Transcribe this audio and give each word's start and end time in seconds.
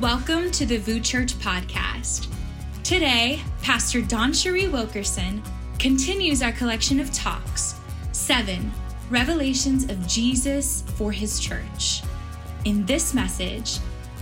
Welcome 0.00 0.50
to 0.52 0.64
the 0.64 0.78
VOUS 0.78 1.06
Church 1.06 1.34
podcast. 1.40 2.32
Today, 2.82 3.42
Pastor 3.60 4.00
DawnCheré 4.00 4.72
Wilkerson 4.72 5.42
continues 5.78 6.40
our 6.40 6.52
collection 6.52 7.00
of 7.00 7.12
talks, 7.12 7.74
seven 8.12 8.72
revelations 9.10 9.90
of 9.90 10.08
Jesus 10.08 10.84
for 10.94 11.12
his 11.12 11.38
church. 11.38 12.00
In 12.64 12.86
this 12.86 13.12
message, 13.12 13.76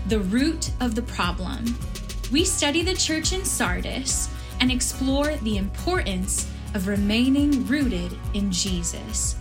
the 0.08 0.18
root 0.18 0.72
of 0.80 0.96
the 0.96 1.02
problem, 1.02 1.78
we 2.32 2.44
study 2.44 2.82
the 2.82 2.94
church 2.94 3.32
in 3.32 3.44
Sardis 3.44 4.30
and 4.58 4.72
explore 4.72 5.36
the 5.36 5.58
importance 5.58 6.50
of 6.74 6.88
remaining 6.88 7.64
rooted 7.68 8.18
in 8.34 8.50
Jesus. 8.50 9.36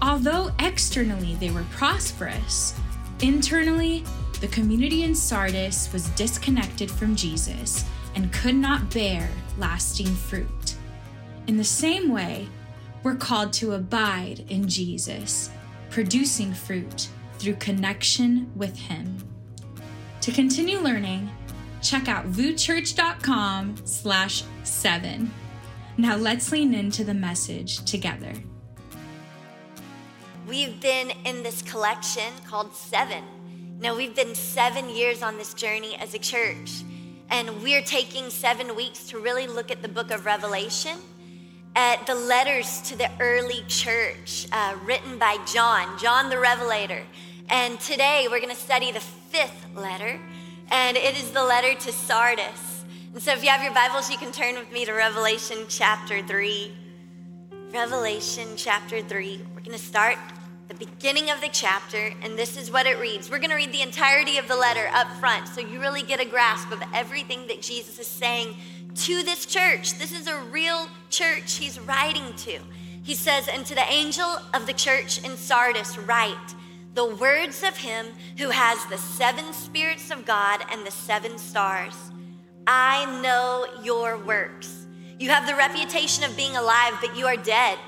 Although 0.00 0.52
externally 0.60 1.34
they 1.34 1.50
were 1.50 1.66
prosperous, 1.72 2.78
internally 3.20 4.04
the 4.44 4.50
community 4.50 5.04
in 5.04 5.14
Sardis 5.14 5.90
was 5.90 6.10
disconnected 6.10 6.90
from 6.90 7.16
Jesus 7.16 7.82
and 8.14 8.30
could 8.30 8.54
not 8.54 8.92
bear 8.92 9.26
lasting 9.56 10.14
fruit. 10.14 10.74
In 11.46 11.56
the 11.56 11.64
same 11.64 12.12
way, 12.12 12.46
we're 13.02 13.14
called 13.14 13.54
to 13.54 13.72
abide 13.72 14.44
in 14.50 14.68
Jesus, 14.68 15.50
producing 15.88 16.52
fruit 16.52 17.08
through 17.38 17.54
connection 17.54 18.52
with 18.54 18.76
Him. 18.76 19.16
To 20.20 20.30
continue 20.30 20.78
learning, 20.78 21.30
check 21.80 22.06
out 22.06 22.30
vouschurch.com 22.30 23.76
slash 23.86 24.44
seven. 24.62 25.32
Now 25.96 26.16
let's 26.16 26.52
lean 26.52 26.74
into 26.74 27.02
the 27.02 27.14
message 27.14 27.82
together. 27.86 28.34
We've 30.46 30.78
been 30.82 31.12
in 31.24 31.42
this 31.42 31.62
collection 31.62 32.30
called 32.46 32.74
Seven 32.74 33.24
now, 33.80 33.94
we've 33.96 34.14
been 34.14 34.34
seven 34.34 34.88
years 34.88 35.22
on 35.22 35.36
this 35.36 35.52
journey 35.52 35.96
as 35.96 36.14
a 36.14 36.18
church, 36.18 36.84
and 37.28 37.62
we're 37.62 37.82
taking 37.82 38.30
seven 38.30 38.76
weeks 38.76 39.08
to 39.08 39.18
really 39.18 39.46
look 39.46 39.70
at 39.70 39.82
the 39.82 39.88
book 39.88 40.10
of 40.10 40.24
Revelation, 40.24 40.96
at 41.74 42.06
the 42.06 42.14
letters 42.14 42.80
to 42.82 42.96
the 42.96 43.10
early 43.20 43.64
church 43.66 44.46
uh, 44.52 44.76
written 44.84 45.18
by 45.18 45.36
John, 45.52 45.98
John 45.98 46.30
the 46.30 46.38
Revelator. 46.38 47.02
And 47.50 47.78
today 47.80 48.26
we're 48.30 48.38
going 48.38 48.54
to 48.54 48.60
study 48.60 48.92
the 48.92 49.00
fifth 49.00 49.66
letter, 49.74 50.20
and 50.70 50.96
it 50.96 51.16
is 51.16 51.32
the 51.32 51.44
letter 51.44 51.74
to 51.74 51.92
Sardis. 51.92 52.84
And 53.12 53.22
so, 53.22 53.32
if 53.32 53.42
you 53.42 53.50
have 53.50 53.62
your 53.62 53.74
Bibles, 53.74 54.10
you 54.10 54.16
can 54.16 54.32
turn 54.32 54.54
with 54.54 54.72
me 54.72 54.84
to 54.84 54.92
Revelation 54.92 55.58
chapter 55.68 56.22
3. 56.22 56.72
Revelation 57.72 58.48
chapter 58.56 59.02
3. 59.02 59.42
We're 59.52 59.60
going 59.60 59.72
to 59.72 59.78
start 59.78 60.16
the 60.68 60.74
beginning 60.74 61.30
of 61.30 61.40
the 61.40 61.48
chapter, 61.52 62.12
and 62.22 62.38
this 62.38 62.56
is 62.56 62.70
what 62.70 62.86
it 62.86 62.98
reads. 62.98 63.30
We're 63.30 63.38
going 63.38 63.50
to 63.50 63.56
read 63.56 63.72
the 63.72 63.82
entirety 63.82 64.38
of 64.38 64.48
the 64.48 64.56
letter 64.56 64.88
up 64.92 65.10
front 65.18 65.48
so 65.48 65.60
you 65.60 65.78
really 65.78 66.02
get 66.02 66.20
a 66.20 66.24
grasp 66.24 66.72
of 66.72 66.82
everything 66.94 67.46
that 67.48 67.60
Jesus 67.60 67.98
is 67.98 68.06
saying 68.06 68.56
to 68.94 69.22
this 69.22 69.44
church. 69.44 69.98
This 69.98 70.18
is 70.18 70.26
a 70.26 70.38
real 70.38 70.88
church 71.10 71.56
he's 71.56 71.78
writing 71.78 72.32
to. 72.38 72.58
He 73.02 73.14
says, 73.14 73.48
And 73.48 73.66
to 73.66 73.74
the 73.74 73.92
angel 73.92 74.38
of 74.54 74.66
the 74.66 74.72
church 74.72 75.22
in 75.22 75.36
Sardis, 75.36 75.98
write 75.98 76.54
the 76.94 77.04
words 77.04 77.62
of 77.62 77.76
him 77.76 78.06
who 78.38 78.50
has 78.50 78.84
the 78.86 78.98
seven 78.98 79.52
spirits 79.52 80.10
of 80.10 80.24
God 80.24 80.64
and 80.70 80.86
the 80.86 80.90
seven 80.90 81.36
stars. 81.36 81.94
I 82.66 83.20
know 83.20 83.66
your 83.82 84.16
works. 84.16 84.86
You 85.18 85.28
have 85.30 85.46
the 85.46 85.54
reputation 85.54 86.24
of 86.24 86.36
being 86.36 86.56
alive, 86.56 86.94
but 87.00 87.16
you 87.16 87.26
are 87.26 87.36
dead. 87.36 87.78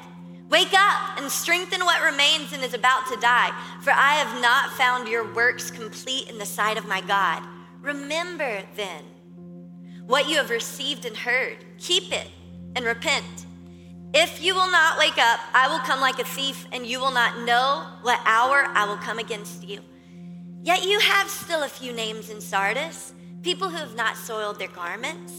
Wake 0.49 0.75
up 0.75 1.19
and 1.19 1.31
strengthen 1.31 1.85
what 1.85 2.05
remains 2.05 2.53
and 2.53 2.63
is 2.63 2.75
about 2.75 3.07
to 3.09 3.17
die, 3.17 3.51
for 3.83 3.91
I 3.91 4.15
have 4.15 4.41
not 4.41 4.73
found 4.73 5.09
your 5.09 5.33
works 5.35 5.71
complete 5.71 6.31
in 6.31 6.39
the 6.39 6.47
sight 6.47 6.79
of 6.79 6.87
my 6.87 7.01
God. 7.01 7.43
Remember 7.81 8.63
then 8.77 9.03
what 10.07 10.29
you 10.29 10.37
have 10.37 10.51
received 10.51 11.05
and 11.05 11.17
heard, 11.17 11.65
keep 11.79 12.13
it 12.13 12.29
and 12.77 12.85
repent. 12.85 13.47
If 14.15 14.41
you 14.41 14.55
will 14.55 14.71
not 14.71 14.99
wake 14.99 15.19
up, 15.19 15.41
I 15.53 15.69
will 15.69 15.81
come 15.81 16.01
like 16.01 16.21
a 16.21 16.25
thief, 16.25 16.67
and 16.71 16.87
you 16.87 17.01
will 17.01 17.11
not 17.11 17.41
know 17.41 17.85
what 18.03 18.21
hour 18.25 18.67
I 18.69 18.87
will 18.87 18.97
come 18.99 19.19
against 19.19 19.65
you. 19.65 19.81
Yet 20.63 20.85
you 20.85 21.01
have 21.01 21.29
still 21.29 21.65
a 21.65 21.69
few 21.69 21.93
names 21.93 22.31
in 22.31 22.41
Sardis, 22.41 23.13
people 23.43 23.69
who 23.69 23.77
have 23.77 23.97
not 23.97 24.17
soiled 24.17 24.59
their 24.59 24.69
garments, 24.69 25.33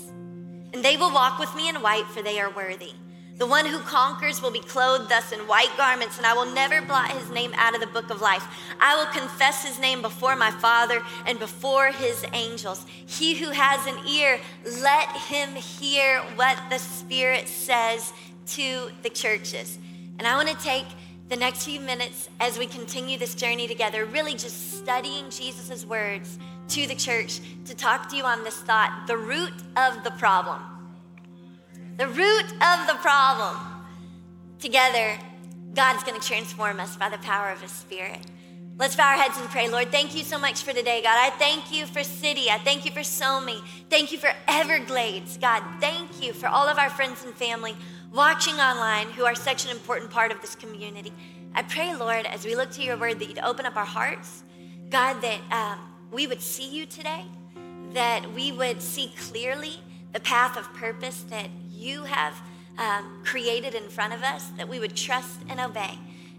and 0.74 0.84
they 0.84 0.98
will 0.98 1.14
walk 1.14 1.40
with 1.40 1.56
me 1.56 1.70
in 1.70 1.82
white, 1.82 2.08
for 2.08 2.22
they 2.22 2.40
are 2.40 2.50
worthy. 2.50 2.92
The 3.38 3.46
one 3.46 3.68
who 3.68 3.80
conquers 3.80 4.42
will 4.42 4.50
be 4.50 4.60
clothed 4.60 5.10
thus 5.10 5.32
in 5.32 5.40
white 5.42 5.72
garments, 5.78 6.18
and 6.18 6.26
I 6.26 6.34
will 6.34 6.48
never 6.48 6.82
blot 6.82 7.12
his 7.12 7.30
name 7.30 7.54
out 7.56 7.76
of 7.76 7.82
the 7.82 7.88
book 7.88 8.10
of 8.10 8.20
life. 8.20 8.44
I 8.80 8.96
will 8.96 9.06
confess 9.06 9.64
his 9.64 9.78
name 9.80 10.02
before 10.02 10.36
my 10.36 10.50
Father 10.50 11.04
and 11.28 11.38
before 11.38 11.92
his 11.92 12.26
angels. 12.34 12.84
He 13.06 13.36
who 13.36 13.52
has 13.52 13.86
an 13.86 14.08
ear, 14.08 14.40
let 14.82 15.08
him 15.10 15.54
hear 15.54 16.22
what 16.36 16.58
the 16.72 16.80
Spirit 16.80 17.48
says 17.48 18.12
to 18.48 18.90
the 19.04 19.10
churches. 19.10 19.78
And 20.18 20.28
I 20.28 20.36
want 20.36 20.50
to 20.50 20.64
take 20.64 20.88
the 21.30 21.36
next 21.36 21.66
few 21.66 21.80
minutes 21.80 22.30
as 22.40 22.58
we 22.58 22.66
continue 22.66 23.20
this 23.20 23.36
journey 23.36 23.68
together, 23.68 24.06
really 24.06 24.34
just 24.34 24.80
studying 24.80 25.30
Jesus' 25.30 25.86
words 25.86 26.40
to 26.70 26.88
the 26.88 26.96
church 26.96 27.40
to 27.66 27.76
talk 27.76 28.10
to 28.10 28.16
you 28.16 28.24
on 28.24 28.44
this 28.44 28.58
thought 28.62 29.06
the 29.06 29.18
root 29.18 29.54
of 29.76 30.04
the 30.04 30.12
problem 30.12 30.60
the 31.98 32.08
root 32.08 32.46
of 32.46 32.88
the 32.88 32.98
problem. 33.02 33.58
Together, 34.60 35.18
God's 35.74 36.04
going 36.04 36.20
to 36.20 36.26
transform 36.26 36.80
us 36.80 36.96
by 36.96 37.10
the 37.10 37.18
power 37.20 37.50
of 37.50 37.62
His 37.62 37.72
Spirit. 37.72 38.20
Let's 38.78 38.96
bow 38.96 39.10
our 39.10 39.16
heads 39.16 39.38
and 39.40 39.50
pray. 39.50 39.68
Lord, 39.68 39.90
thank 39.90 40.16
you 40.16 40.24
so 40.24 40.38
much 40.38 40.62
for 40.62 40.72
today, 40.72 41.02
God. 41.02 41.18
I 41.20 41.36
thank 41.38 41.74
you 41.74 41.88
for 41.88 42.04
City. 42.04 42.52
I 42.52 42.60
thank 42.60 42.86
you 42.86 42.92
for 42.92 43.00
SoMe. 43.00 43.60
Thank 43.90 44.12
you 44.12 44.20
for 44.20 44.32
Everglades. 44.48 45.38
God, 45.38 45.64
thank 45.80 46.24
you 46.24 46.34
for 46.34 46.48
all 46.48 46.68
of 46.68 46.78
our 46.78 46.92
friends 46.92 47.24
and 47.24 47.34
family 47.34 47.76
watching 48.14 48.56
online 48.56 49.10
who 49.10 49.26
are 49.26 49.34
such 49.34 49.66
an 49.66 49.72
important 49.72 50.12
part 50.12 50.32
of 50.32 50.40
this 50.42 50.54
community. 50.54 51.12
I 51.56 51.64
pray, 51.64 51.96
Lord, 51.96 52.28
as 52.28 52.46
we 52.46 52.56
look 52.56 52.70
to 52.72 52.84
your 52.84 52.98
word, 52.98 53.18
that 53.20 53.28
you'd 53.28 53.40
open 53.40 53.66
up 53.66 53.76
our 53.76 53.86
hearts. 53.86 54.44
God, 54.90 55.22
that 55.22 55.40
um, 55.52 55.80
we 56.12 56.28
would 56.28 56.42
see 56.42 56.70
you 56.70 56.86
today, 56.86 57.26
that 57.94 58.32
we 58.34 58.52
would 58.52 58.84
see 58.84 59.12
clearly 59.18 59.80
the 60.14 60.20
path 60.20 60.56
of 60.56 60.72
purpose 60.76 61.24
that 61.30 61.50
you 61.78 62.04
have 62.04 62.42
um, 62.78 63.22
created 63.24 63.76
in 63.76 63.84
front 63.90 64.14
of 64.14 64.24
us 64.24 64.50
that 64.58 64.68
we 64.68 64.80
would 64.80 64.96
trust 64.96 65.40
and 65.50 65.60
obey. 65.60 65.98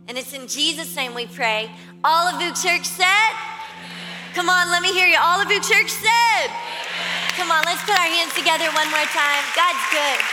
And 0.08 0.16
it's 0.16 0.32
in 0.32 0.46
Jesus' 0.46 0.94
name 0.96 1.14
we 1.14 1.26
pray. 1.26 1.70
All 2.02 2.26
of 2.26 2.40
you 2.40 2.48
church 2.48 2.86
said, 2.86 3.30
Come 4.34 4.48
on, 4.48 4.70
let 4.70 4.82
me 4.82 4.92
hear 4.92 5.06
you. 5.06 5.18
All 5.20 5.40
of 5.40 5.50
you 5.50 5.60
church 5.60 5.90
said, 5.90 6.48
Come 7.36 7.50
on, 7.50 7.62
let's 7.66 7.82
put 7.82 7.98
our 7.98 8.06
hands 8.06 8.34
together 8.34 8.64
one 8.72 8.90
more 8.90 9.06
time. 9.12 9.44
God's 9.54 9.84
good. 9.90 10.24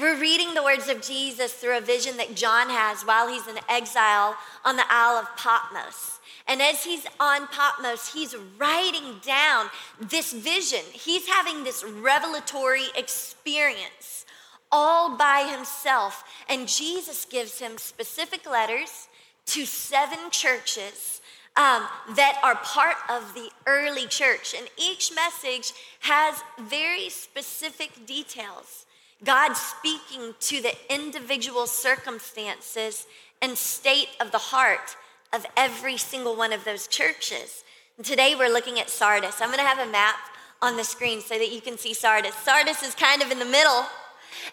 We're 0.00 0.20
reading 0.20 0.54
the 0.54 0.62
words 0.62 0.88
of 0.88 1.00
Jesus 1.00 1.54
through 1.54 1.78
a 1.78 1.80
vision 1.80 2.18
that 2.18 2.34
John 2.34 2.68
has 2.68 3.02
while 3.02 3.28
he's 3.28 3.46
in 3.46 3.58
exile 3.68 4.36
on 4.64 4.76
the 4.76 4.84
Isle 4.90 5.16
of 5.16 5.36
Patmos. 5.36 6.15
And 6.48 6.62
as 6.62 6.84
he's 6.84 7.06
on 7.18 7.48
Patmos, 7.48 8.12
he's 8.12 8.36
writing 8.56 9.16
down 9.24 9.68
this 10.00 10.32
vision. 10.32 10.82
He's 10.92 11.26
having 11.26 11.64
this 11.64 11.84
revelatory 11.84 12.86
experience 12.96 14.24
all 14.70 15.16
by 15.16 15.48
himself. 15.50 16.24
And 16.48 16.68
Jesus 16.68 17.24
gives 17.24 17.58
him 17.58 17.78
specific 17.78 18.48
letters 18.48 19.08
to 19.46 19.64
seven 19.64 20.18
churches 20.30 21.20
um, 21.56 21.86
that 22.14 22.38
are 22.42 22.56
part 22.56 22.96
of 23.08 23.34
the 23.34 23.48
early 23.66 24.06
church. 24.06 24.54
And 24.56 24.68
each 24.76 25.12
message 25.14 25.72
has 26.00 26.42
very 26.60 27.08
specific 27.08 28.06
details. 28.06 28.86
God 29.24 29.54
speaking 29.54 30.34
to 30.40 30.60
the 30.60 30.74
individual 30.92 31.66
circumstances 31.66 33.06
and 33.40 33.56
state 33.56 34.08
of 34.20 34.30
the 34.30 34.38
heart 34.38 34.96
of 35.36 35.46
every 35.56 35.98
single 35.98 36.34
one 36.34 36.52
of 36.52 36.64
those 36.64 36.86
churches. 36.86 37.62
And 37.98 38.06
today 38.06 38.34
we're 38.36 38.52
looking 38.52 38.80
at 38.80 38.88
Sardis. 38.88 39.42
I'm 39.42 39.48
going 39.48 39.58
to 39.58 39.66
have 39.66 39.86
a 39.86 39.90
map 39.92 40.16
on 40.62 40.78
the 40.78 40.82
screen 40.82 41.20
so 41.20 41.36
that 41.36 41.52
you 41.52 41.60
can 41.60 41.76
see 41.76 41.92
Sardis. 41.92 42.34
Sardis 42.36 42.82
is 42.82 42.94
kind 42.94 43.20
of 43.20 43.30
in 43.30 43.38
the 43.38 43.44
middle, 43.44 43.84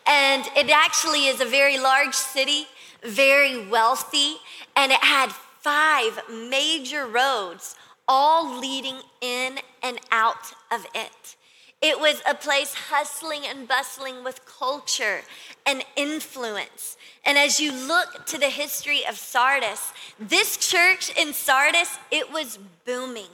and 0.06 0.44
it 0.58 0.70
actually 0.70 1.28
is 1.28 1.40
a 1.40 1.46
very 1.46 1.80
large 1.80 2.14
city, 2.14 2.68
very 3.02 3.66
wealthy, 3.68 4.36
and 4.76 4.92
it 4.92 5.00
had 5.00 5.32
five 5.62 6.20
major 6.30 7.08
roads 7.08 7.78
all 8.06 8.60
leading 8.60 8.98
in 9.22 9.60
and 9.82 10.00
out 10.12 10.52
of 10.70 10.86
it. 10.94 11.38
It 11.84 12.00
was 12.00 12.22
a 12.26 12.34
place 12.34 12.74
hustling 12.74 13.42
and 13.46 13.68
bustling 13.68 14.24
with 14.24 14.46
culture 14.46 15.20
and 15.66 15.84
influence. 15.98 16.96
And 17.26 17.38
as 17.38 17.60
you 17.60 17.74
look 17.74 18.26
to 18.28 18.38
the 18.38 18.50
history 18.50 19.06
of 19.06 19.18
Sardis, 19.18 19.92
this 20.18 20.56
church 20.56 21.12
in 21.18 21.34
Sardis, 21.34 22.00
it 22.10 22.32
was 22.32 22.58
booming. 22.86 23.34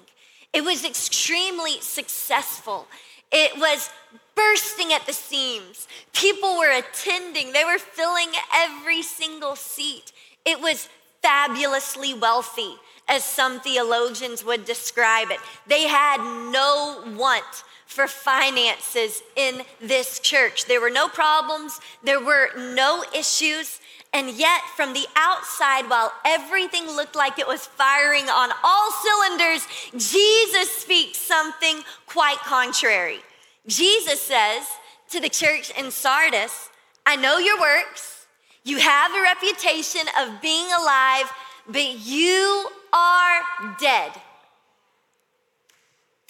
It 0.51 0.63
was 0.63 0.83
extremely 0.83 1.79
successful. 1.79 2.87
It 3.31 3.59
was 3.59 3.91
bursting 4.33 4.93
at 4.93 5.05
the 5.05 5.13
seams. 5.13 5.87
People 6.13 6.57
were 6.57 6.71
attending, 6.71 7.53
they 7.53 7.63
were 7.63 7.77
filling 7.77 8.29
every 8.51 9.03
single 9.03 9.55
seat. 9.55 10.11
It 10.43 10.59
was 10.59 10.89
fabulously 11.21 12.15
wealthy, 12.15 12.77
as 13.07 13.23
some 13.23 13.59
theologians 13.59 14.43
would 14.43 14.65
describe 14.65 15.29
it. 15.29 15.39
They 15.67 15.83
had 15.83 16.17
no 16.51 17.03
want 17.15 17.63
for 17.89 18.07
finances 18.07 19.23
in 19.35 19.63
this 19.81 20.19
church. 20.19 20.65
There 20.65 20.79
were 20.79 20.91
no 20.91 21.07
problems, 21.07 21.81
there 22.03 22.23
were 22.23 22.49
no 22.55 23.03
issues. 23.17 23.79
And 24.13 24.29
yet, 24.29 24.61
from 24.75 24.93
the 24.93 25.07
outside, 25.15 25.89
while 25.89 26.13
everything 26.23 26.85
looked 26.85 27.15
like 27.15 27.39
it 27.39 27.47
was 27.47 27.65
firing 27.65 28.25
on 28.25 28.51
all 28.63 28.91
cylinders, 28.91 29.67
Jesus 29.97 30.71
speaks 30.71 31.17
something 31.17 31.81
quite 32.05 32.37
contrary. 32.37 33.19
Jesus 33.65 34.21
says 34.21 34.67
to 35.09 35.19
the 35.19 35.29
church 35.29 35.71
in 35.77 35.89
Sardis, 35.89 36.69
I 37.07 37.15
know 37.15 37.39
your 37.39 37.59
works. 37.59 38.27
You 38.63 38.77
have 38.77 39.11
a 39.15 39.21
reputation 39.21 40.01
of 40.19 40.41
being 40.41 40.67
alive, 40.67 41.31
but 41.67 41.99
you 42.05 42.69
are 42.93 43.41
dead. 43.79 44.11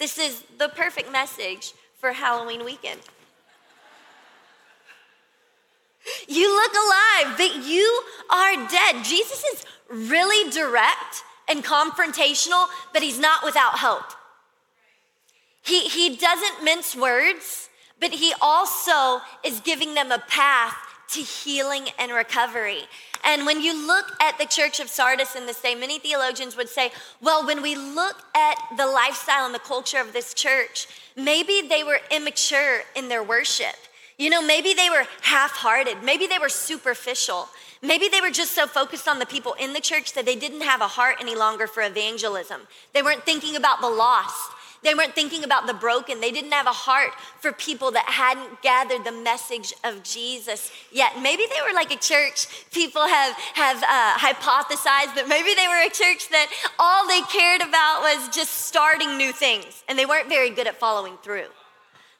This 0.00 0.18
is 0.18 0.42
the 0.56 0.70
perfect 0.70 1.12
message 1.12 1.74
for 1.98 2.12
Halloween 2.12 2.64
weekend. 2.64 3.00
You 6.26 6.54
look 6.54 6.72
alive, 6.72 7.36
but 7.36 7.68
you 7.68 8.02
are 8.30 8.56
dead. 8.66 9.04
Jesus 9.04 9.44
is 9.44 9.64
really 9.90 10.50
direct 10.50 11.22
and 11.46 11.62
confrontational, 11.62 12.68
but 12.94 13.02
he's 13.02 13.18
not 13.18 13.44
without 13.44 13.78
hope. 13.80 14.14
He, 15.60 15.80
he 15.80 16.16
doesn't 16.16 16.64
mince 16.64 16.96
words, 16.96 17.68
but 18.00 18.12
he 18.12 18.32
also 18.40 19.20
is 19.44 19.60
giving 19.60 19.92
them 19.92 20.10
a 20.10 20.18
path 20.18 20.78
to 21.12 21.20
healing 21.20 21.88
and 21.98 22.12
recovery. 22.12 22.82
And 23.24 23.44
when 23.44 23.60
you 23.60 23.86
look 23.86 24.06
at 24.20 24.38
the 24.38 24.46
church 24.46 24.80
of 24.80 24.88
Sardis 24.88 25.36
in 25.36 25.46
this 25.46 25.60
day, 25.60 25.74
many 25.74 25.98
theologians 25.98 26.56
would 26.56 26.68
say, 26.68 26.90
well, 27.20 27.46
when 27.46 27.62
we 27.62 27.76
look 27.76 28.16
at 28.34 28.56
the 28.76 28.86
lifestyle 28.86 29.44
and 29.44 29.54
the 29.54 29.58
culture 29.58 30.00
of 30.00 30.12
this 30.12 30.32
church, 30.34 30.86
maybe 31.16 31.62
they 31.68 31.84
were 31.84 32.00
immature 32.10 32.80
in 32.96 33.08
their 33.08 33.22
worship. 33.22 33.76
You 34.18 34.30
know, 34.30 34.42
maybe 34.42 34.74
they 34.74 34.90
were 34.90 35.04
half 35.22 35.52
hearted, 35.52 36.02
maybe 36.02 36.26
they 36.26 36.38
were 36.38 36.48
superficial. 36.48 37.48
Maybe 37.82 38.08
they 38.08 38.20
were 38.20 38.30
just 38.30 38.52
so 38.52 38.66
focused 38.66 39.08
on 39.08 39.18
the 39.18 39.26
people 39.26 39.54
in 39.54 39.72
the 39.72 39.80
church 39.80 40.12
that 40.12 40.26
they 40.26 40.36
didn't 40.36 40.60
have 40.60 40.82
a 40.82 40.86
heart 40.86 41.16
any 41.18 41.34
longer 41.34 41.66
for 41.66 41.82
evangelism. 41.82 42.60
They 42.92 43.02
weren't 43.02 43.24
thinking 43.24 43.56
about 43.56 43.80
the 43.80 43.88
lost. 43.88 44.52
They 44.82 44.94
weren't 44.94 45.14
thinking 45.14 45.44
about 45.44 45.66
the 45.66 45.74
broken. 45.74 46.20
They 46.20 46.30
didn't 46.30 46.52
have 46.52 46.66
a 46.66 46.72
heart 46.72 47.12
for 47.40 47.52
people 47.52 47.90
that 47.90 48.06
hadn't 48.06 48.62
gathered 48.62 49.04
the 49.04 49.12
message 49.12 49.74
of 49.84 50.02
Jesus 50.02 50.70
yet. 50.90 51.20
Maybe 51.20 51.44
they 51.48 51.60
were 51.66 51.74
like 51.74 51.92
a 51.92 51.98
church. 51.98 52.46
People 52.72 53.06
have, 53.06 53.34
have 53.54 53.76
uh, 53.82 54.16
hypothesized 54.16 55.14
that 55.16 55.28
maybe 55.28 55.54
they 55.54 55.68
were 55.68 55.84
a 55.84 55.90
church 55.90 56.30
that 56.30 56.48
all 56.78 57.06
they 57.06 57.20
cared 57.22 57.60
about 57.60 58.00
was 58.00 58.34
just 58.34 58.52
starting 58.66 59.18
new 59.18 59.32
things 59.32 59.84
and 59.86 59.98
they 59.98 60.06
weren't 60.06 60.28
very 60.28 60.48
good 60.48 60.66
at 60.66 60.78
following 60.78 61.18
through. 61.22 61.48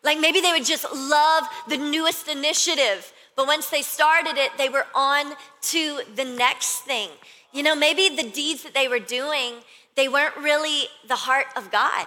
Like 0.03 0.19
maybe 0.19 0.41
they 0.41 0.53
would 0.53 0.67
just 0.67 0.85
love 0.93 1.45
the 1.69 1.79
newest 1.79 2.29
initiative, 2.29 3.13
but 3.37 3.47
once 3.47 3.71
they 3.71 3.83
started 3.83 4.37
it, 4.37 4.51
they 4.59 4.69
were 4.69 4.87
on 4.95 5.33
to 5.63 6.01
the 6.15 6.25
next 6.25 6.81
thing. 6.81 7.09
You 7.53 7.63
know, 7.63 7.75
maybe 7.75 8.15
the 8.15 8.29
deeds 8.29 8.63
that 8.65 8.75
they 8.75 8.87
were 8.87 8.99
doing, 8.99 9.55
they 9.97 10.09
weren't 10.09 10.37
really 10.37 10.85
the 11.09 11.17
heart 11.17 11.47
of 11.57 11.71
God. 11.71 12.07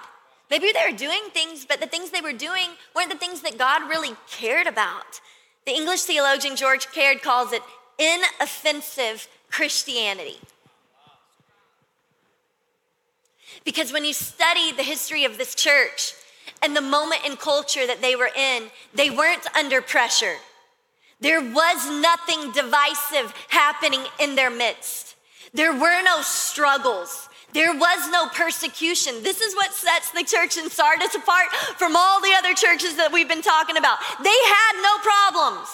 Maybe 0.54 0.72
they 0.72 0.92
were 0.92 0.96
doing 0.96 1.24
things, 1.34 1.66
but 1.66 1.82
the 1.82 1.88
things 1.88 2.12
they 2.12 2.22
were 2.22 2.32
doing 2.32 2.68
weren't 2.96 3.10
the 3.10 3.18
things 3.18 3.42
that 3.42 3.58
God 3.58 3.90
really 3.90 4.16
cared 4.30 4.68
about. 4.68 5.20
The 5.66 5.72
English 5.72 6.04
theologian 6.04 6.56
George 6.56 6.92
Caird 6.92 7.24
calls 7.24 7.54
it 7.54 7.64
inoffensive 7.98 9.28
Christianity. 9.50 10.38
Because 13.66 13.92
when 13.92 14.06
you 14.06 14.14
study 14.14 14.72
the 14.72 14.84
history 14.84 15.26
of 15.26 15.40
this 15.40 15.56
church 15.56 16.14
and 16.62 16.76
the 16.76 16.82
moment 16.82 17.26
in 17.26 17.36
culture 17.36 17.88
that 17.88 18.04
they 18.04 18.16
were 18.16 18.30
in, 18.38 18.66
they 18.94 19.10
weren't 19.10 19.48
under 19.58 19.82
pressure. 19.82 20.36
There 21.20 21.42
was 21.42 21.90
nothing 22.00 22.52
divisive 22.52 23.34
happening 23.48 24.02
in 24.20 24.36
their 24.36 24.52
midst. 24.52 25.16
There 25.52 25.74
were 25.74 26.04
no 26.04 26.22
struggles. 26.22 27.28
There 27.54 27.74
was 27.74 28.10
no 28.10 28.28
persecution. 28.28 29.22
This 29.22 29.40
is 29.42 29.56
what 29.56 29.74
sets 29.74 30.10
the 30.12 30.24
church 30.24 30.58
in 30.58 30.70
Sardis 30.70 31.14
apart 31.14 31.52
from 31.78 31.96
all 31.96 32.20
the 32.20 32.34
other 32.38 32.54
churches 32.54 32.96
that 32.96 33.12
we've 33.12 33.30
been 33.30 33.44
talking 33.44 33.78
about. 33.78 34.00
They 34.24 34.30
had 34.30 34.74
no 34.82 34.98
problems. 35.00 35.70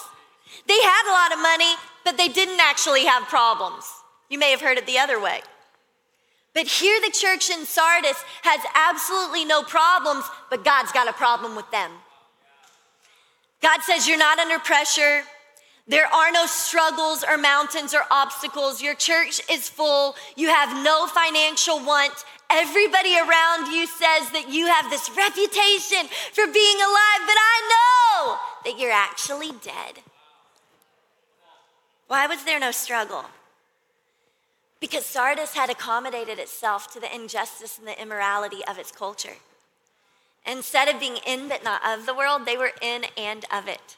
They 0.67 0.79
had 0.79 1.03
a 1.07 1.15
lot 1.15 1.33
of 1.33 1.39
money, 1.39 1.73
but 2.03 2.17
they 2.17 2.27
didn't 2.27 2.59
actually 2.59 3.05
have 3.05 3.23
problems. 3.23 3.85
You 4.29 4.37
may 4.37 4.51
have 4.51 4.61
heard 4.61 4.77
it 4.77 4.85
the 4.85 4.99
other 4.99 5.19
way. 5.19 5.41
But 6.53 6.67
here, 6.67 6.99
the 6.99 7.11
church 7.11 7.49
in 7.49 7.65
Sardis 7.65 8.17
has 8.43 8.59
absolutely 8.75 9.45
no 9.45 9.63
problems, 9.63 10.25
but 10.49 10.65
God's 10.65 10.91
got 10.91 11.07
a 11.07 11.13
problem 11.13 11.55
with 11.55 11.69
them. 11.71 11.91
God 13.61 13.81
says, 13.81 14.07
You're 14.07 14.17
not 14.17 14.39
under 14.39 14.59
pressure. 14.59 15.23
There 15.89 16.05
are 16.05 16.31
no 16.31 16.45
struggles 16.45 17.23
or 17.27 17.35
mountains 17.39 17.95
or 17.95 18.03
obstacles. 18.11 18.79
Your 18.79 18.93
church 18.93 19.41
is 19.49 19.67
full. 19.67 20.15
You 20.35 20.49
have 20.49 20.83
no 20.83 21.07
financial 21.07 21.83
want. 21.83 22.13
Everybody 22.51 23.17
around 23.17 23.73
you 23.73 23.87
says 23.87 24.29
that 24.29 24.45
you 24.49 24.67
have 24.67 24.91
this 24.91 25.09
reputation 25.09 26.07
for 26.31 26.45
being 26.45 26.77
alive, 26.77 27.21
but 27.25 27.37
I 27.37 27.57
know 27.73 28.37
that 28.65 28.79
you're 28.79 28.91
actually 28.91 29.49
dead. 29.63 30.03
Why 32.07 32.27
was 32.27 32.43
there 32.43 32.59
no 32.59 32.69
struggle? 32.69 33.25
Because 34.79 35.07
Sardis 35.07 35.55
had 35.55 35.71
accommodated 35.71 36.37
itself 36.37 36.93
to 36.93 36.99
the 36.99 37.13
injustice 37.13 37.79
and 37.79 37.87
the 37.87 37.99
immorality 37.99 38.59
of 38.69 38.77
its 38.77 38.91
culture. 38.91 39.37
Instead 40.45 40.87
of 40.87 40.99
being 40.99 41.17
in 41.25 41.49
but 41.49 41.63
not 41.63 41.81
of 41.83 42.05
the 42.05 42.13
world, 42.13 42.45
they 42.45 42.57
were 42.57 42.73
in 42.79 43.05
and 43.17 43.45
of 43.51 43.67
it. 43.67 43.97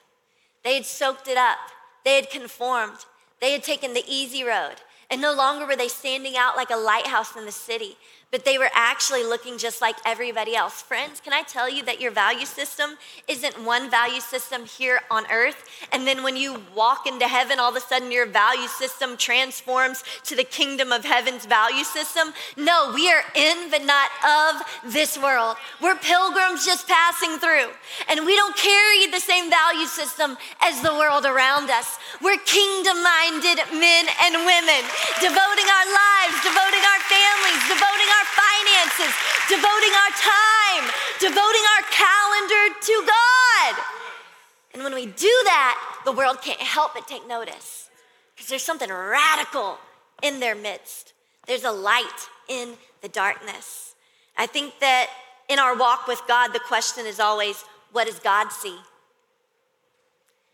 They 0.64 0.76
had 0.76 0.86
soaked 0.86 1.28
it 1.28 1.38
up. 1.38 1.58
They 2.04 2.16
had 2.16 2.30
conformed, 2.30 3.06
they 3.40 3.52
had 3.52 3.64
taken 3.64 3.94
the 3.94 4.04
easy 4.08 4.44
road. 4.44 4.76
And 5.10 5.22
no 5.22 5.34
longer 5.34 5.66
were 5.66 5.76
they 5.76 5.90
standing 5.90 6.38
out 6.38 6.56
like 6.56 6.70
a 6.70 6.78
lighthouse 6.78 7.36
in 7.36 7.46
the 7.46 7.52
city, 7.52 7.98
but 8.32 8.46
they 8.46 8.58
were 8.58 8.70
actually 8.74 9.24
looking 9.24 9.58
just 9.58 9.82
like 9.82 9.96
everybody 10.06 10.56
else. 10.56 10.82
Friends, 10.82 11.20
can 11.20 11.34
I 11.34 11.44
tell 11.44 11.70
you 11.70 11.84
that 11.84 12.00
your 12.00 12.12
value 12.12 12.46
system 12.46 12.98
isn't 13.28 13.64
one 13.66 13.92
value 13.92 14.22
system 14.22 14.66
here 14.66 15.02
on 15.12 15.30
earth? 15.30 15.68
And 15.92 16.08
then 16.08 16.24
when 16.24 16.38
you 16.38 16.62
walk 16.74 17.06
into 17.06 17.28
heaven, 17.28 17.60
all 17.60 17.70
of 17.70 17.76
a 17.76 17.82
sudden 17.82 18.12
your 18.12 18.26
value 18.26 18.70
system 18.70 19.18
transforms 19.18 20.04
to 20.24 20.36
the 20.36 20.46
kingdom 20.46 20.94
of 20.94 21.04
heaven's 21.04 21.46
value 21.46 21.84
system? 21.84 22.34
No, 22.56 22.94
we 22.96 23.12
are 23.12 23.24
in, 23.36 23.70
but 23.70 23.84
not 23.84 24.10
of 24.24 24.94
this 24.94 25.18
world. 25.18 25.58
We're 25.82 25.98
pilgrims 25.98 26.66
just 26.66 26.88
passing 26.88 27.38
through. 27.38 27.68
And 28.08 28.26
we 28.26 28.36
don't 28.36 28.56
carry 28.56 29.08
the 29.12 29.20
same 29.20 29.50
value 29.50 29.88
system 29.88 30.38
as 30.62 30.82
the 30.82 30.94
world 30.96 31.26
around 31.26 31.70
us. 31.70 32.00
We're 32.22 32.40
kingdom 32.48 32.96
minded 33.04 33.60
men 33.76 34.08
and 34.24 34.40
women, 34.48 34.82
devoting 35.20 35.68
our 35.68 35.88
lives, 35.92 36.36
devoting 36.48 36.84
our 36.88 37.02
families, 37.12 37.62
devoting 37.68 38.08
our 38.08 38.21
our 38.22 38.28
finances, 38.38 39.14
devoting 39.50 39.94
our 39.98 40.14
time, 40.14 40.86
devoting 41.20 41.66
our 41.74 41.84
calendar 41.90 42.64
to 42.80 43.04
God. 43.08 43.84
And 44.74 44.84
when 44.84 44.94
we 44.94 45.06
do 45.06 45.34
that, 45.46 45.98
the 46.06 46.12
world 46.12 46.42
can't 46.42 46.62
help 46.62 46.94
but 46.94 47.08
take 47.08 47.28
notice 47.28 47.90
because 48.36 48.48
there's 48.48 48.64
something 48.64 48.90
radical 48.90 49.78
in 50.22 50.40
their 50.40 50.56
midst. 50.56 51.14
There's 51.48 51.64
a 51.64 51.72
light 51.72 52.30
in 52.48 52.74
the 53.02 53.10
darkness. 53.10 53.96
I 54.38 54.46
think 54.46 54.80
that 54.80 55.08
in 55.50 55.58
our 55.60 55.76
walk 55.76 56.08
with 56.08 56.22
God, 56.28 56.54
the 56.54 56.60
question 56.60 57.06
is 57.06 57.20
always, 57.20 57.64
what 57.92 58.06
does 58.08 58.20
God 58.20 58.52
see? 58.52 58.78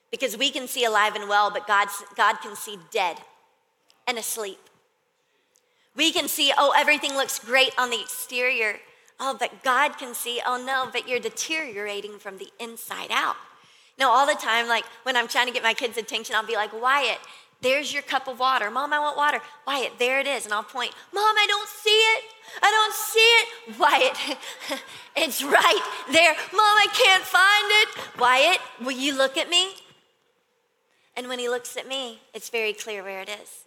Because 0.09 0.38
we 0.38 0.51
can 0.51 0.67
see 0.67 0.86
alive 0.86 1.15
and 1.15 1.27
well, 1.27 1.51
but 1.51 1.67
God's, 1.67 2.01
God 2.15 2.38
can 2.41 2.55
see 2.55 2.79
dead 2.91 3.17
and 4.07 4.17
asleep. 4.17 4.66
We 5.98 6.13
can 6.13 6.27
see, 6.27 6.54
oh, 6.56 6.74
everything 6.77 7.16
looks 7.16 7.39
great 7.39 7.72
on 7.77 7.89
the 7.89 8.00
exterior. 8.00 8.77
Oh, 9.20 9.36
but 9.38 9.63
God 9.63 9.98
can 9.98 10.13
see, 10.13 10.39
oh 10.46 10.63
no, 10.63 10.89
but 10.92 11.10
you're 11.10 11.20
deteriorating 11.20 12.20
from 12.20 12.38
the 12.38 12.50
inside 12.60 13.10
out. 13.10 13.36
No, 13.98 14.12
all 14.12 14.27
the 14.27 14.36
time, 14.36 14.68
like 14.68 14.86
when 15.04 15.18
I'm 15.18 15.27
trying 15.27 15.48
to 15.48 15.54
get 15.54 15.63
my 15.63 15.74
kids' 15.74 15.98
attention, 15.98 16.36
I'll 16.36 16.46
be 16.46 16.56
like, 16.56 16.72
Wyatt, 16.80 17.18
there's 17.62 17.92
your 17.92 18.04
cup 18.04 18.27
of 18.27 18.39
water. 18.39 18.70
Mom, 18.70 18.94
I 18.94 19.00
want 19.00 19.18
water. 19.18 19.39
Wyatt, 19.66 19.94
there 19.98 20.20
it 20.20 20.27
is. 20.27 20.46
And 20.46 20.54
I'll 20.54 20.62
point, 20.62 20.92
Mom, 21.12 21.36
I 21.36 21.46
don't 21.48 21.68
see 21.68 21.89
it. 21.89 22.24
I 22.62 22.70
don't 22.70 22.94
see 22.94 23.20
it. 23.20 23.80
Wyatt, 23.80 24.82
it's 25.16 25.44
right 25.44 26.04
there. 26.12 26.34
Mom, 26.54 26.77
I 26.77 26.88
can't 26.94 27.24
find 27.24 27.66
it. 27.82 28.20
Wyatt, 28.20 28.86
will 28.86 29.01
you 29.01 29.18
look 29.18 29.36
at 29.36 29.50
me? 29.50 29.70
And 31.16 31.27
when 31.27 31.39
he 31.39 31.50
looks 31.50 31.75
at 31.75 31.88
me, 31.88 32.20
it's 32.36 32.50
very 32.50 32.74
clear 32.74 33.01
where 33.01 33.22
it 33.22 33.30
is. 33.30 33.63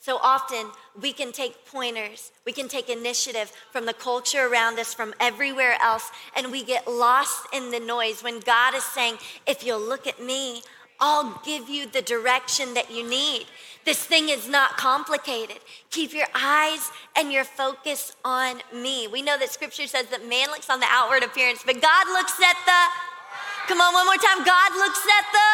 So 0.00 0.18
often 0.22 0.70
we 1.00 1.12
can 1.12 1.32
take 1.32 1.66
pointers, 1.66 2.30
we 2.46 2.52
can 2.52 2.68
take 2.68 2.88
initiative 2.88 3.52
from 3.72 3.84
the 3.84 3.92
culture 3.92 4.46
around 4.46 4.78
us, 4.78 4.94
from 4.94 5.12
everywhere 5.20 5.76
else, 5.82 6.10
and 6.36 6.52
we 6.52 6.62
get 6.62 6.86
lost 6.86 7.46
in 7.52 7.72
the 7.72 7.80
noise 7.80 8.22
when 8.22 8.38
God 8.40 8.74
is 8.74 8.84
saying, 8.84 9.16
If 9.46 9.64
you'll 9.64 9.80
look 9.80 10.06
at 10.06 10.22
me, 10.22 10.62
I'll 11.00 11.40
give 11.44 11.68
you 11.68 11.86
the 11.86 12.02
direction 12.02 12.74
that 12.74 12.90
you 12.90 13.08
need. 13.08 13.46
This 13.84 14.04
thing 14.04 14.28
is 14.28 14.48
not 14.48 14.76
complicated. 14.76 15.58
Keep 15.90 16.12
your 16.12 16.26
eyes 16.34 16.90
and 17.16 17.32
your 17.32 17.44
focus 17.44 18.14
on 18.24 18.60
me. 18.74 19.08
We 19.08 19.22
know 19.22 19.38
that 19.38 19.50
scripture 19.50 19.86
says 19.86 20.06
that 20.06 20.28
man 20.28 20.48
looks 20.48 20.68
on 20.68 20.80
the 20.80 20.86
outward 20.88 21.22
appearance, 21.22 21.62
but 21.64 21.80
God 21.80 22.06
looks 22.08 22.38
at 22.40 22.56
the, 22.66 23.68
come 23.68 23.80
on, 23.80 23.94
one 23.94 24.06
more 24.06 24.16
time. 24.16 24.44
God 24.44 24.72
looks 24.74 25.06
at 25.06 25.24
the, 25.32 25.48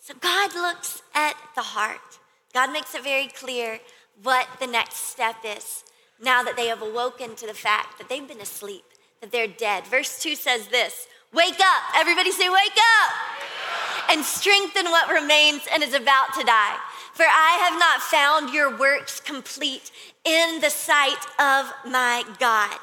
so 0.00 0.14
God 0.20 0.54
looks 0.54 1.02
at 1.14 1.34
the 1.54 1.62
heart. 1.62 2.19
God 2.52 2.72
makes 2.72 2.94
it 2.94 3.04
very 3.04 3.28
clear 3.28 3.80
what 4.22 4.48
the 4.58 4.66
next 4.66 4.96
step 4.96 5.36
is 5.44 5.84
now 6.22 6.42
that 6.42 6.56
they 6.56 6.66
have 6.66 6.82
awoken 6.82 7.34
to 7.36 7.46
the 7.46 7.54
fact 7.54 7.98
that 7.98 8.08
they've 8.08 8.26
been 8.26 8.40
asleep, 8.40 8.84
that 9.20 9.32
they're 9.32 9.46
dead. 9.46 9.86
Verse 9.86 10.20
2 10.22 10.34
says 10.34 10.68
this 10.68 11.06
Wake 11.32 11.60
up. 11.60 11.82
Everybody 11.94 12.32
say, 12.32 12.48
Wake 12.48 12.78
up 13.06 14.10
and 14.10 14.24
strengthen 14.24 14.86
what 14.86 15.10
remains 15.10 15.62
and 15.72 15.82
is 15.82 15.94
about 15.94 16.34
to 16.34 16.44
die. 16.44 16.76
For 17.14 17.24
I 17.24 17.68
have 17.68 17.78
not 17.78 18.00
found 18.00 18.54
your 18.54 18.76
works 18.76 19.20
complete 19.20 19.90
in 20.24 20.60
the 20.60 20.70
sight 20.70 21.18
of 21.38 21.72
my 21.90 22.24
God. 22.38 22.76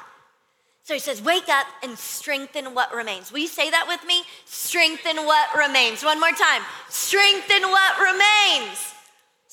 So 0.84 0.94
he 0.94 1.00
says, 1.00 1.22
Wake 1.22 1.50
up 1.50 1.68
and 1.84 1.98
strengthen 1.98 2.74
what 2.74 2.94
remains. 2.94 3.32
Will 3.32 3.40
you 3.40 3.48
say 3.48 3.70
that 3.70 3.86
with 3.88 4.04
me? 4.06 4.24
Strengthen 4.46 5.18
what 5.26 5.56
remains. 5.58 6.04
One 6.04 6.20
more 6.20 6.32
time. 6.32 6.62
Strengthen 6.90 7.64
what 7.64 8.00
remains. 8.00 8.94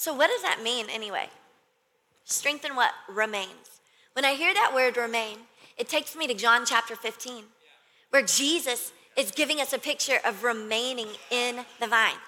So, 0.04 0.12
what 0.12 0.28
does 0.28 0.42
that 0.42 0.62
mean 0.62 0.90
anyway? 0.90 1.30
Strengthen 2.24 2.76
what 2.76 2.90
remains. 3.08 3.80
When 4.12 4.26
I 4.26 4.34
hear 4.34 4.52
that 4.52 4.74
word 4.74 4.98
remain, 4.98 5.38
it 5.78 5.88
takes 5.88 6.14
me 6.14 6.26
to 6.26 6.34
John 6.34 6.66
chapter 6.66 6.94
15, 6.94 7.44
where 8.10 8.20
Jesus 8.20 8.92
is 9.16 9.30
giving 9.30 9.62
us 9.62 9.72
a 9.72 9.78
picture 9.78 10.18
of 10.22 10.44
remaining 10.44 11.08
in 11.30 11.64
the 11.80 11.86
vine. 11.86 12.18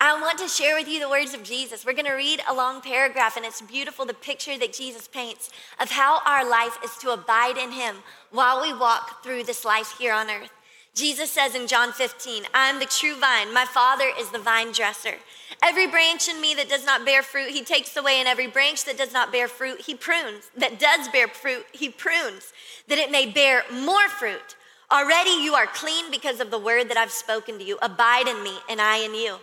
I 0.00 0.20
want 0.20 0.38
to 0.38 0.46
share 0.46 0.76
with 0.76 0.86
you 0.86 1.00
the 1.00 1.10
words 1.10 1.34
of 1.34 1.42
Jesus. 1.42 1.84
We're 1.84 1.94
going 1.94 2.04
to 2.04 2.12
read 2.12 2.42
a 2.48 2.54
long 2.54 2.80
paragraph, 2.80 3.36
and 3.36 3.44
it's 3.44 3.60
beautiful 3.60 4.06
the 4.06 4.14
picture 4.14 4.56
that 4.58 4.72
Jesus 4.72 5.08
paints 5.08 5.50
of 5.80 5.90
how 5.90 6.20
our 6.24 6.48
life 6.48 6.78
is 6.84 6.96
to 6.98 7.10
abide 7.10 7.56
in 7.56 7.72
Him 7.72 7.96
while 8.30 8.62
we 8.62 8.72
walk 8.72 9.24
through 9.24 9.42
this 9.42 9.64
life 9.64 9.96
here 9.98 10.12
on 10.12 10.30
earth. 10.30 10.52
Jesus 10.94 11.30
says 11.30 11.54
in 11.54 11.66
John 11.66 11.92
15, 11.92 12.44
I 12.52 12.68
am 12.68 12.80
the 12.80 12.86
true 12.86 13.14
vine. 13.14 13.54
My 13.54 13.64
Father 13.64 14.10
is 14.18 14.30
the 14.30 14.38
vine 14.38 14.72
dresser. 14.72 15.14
Every 15.62 15.86
branch 15.86 16.28
in 16.28 16.40
me 16.40 16.54
that 16.54 16.68
does 16.68 16.84
not 16.84 17.04
bear 17.04 17.22
fruit, 17.22 17.50
He 17.50 17.62
takes 17.62 17.96
away, 17.96 18.16
and 18.18 18.26
every 18.26 18.46
branch 18.46 18.84
that 18.84 18.98
does 18.98 19.12
not 19.12 19.30
bear 19.30 19.46
fruit, 19.46 19.82
He 19.82 19.94
prunes. 19.94 20.50
That 20.56 20.78
does 20.78 21.08
bear 21.08 21.28
fruit, 21.28 21.66
He 21.72 21.88
prunes, 21.88 22.52
that 22.88 22.98
it 22.98 23.10
may 23.10 23.26
bear 23.26 23.62
more 23.72 24.08
fruit. 24.08 24.56
Already 24.90 25.30
you 25.30 25.54
are 25.54 25.66
clean 25.66 26.10
because 26.10 26.40
of 26.40 26.50
the 26.50 26.58
word 26.58 26.88
that 26.88 26.96
I've 26.96 27.12
spoken 27.12 27.58
to 27.58 27.64
you. 27.64 27.78
Abide 27.80 28.26
in 28.26 28.42
me, 28.42 28.58
and 28.68 28.80
I 28.80 28.98
in 28.98 29.14
you. 29.14 29.36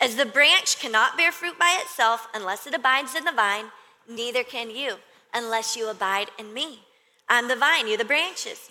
As 0.00 0.16
the 0.16 0.26
branch 0.26 0.78
cannot 0.78 1.16
bear 1.16 1.32
fruit 1.32 1.58
by 1.58 1.78
itself 1.80 2.28
unless 2.34 2.66
it 2.66 2.74
abides 2.74 3.14
in 3.14 3.24
the 3.24 3.32
vine, 3.32 3.66
neither 4.08 4.44
can 4.44 4.70
you 4.70 4.96
unless 5.34 5.76
you 5.76 5.88
abide 5.88 6.30
in 6.38 6.52
me. 6.52 6.80
I'm 7.28 7.48
the 7.48 7.56
vine, 7.56 7.88
you're 7.88 7.98
the 7.98 8.04
branches. 8.04 8.70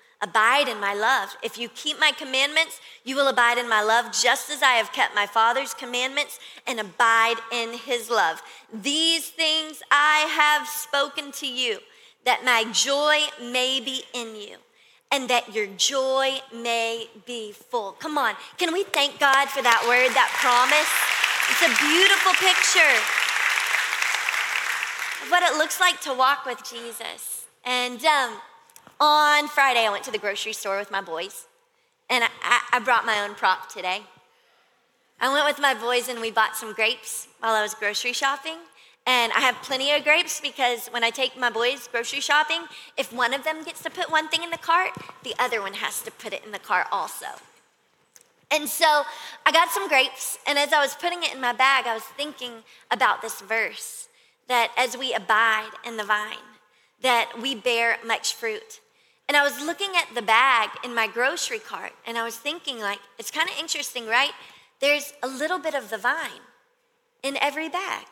Abide 0.23 0.67
in 0.67 0.79
my 0.79 0.93
love. 0.93 1.35
If 1.41 1.57
you 1.57 1.67
keep 1.69 1.99
my 1.99 2.11
commandments, 2.11 2.79
you 3.03 3.15
will 3.15 3.27
abide 3.27 3.57
in 3.57 3.67
my 3.67 3.81
love, 3.81 4.11
just 4.11 4.51
as 4.51 4.61
I 4.61 4.73
have 4.73 4.93
kept 4.93 5.15
my 5.15 5.25
Father's 5.25 5.73
commandments 5.73 6.39
and 6.67 6.79
abide 6.79 7.37
in 7.51 7.73
his 7.73 8.09
love. 8.09 8.41
These 8.71 9.29
things 9.29 9.81
I 9.89 10.27
have 10.29 10.67
spoken 10.67 11.31
to 11.33 11.47
you 11.47 11.79
that 12.23 12.45
my 12.45 12.71
joy 12.71 13.21
may 13.41 13.79
be 13.79 14.03
in 14.13 14.35
you 14.35 14.57
and 15.11 15.29
that 15.29 15.53
your 15.53 15.67
joy 15.75 16.39
may 16.53 17.07
be 17.25 17.51
full. 17.51 17.93
Come 17.93 18.17
on, 18.17 18.35
can 18.57 18.71
we 18.71 18.83
thank 18.83 19.19
God 19.19 19.49
for 19.49 19.61
that 19.61 19.83
word, 19.87 20.13
that 20.13 20.29
promise? 20.39 20.87
It's 21.49 21.65
a 21.65 21.73
beautiful 21.83 22.33
picture 22.39 22.95
of 25.23 25.31
what 25.31 25.43
it 25.43 25.57
looks 25.57 25.79
like 25.79 25.99
to 26.01 26.13
walk 26.13 26.45
with 26.45 26.63
Jesus. 26.63 27.45
And 27.65 28.03
um, 28.05 28.37
on 28.99 29.47
Friday, 29.47 29.85
I 29.85 29.89
went 29.89 30.03
to 30.05 30.11
the 30.11 30.17
grocery 30.17 30.53
store 30.53 30.77
with 30.77 30.91
my 30.91 31.01
boys, 31.01 31.45
and 32.09 32.23
I, 32.23 32.61
I 32.71 32.79
brought 32.79 33.05
my 33.05 33.19
own 33.19 33.35
prop 33.35 33.71
today. 33.71 34.01
I 35.19 35.31
went 35.31 35.45
with 35.45 35.59
my 35.59 35.75
boys 35.75 36.09
and 36.09 36.19
we 36.19 36.31
bought 36.31 36.55
some 36.55 36.73
grapes 36.73 37.27
while 37.39 37.53
I 37.53 37.61
was 37.61 37.75
grocery 37.75 38.13
shopping. 38.13 38.57
And 39.05 39.31
I 39.33 39.39
have 39.39 39.55
plenty 39.61 39.91
of 39.91 40.03
grapes 40.03 40.41
because 40.41 40.87
when 40.87 41.03
I 41.03 41.09
take 41.11 41.37
my 41.37 41.49
boys 41.49 41.87
grocery 41.91 42.21
shopping, 42.21 42.61
if 42.97 43.13
one 43.13 43.33
of 43.33 43.43
them 43.43 43.63
gets 43.63 43.83
to 43.83 43.89
put 43.89 44.11
one 44.11 44.29
thing 44.29 44.43
in 44.43 44.49
the 44.49 44.57
cart, 44.57 44.91
the 45.23 45.35
other 45.39 45.61
one 45.61 45.73
has 45.73 46.01
to 46.03 46.11
put 46.11 46.33
it 46.33 46.43
in 46.43 46.51
the 46.51 46.59
cart 46.59 46.87
also. 46.91 47.27
And 48.51 48.67
so 48.67 49.03
I 49.45 49.51
got 49.51 49.69
some 49.69 49.87
grapes, 49.87 50.37
and 50.45 50.59
as 50.59 50.73
I 50.73 50.81
was 50.81 50.93
putting 50.95 51.23
it 51.23 51.33
in 51.33 51.39
my 51.39 51.53
bag, 51.53 51.87
I 51.87 51.93
was 51.93 52.03
thinking 52.03 52.51
about 52.91 53.21
this 53.21 53.41
verse 53.41 54.09
that 54.49 54.71
as 54.75 54.97
we 54.97 55.13
abide 55.13 55.71
in 55.85 55.97
the 55.97 56.03
vine, 56.03 56.50
that 57.01 57.31
we 57.41 57.55
bear 57.55 57.97
much 58.05 58.33
fruit. 58.35 58.79
And 59.27 59.37
I 59.37 59.43
was 59.43 59.63
looking 59.63 59.91
at 59.95 60.13
the 60.13 60.21
bag 60.21 60.69
in 60.83 60.93
my 60.93 61.07
grocery 61.07 61.59
cart, 61.59 61.93
and 62.05 62.17
I 62.17 62.23
was 62.23 62.37
thinking, 62.37 62.79
like, 62.79 62.99
it's 63.17 63.31
kind 63.31 63.49
of 63.49 63.55
interesting, 63.57 64.07
right? 64.07 64.31
There's 64.79 65.13
a 65.23 65.27
little 65.27 65.59
bit 65.59 65.73
of 65.73 65.89
the 65.89 65.97
vine 65.97 66.41
in 67.23 67.37
every 67.37 67.69
bag. 67.69 68.05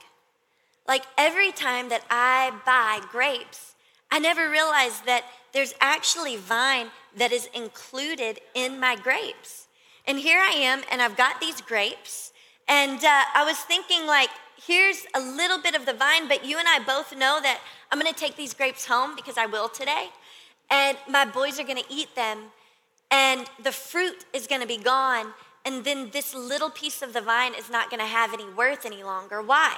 Like 0.87 1.03
every 1.17 1.51
time 1.51 1.89
that 1.89 2.03
I 2.09 2.51
buy 2.65 3.05
grapes, 3.11 3.75
I 4.11 4.17
never 4.17 4.49
realized 4.49 5.05
that 5.05 5.23
there's 5.53 5.73
actually 5.79 6.35
vine 6.35 6.87
that 7.15 7.31
is 7.31 7.47
included 7.53 8.39
in 8.55 8.79
my 8.79 8.95
grapes. 8.95 9.67
And 10.07 10.17
here 10.17 10.39
I 10.39 10.51
am, 10.51 10.81
and 10.91 11.01
I've 11.01 11.17
got 11.17 11.39
these 11.39 11.61
grapes, 11.61 12.33
and 12.67 13.03
uh, 13.03 13.23
I 13.35 13.43
was 13.45 13.57
thinking, 13.57 14.07
like, 14.07 14.29
here's 14.69 15.05
a 15.15 15.19
little 15.19 15.59
bit 15.61 15.75
of 15.75 15.85
the 15.85 15.93
vine, 15.93 16.27
but 16.27 16.45
you 16.45 16.59
and 16.59 16.67
I 16.67 16.79
both 16.79 17.11
know 17.15 17.39
that 17.41 17.59
I'm 17.91 17.99
gonna 17.99 18.13
take 18.13 18.35
these 18.35 18.53
grapes 18.53 18.85
home 18.85 19.15
because 19.15 19.37
I 19.37 19.45
will 19.45 19.69
today, 19.69 20.09
and 20.69 20.97
my 21.07 21.25
boys 21.25 21.59
are 21.59 21.63
gonna 21.63 21.89
eat 21.89 22.13
them, 22.15 22.37
and 23.09 23.47
the 23.63 23.71
fruit 23.71 24.25
is 24.33 24.47
gonna 24.47 24.67
be 24.67 24.77
gone, 24.77 25.33
and 25.65 25.83
then 25.83 26.11
this 26.11 26.35
little 26.35 26.69
piece 26.69 27.01
of 27.01 27.13
the 27.13 27.21
vine 27.21 27.53
is 27.55 27.69
not 27.69 27.89
gonna 27.89 28.05
have 28.05 28.33
any 28.33 28.47
worth 28.49 28.85
any 28.85 29.03
longer. 29.03 29.41
Why? 29.41 29.75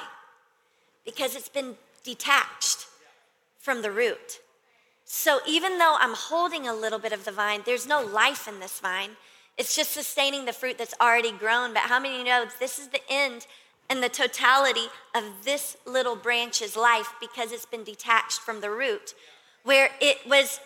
because 1.05 1.36
it's 1.36 1.50
been 1.50 1.75
detached 2.03 2.88
from 3.57 3.81
the 3.81 3.91
root. 3.91 4.39
So 5.05 5.39
even 5.48 5.77
though 5.77 5.95
I'm 6.00 6.13
holding 6.15 6.67
a 6.67 6.74
little 6.74 7.00
bit 7.00 7.13
of 7.13 7.25
the 7.25 7.31
vine, 7.31 7.62
there's 7.65 7.88
no 7.88 8.01
life 8.01 8.48
in 8.48 8.60
this 8.60 8.79
vine. 8.79 9.12
It's 9.57 9.75
just 9.75 9.91
sustaining 9.91 10.45
the 10.45 10.53
fruit 10.53 10.77
that's 10.77 10.93
already 11.01 11.31
grown. 11.31 11.74
But 11.74 11.83
how 11.83 12.00
many 12.00 12.24
know 12.24 12.45
this 12.60 12.79
is 12.79 12.88
the 12.88 13.01
end 13.10 13.45
and 13.91 14.01
the 14.01 14.10
totality 14.10 14.88
of 15.13 15.24
this 15.43 15.75
little 15.86 16.15
branch's 16.15 16.77
life 16.77 17.13
because 17.19 17.51
it's 17.51 17.65
been 17.65 17.83
detached 17.83 18.39
from 18.39 18.62
the 18.62 18.69
root, 18.69 19.13
where 19.63 19.89
it 20.00 20.17
was 20.25 20.62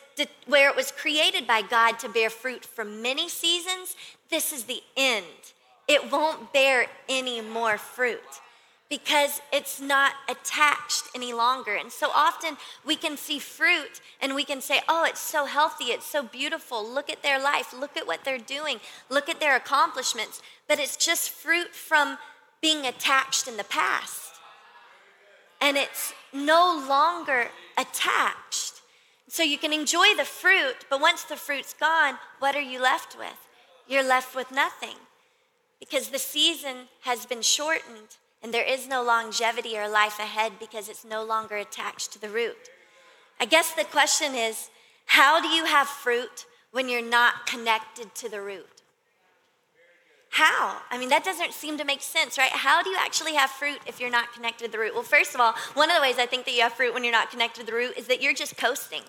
where 0.46 0.70
it 0.70 0.76
was 0.76 0.92
created 0.92 1.46
by 1.46 1.62
God 1.62 2.00
to 2.00 2.08
bear 2.08 2.30
fruit 2.30 2.64
for 2.64 2.86
many 2.86 3.28
seasons. 3.28 3.96
This 4.30 4.54
is 4.54 4.66
the 4.66 4.82
end. 4.96 5.26
It 5.88 6.12
won't 6.12 6.54
bear 6.54 6.86
any 7.10 7.42
more 7.42 7.78
fruit 7.80 8.22
because 8.90 9.42
it's 9.52 9.82
not 9.82 10.14
attached 10.30 11.06
any 11.16 11.34
longer. 11.34 11.76
And 11.76 11.92
so 11.92 12.12
often 12.14 12.58
we 12.86 12.96
can 12.96 13.18
see 13.18 13.40
fruit 13.40 14.02
and 14.22 14.36
we 14.36 14.46
can 14.46 14.62
say, 14.62 14.82
oh, 14.88 15.04
it's 15.04 15.20
so 15.20 15.46
healthy, 15.46 15.86
it's 15.86 16.06
so 16.06 16.24
beautiful. 16.24 16.88
Look 16.88 17.10
at 17.10 17.24
their 17.24 17.42
life, 17.42 17.74
look 17.74 17.98
at 17.98 18.08
what 18.08 18.24
they're 18.24 18.38
doing, 18.38 18.80
look 19.10 19.28
at 19.28 19.40
their 19.40 19.56
accomplishments. 19.56 20.42
But 20.68 20.80
it's 20.80 20.96
just 20.96 21.32
fruit 21.32 21.74
from 21.74 22.18
being 22.66 22.88
attached 22.88 23.48
in 23.48 23.58
the 23.58 23.64
past. 23.64 24.32
And 25.62 25.78
it's 25.78 26.16
no 26.34 26.84
longer 26.90 27.50
attached. 27.78 28.82
So 29.28 29.44
you 29.44 29.60
can 29.60 29.72
enjoy 29.72 30.16
the 30.18 30.26
fruit, 30.26 30.78
but 30.90 31.00
once 31.00 31.26
the 31.26 31.36
fruit's 31.36 31.76
gone, 31.76 32.16
what 32.40 32.56
are 32.56 32.70
you 32.74 32.82
left 32.82 33.16
with? 33.20 33.38
You're 33.88 34.08
left 34.16 34.36
with 34.36 34.52
nothing 34.52 34.98
because 35.80 36.10
the 36.10 36.18
season 36.18 36.88
has 37.02 37.28
been 37.28 37.44
shortened 37.44 38.18
and 38.42 38.52
there 38.52 38.66
is 38.66 38.88
no 38.88 39.04
longevity 39.04 39.78
or 39.78 39.88
life 39.88 40.18
ahead 40.18 40.54
because 40.60 40.90
it's 40.90 41.06
no 41.06 41.24
longer 41.24 41.58
attached 41.58 42.14
to 42.14 42.20
the 42.20 42.30
root. 42.30 42.70
I 43.40 43.46
guess 43.46 43.74
the 43.74 43.84
question 43.84 44.34
is 44.34 44.72
how 45.06 45.40
do 45.40 45.50
you 45.50 45.66
have 45.66 45.88
fruit 45.88 46.48
when 46.72 46.90
you're 46.90 47.12
not 47.20 47.46
connected 47.46 48.16
to 48.16 48.28
the 48.28 48.42
root? 48.42 48.75
How? 50.36 50.82
I 50.92 50.98
mean, 50.98 51.08
that 51.12 51.24
doesn't 51.24 51.54
seem 51.54 51.78
to 51.78 51.86
make 51.86 52.02
sense, 52.02 52.38
right? 52.38 52.52
How 52.52 52.84
do 52.84 52.90
you 52.90 52.98
actually 53.00 53.36
have 53.36 53.50
fruit 53.50 53.80
if 53.88 54.02
you're 54.02 54.10
not 54.10 54.34
connected 54.34 54.66
to 54.66 54.72
the 54.74 54.78
root? 54.78 54.94
Well, 54.94 55.02
first 55.02 55.34
of 55.34 55.40
all, 55.40 55.54
one 55.76 55.90
of 55.90 55.96
the 55.96 56.02
ways 56.02 56.18
I 56.20 56.26
think 56.26 56.44
that 56.44 56.54
you 56.54 56.62
have 56.64 56.74
fruit 56.74 56.94
when 56.94 57.06
you're 57.06 57.14
not 57.14 57.32
connected 57.32 57.62
to 57.62 57.66
the 57.66 57.72
root 57.72 57.94
is 57.96 58.08
that 58.08 58.22
you're 58.22 58.34
just 58.34 58.58
coasting. 58.58 59.04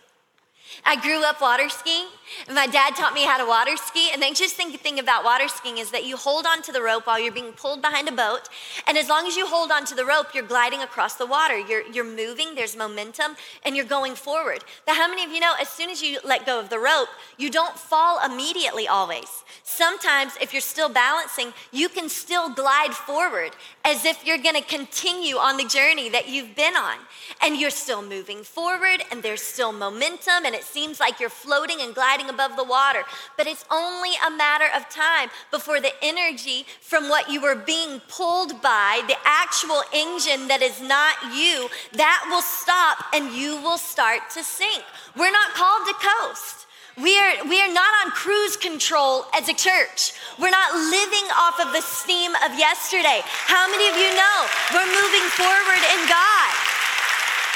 I 0.85 1.00
grew 1.00 1.25
up 1.25 1.40
water 1.40 1.68
skiing. 1.68 2.06
My 2.52 2.66
dad 2.66 2.96
taught 2.96 3.14
me 3.14 3.25
how 3.25 3.38
to 3.38 3.46
water 3.46 3.76
ski. 3.76 4.11
And 4.12 4.20
the 4.20 4.26
interesting 4.26 4.70
thing 4.73 4.99
about 4.99 5.25
water 5.25 5.49
skiing 5.49 5.78
is 5.78 5.90
that 5.92 6.04
you 6.04 6.16
hold 6.16 6.46
onto 6.46 6.73
the 6.73 6.82
rope 6.82 7.06
while 7.06 7.20
you're 7.20 7.32
being 7.32 7.52
pulled 7.52 7.82
behind 7.82 8.08
a 8.08 8.12
boat. 8.12 8.49
And 8.87 8.99
as 8.99 9.08
long 9.08 9.26
as 9.26 9.37
you 9.37 9.46
hold 9.46 9.70
onto 9.70 9.94
the 9.94 10.04
rope, 10.04 10.35
you're 10.35 10.44
gliding 10.44 10.82
across 10.82 11.14
the 11.14 11.26
water. 11.26 11.58
You're, 11.58 11.87
you're 11.87 12.04
moving, 12.04 12.54
there's 12.54 12.76
momentum, 12.76 13.37
and 13.64 13.76
you're 13.76 13.85
going 13.85 14.14
forward. 14.14 14.64
But 14.87 14.96
how 14.96 15.08
many 15.08 15.25
of 15.25 15.30
you 15.30 15.40
know 15.40 15.54
as 15.61 15.68
soon 15.68 15.90
as 15.90 16.02
you 16.02 16.18
let 16.25 16.46
go 16.46 16.58
of 16.58 16.68
the 16.68 16.78
rope, 16.78 17.08
you 17.38 17.50
don't 17.50 17.78
fall 17.78 18.18
immediately 18.25 18.88
always? 18.88 19.44
Sometimes, 19.62 20.32
if 20.40 20.52
you're 20.52 20.61
still 20.61 20.88
balancing, 20.88 21.52
you 21.73 21.88
can 21.88 22.08
still 22.08 22.52
glide 22.52 22.94
forward 22.94 23.52
as 23.87 24.05
if 24.05 24.26
you're 24.26 24.37
gonna 24.37 24.61
continue 24.61 25.37
on 25.37 25.57
the 25.57 25.64
journey 25.64 26.09
that 26.09 26.28
you've 26.28 26.57
been 26.57 26.75
on. 26.75 26.99
And 27.40 27.57
you're 27.57 27.71
still 27.71 28.02
moving 28.02 28.43
forward, 28.43 29.05
and 29.12 29.23
there's 29.23 29.40
still 29.40 29.73
momentum, 29.73 30.45
and 30.45 30.57
it 30.57 30.64
seems 30.64 30.99
like 30.99 31.21
you're 31.21 31.31
floating 31.31 31.81
and 31.81 31.95
gliding 31.95 32.28
above 32.28 32.57
the 32.57 32.64
water. 32.64 33.05
But 33.37 33.47
it's 33.47 33.64
only 33.71 34.11
a 34.26 34.31
matter 34.31 34.66
of 34.75 34.88
time 34.88 35.31
before 35.52 35.81
the 35.81 35.93
energy 36.02 36.66
from 36.81 37.09
what 37.09 37.31
you 37.31 37.40
were 37.40 37.55
being 37.55 38.00
pulled 38.09 38.61
by, 38.61 39.02
the 39.07 39.16
actual 39.25 39.83
engine 39.95 40.49
that 40.49 40.62
is 40.62 40.81
not 40.81 41.14
you, 41.33 41.69
that 41.93 42.26
will 42.28 42.43
stop 42.43 43.05
and 43.14 43.33
you 43.33 43.61
will 43.62 43.78
start 43.78 44.31
to 44.31 44.43
sink. 44.43 44.83
We're 45.16 45.31
not 45.31 45.55
called 45.55 45.87
to 45.87 45.95
coast. 45.95 46.65
We 46.97 47.12
are, 47.19 47.45
we 47.45 47.61
are 47.61 47.73
not 47.73 47.93
on 48.05 48.12
cruise 48.12 48.57
control 48.57 49.26
as 49.37 49.50
a 49.50 49.55
church. 49.55 50.17
We're 50.41 50.49
not 50.49 50.73
living 50.73 51.29
off 51.37 51.61
of 51.61 51.73
the 51.76 51.83
steam 51.83 52.33
of 52.41 52.57
yesterday. 52.57 53.21
How 53.25 53.69
many 53.69 53.85
of 53.93 53.97
you 54.00 54.09
know 54.17 54.38
we're 54.73 54.88
moving 54.88 55.29
forward 55.37 55.83
in 55.93 56.00
God? 56.09 56.50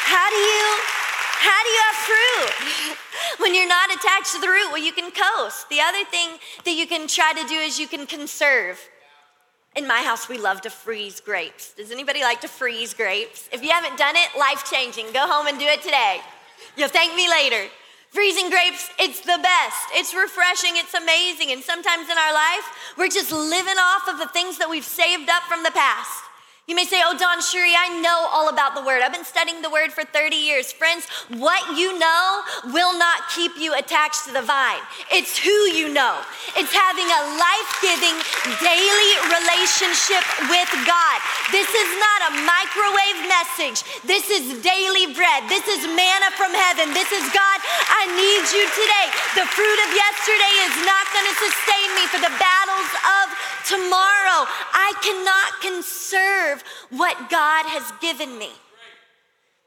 How 0.05 0.29
do 0.29 0.37
you 0.37 0.67
how 1.41 1.63
do 1.65 1.69
you 1.71 1.83
have 1.89 1.97
fruit? 2.05 2.97
when 3.41 3.55
you're 3.55 3.67
not 3.67 3.91
attached 3.91 4.35
to 4.35 4.41
the 4.43 4.49
root, 4.49 4.69
well, 4.73 4.85
you 4.85 4.93
can 4.93 5.11
coast. 5.11 5.71
The 5.71 5.81
other 5.81 6.05
thing 6.05 6.37
that 6.67 6.73
you 6.73 6.87
can 6.87 7.09
try 7.09 7.33
to 7.33 7.49
do 7.49 7.55
is 7.55 7.81
you 7.81 7.89
can 7.89 8.07
conserve. 8.07 8.79
In 9.75 9.87
my 9.87 10.03
house, 10.03 10.29
we 10.29 10.37
love 10.37 10.61
to 10.63 10.71
freeze 10.71 11.19
grapes. 11.19 11.73
Does 11.73 11.91
anybody 11.91 12.21
like 12.21 12.43
to 12.43 12.49
freeze 12.49 12.93
grapes? 12.93 13.49
If 13.53 13.63
you 13.63 13.71
haven't 13.71 13.97
done 13.97 14.17
it, 14.17 14.39
life 14.39 14.71
changing. 14.71 15.13
Go 15.13 15.27
home 15.27 15.47
and 15.47 15.59
do 15.59 15.65
it 15.65 15.81
today. 15.81 16.21
You'll 16.77 16.89
thank 16.89 17.15
me 17.15 17.27
later. 17.31 17.71
Freezing 18.11 18.50
grapes, 18.50 18.90
it's 18.99 19.21
the 19.21 19.38
best. 19.40 19.87
It's 19.95 20.14
refreshing, 20.14 20.73
it's 20.75 20.95
amazing. 20.95 21.52
And 21.52 21.62
sometimes 21.62 22.09
in 22.11 22.19
our 22.19 22.35
life, 22.35 22.95
we're 22.99 23.09
just 23.09 23.31
living 23.31 23.79
off 23.79 24.09
of 24.09 24.19
the 24.19 24.26
things 24.29 24.59
that 24.59 24.69
we've 24.69 24.85
saved 24.85 25.31
up 25.31 25.45
from 25.45 25.62
the 25.62 25.71
past. 25.71 26.30
You 26.71 26.79
may 26.79 26.87
say, 26.87 27.03
Oh, 27.03 27.19
DawnCheré, 27.19 27.75
I 27.75 27.99
know 27.99 28.31
all 28.31 28.47
about 28.47 28.79
the 28.79 28.87
word. 28.87 29.03
I've 29.03 29.11
been 29.11 29.27
studying 29.27 29.59
the 29.59 29.75
word 29.75 29.91
for 29.91 30.07
30 30.07 30.39
years. 30.39 30.71
Friends, 30.71 31.03
what 31.35 31.59
you 31.75 31.99
know 31.99 32.47
will 32.71 32.95
not 32.95 33.27
keep 33.35 33.59
you 33.59 33.75
attached 33.75 34.31
to 34.31 34.33
the 34.33 34.47
vine. 34.47 34.79
It's 35.11 35.35
who 35.35 35.50
you 35.75 35.91
know. 35.91 36.23
It's 36.55 36.71
having 36.71 37.11
a 37.11 37.23
life 37.43 37.71
giving 37.83 38.15
daily 38.62 39.12
relationship 39.35 40.23
with 40.47 40.71
God. 40.87 41.19
This 41.50 41.67
is 41.67 41.91
not 41.99 42.19
a 42.31 42.33
microwave 42.47 43.19
message. 43.27 43.83
This 44.07 44.31
is 44.31 44.62
daily 44.62 45.11
bread. 45.11 45.50
This 45.50 45.67
is 45.67 45.83
manna 45.91 46.31
from 46.39 46.55
heaven. 46.55 46.95
This 46.95 47.11
is 47.11 47.27
God, 47.35 47.59
I 47.91 48.15
need 48.15 48.47
you 48.55 48.62
today. 48.79 49.07
The 49.35 49.47
fruit 49.59 49.79
of 49.83 49.91
yesterday 49.91 50.55
is 50.71 50.75
not 50.87 51.03
going 51.11 51.27
to 51.35 51.37
sustain 51.50 51.89
me 51.99 52.05
for 52.15 52.23
the 52.23 52.35
battles 52.39 52.91
of 52.95 53.27
tomorrow. 53.67 54.47
I 54.71 54.95
cannot 55.03 55.49
conserve 55.62 56.60
what 56.90 57.17
God 57.31 57.67
has 57.67 57.93
given 58.00 58.38
me. 58.38 58.50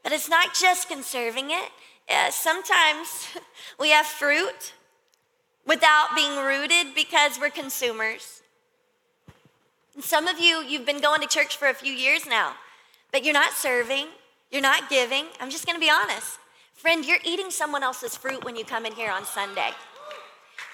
But 0.02 0.12
it's 0.12 0.28
not 0.28 0.54
just 0.54 0.88
conserving 0.88 1.50
it. 1.50 1.70
Uh, 2.08 2.30
sometimes 2.30 3.28
we 3.78 3.90
have 3.90 4.06
fruit 4.06 4.74
without 5.66 6.08
being 6.14 6.36
rooted 6.44 6.94
because 6.94 7.38
we're 7.40 7.50
consumers. 7.50 8.42
And 9.94 10.04
some 10.04 10.26
of 10.26 10.38
you, 10.38 10.62
you've 10.62 10.86
been 10.86 11.00
going 11.00 11.20
to 11.20 11.26
church 11.26 11.56
for 11.56 11.68
a 11.68 11.74
few 11.74 11.92
years 11.92 12.26
now, 12.26 12.54
but 13.12 13.24
you're 13.24 13.32
not 13.32 13.52
serving, 13.52 14.08
you're 14.50 14.62
not 14.62 14.90
giving. 14.90 15.24
I'm 15.40 15.50
just 15.50 15.66
gonna 15.66 15.78
be 15.78 15.90
honest. 15.90 16.38
Friend, 16.74 17.04
you're 17.04 17.18
eating 17.24 17.50
someone 17.50 17.82
else's 17.82 18.16
fruit 18.16 18.44
when 18.44 18.56
you 18.56 18.64
come 18.64 18.84
in 18.84 18.92
here 18.92 19.10
on 19.10 19.24
Sunday. 19.24 19.70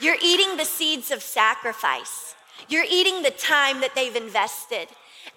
You're 0.01 0.17
eating 0.23 0.57
the 0.57 0.65
seeds 0.65 1.11
of 1.11 1.23
sacrifice. 1.23 2.35
You're 2.69 2.87
eating 2.91 3.23
the 3.23 3.31
time 3.31 3.81
that 3.81 3.95
they've 3.95 4.17
invested. 4.17 4.89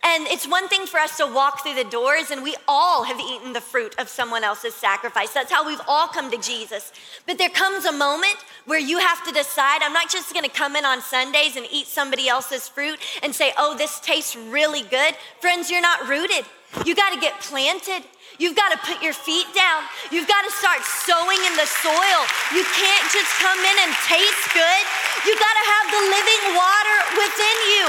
And 0.05 0.27
it's 0.27 0.47
one 0.47 0.67
thing 0.67 0.85
for 0.85 0.99
us 0.99 1.17
to 1.17 1.25
walk 1.25 1.63
through 1.63 1.75
the 1.75 1.89
doors, 1.89 2.29
and 2.29 2.43
we 2.43 2.55
all 2.67 3.03
have 3.03 3.19
eaten 3.19 3.53
the 3.53 3.61
fruit 3.61 3.95
of 3.97 4.09
someone 4.09 4.43
else's 4.43 4.73
sacrifice. 4.73 5.33
That's 5.33 5.51
how 5.51 5.65
we've 5.65 5.81
all 5.87 6.07
come 6.07 6.29
to 6.31 6.37
Jesus. 6.37 6.91
But 7.25 7.37
there 7.37 7.49
comes 7.49 7.85
a 7.85 7.91
moment 7.91 8.35
where 8.65 8.79
you 8.79 8.99
have 8.99 9.23
to 9.25 9.31
decide 9.31 9.81
I'm 9.81 9.93
not 9.93 10.09
just 10.09 10.33
gonna 10.33 10.49
come 10.49 10.75
in 10.75 10.83
on 10.83 11.01
Sundays 11.01 11.55
and 11.55 11.65
eat 11.71 11.87
somebody 11.87 12.27
else's 12.27 12.67
fruit 12.67 12.99
and 13.21 13.33
say, 13.33 13.53
oh, 13.57 13.77
this 13.77 13.99
tastes 14.01 14.35
really 14.35 14.81
good. 14.81 15.15
Friends, 15.39 15.71
you're 15.71 15.81
not 15.81 16.07
rooted. 16.07 16.45
You 16.85 16.95
gotta 16.95 17.19
get 17.19 17.39
planted. 17.39 18.03
You've 18.39 18.55
got 18.55 18.73
to 18.73 18.79
put 18.81 19.01
your 19.01 19.13
feet 19.13 19.45
down. 19.53 19.83
You've 20.09 20.27
got 20.27 20.41
to 20.43 20.51
start 20.51 20.81
sowing 20.83 21.37
in 21.45 21.53
the 21.55 21.69
soil. 21.69 22.19
You 22.53 22.65
can't 22.65 23.07
just 23.13 23.31
come 23.39 23.59
in 23.59 23.77
and 23.85 23.91
taste 24.09 24.45
good. 24.53 24.83
You 25.25 25.33
got 25.37 25.55
to 25.55 25.65
have 25.69 25.85
the 25.93 26.03
living 26.09 26.43
water 26.57 26.97
within 27.21 27.57
you. 27.69 27.85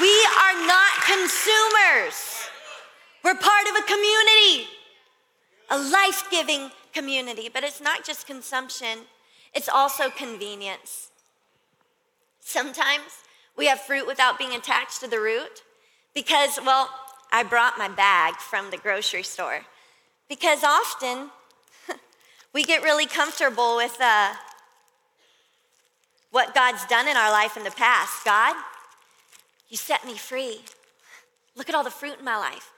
We 0.00 0.14
are 0.46 0.56
not 0.66 0.92
consumers. 1.04 2.16
We're 3.24 3.34
part 3.34 3.66
of 3.68 3.74
a 3.76 3.84
community, 3.86 4.70
a 5.70 5.78
life 5.78 6.30
giving 6.30 6.70
community. 6.94 7.50
But 7.52 7.64
it's 7.64 7.80
not 7.80 8.04
just 8.04 8.26
consumption, 8.26 9.06
it's 9.54 9.68
also 9.68 10.10
convenience. 10.10 11.10
Sometimes 12.40 13.24
we 13.56 13.66
have 13.66 13.80
fruit 13.80 14.06
without 14.06 14.38
being 14.38 14.54
attached 14.54 15.00
to 15.00 15.08
the 15.08 15.20
root 15.20 15.62
because, 16.14 16.58
well, 16.64 16.88
I 17.30 17.42
brought 17.42 17.76
my 17.76 17.88
bag 17.88 18.36
from 18.36 18.70
the 18.70 18.78
grocery 18.78 19.22
store. 19.22 19.66
Because 20.28 20.62
often 20.62 21.30
we 22.52 22.62
get 22.62 22.82
really 22.82 23.06
comfortable 23.06 23.76
with 23.76 23.96
uh, 24.00 24.34
what 26.30 26.54
God's 26.54 26.84
done 26.86 27.08
in 27.08 27.16
our 27.16 27.30
life 27.30 27.56
in 27.56 27.64
the 27.64 27.70
past. 27.70 28.24
God, 28.24 28.54
you 29.68 29.76
set 29.76 30.04
me 30.06 30.16
free. 30.16 30.60
Look 31.56 31.68
at 31.68 31.74
all 31.74 31.84
the 31.84 31.90
fruit 31.90 32.18
in 32.18 32.24
my 32.24 32.36
life. 32.36 32.70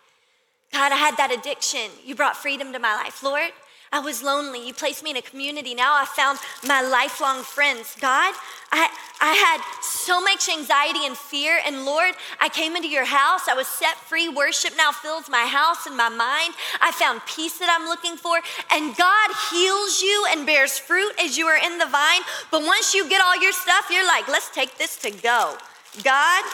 God, 0.73 0.93
I 0.93 0.97
had 0.97 1.17
that 1.17 1.33
addiction. 1.33 1.91
You 2.05 2.15
brought 2.15 2.37
freedom 2.37 2.73
to 2.73 2.79
my 2.79 2.95
life. 2.95 3.23
Lord, 3.23 3.51
I 3.92 3.98
was 3.98 4.22
lonely. 4.22 4.64
You 4.64 4.72
placed 4.72 5.03
me 5.03 5.11
in 5.11 5.16
a 5.16 5.22
community. 5.22 5.74
Now 5.74 5.94
I 5.96 6.05
found 6.05 6.38
my 6.64 6.81
lifelong 6.81 7.42
friends. 7.42 7.96
God, 8.00 8.35
I, 8.70 8.88
I 9.20 9.35
had 9.35 9.61
so 9.83 10.20
much 10.20 10.48
anxiety 10.48 11.07
and 11.07 11.16
fear. 11.16 11.59
And 11.66 11.85
Lord, 11.85 12.14
I 12.40 12.48
came 12.50 12.76
into 12.76 12.87
your 12.87 13.05
house. 13.05 13.48
I 13.48 13.55
was 13.55 13.66
set 13.66 13.96
free. 13.96 14.29
Worship 14.29 14.74
now 14.76 14.92
fills 14.92 15.29
my 15.29 15.42
house 15.42 15.87
and 15.87 15.96
my 15.96 16.09
mind. 16.09 16.55
I 16.81 16.92
found 16.92 17.20
peace 17.26 17.59
that 17.59 17.68
I'm 17.68 17.88
looking 17.88 18.16
for. 18.16 18.38
And 18.70 18.96
God 18.96 19.31
heals 19.50 20.00
you 20.00 20.24
and 20.31 20.46
bears 20.46 20.79
fruit 20.79 21.12
as 21.20 21.37
you 21.37 21.46
are 21.46 21.59
in 21.59 21.79
the 21.79 21.87
vine. 21.87 22.22
But 22.53 22.62
once 22.62 22.94
you 22.94 23.09
get 23.09 23.20
all 23.20 23.42
your 23.42 23.53
stuff, 23.53 23.88
you're 23.90 24.07
like, 24.07 24.29
let's 24.29 24.55
take 24.55 24.79
this 24.79 24.98
to 24.98 25.11
go. 25.11 25.59
God, 26.05 26.44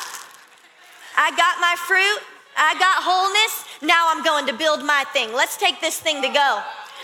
I 1.19 1.31
got 1.37 1.61
my 1.61 1.77
fruit. 1.87 2.25
I 2.57 2.73
got 2.81 3.05
wholeness. 3.05 3.65
Now 3.83 4.09
I'm 4.09 4.25
going 4.25 4.47
to 4.47 4.55
build 4.55 4.83
my 4.83 5.05
thing. 5.13 5.35
Let's 5.35 5.59
take 5.59 5.83
this 5.83 6.01
thing 6.01 6.23
to 6.23 6.29
go. 6.29 6.63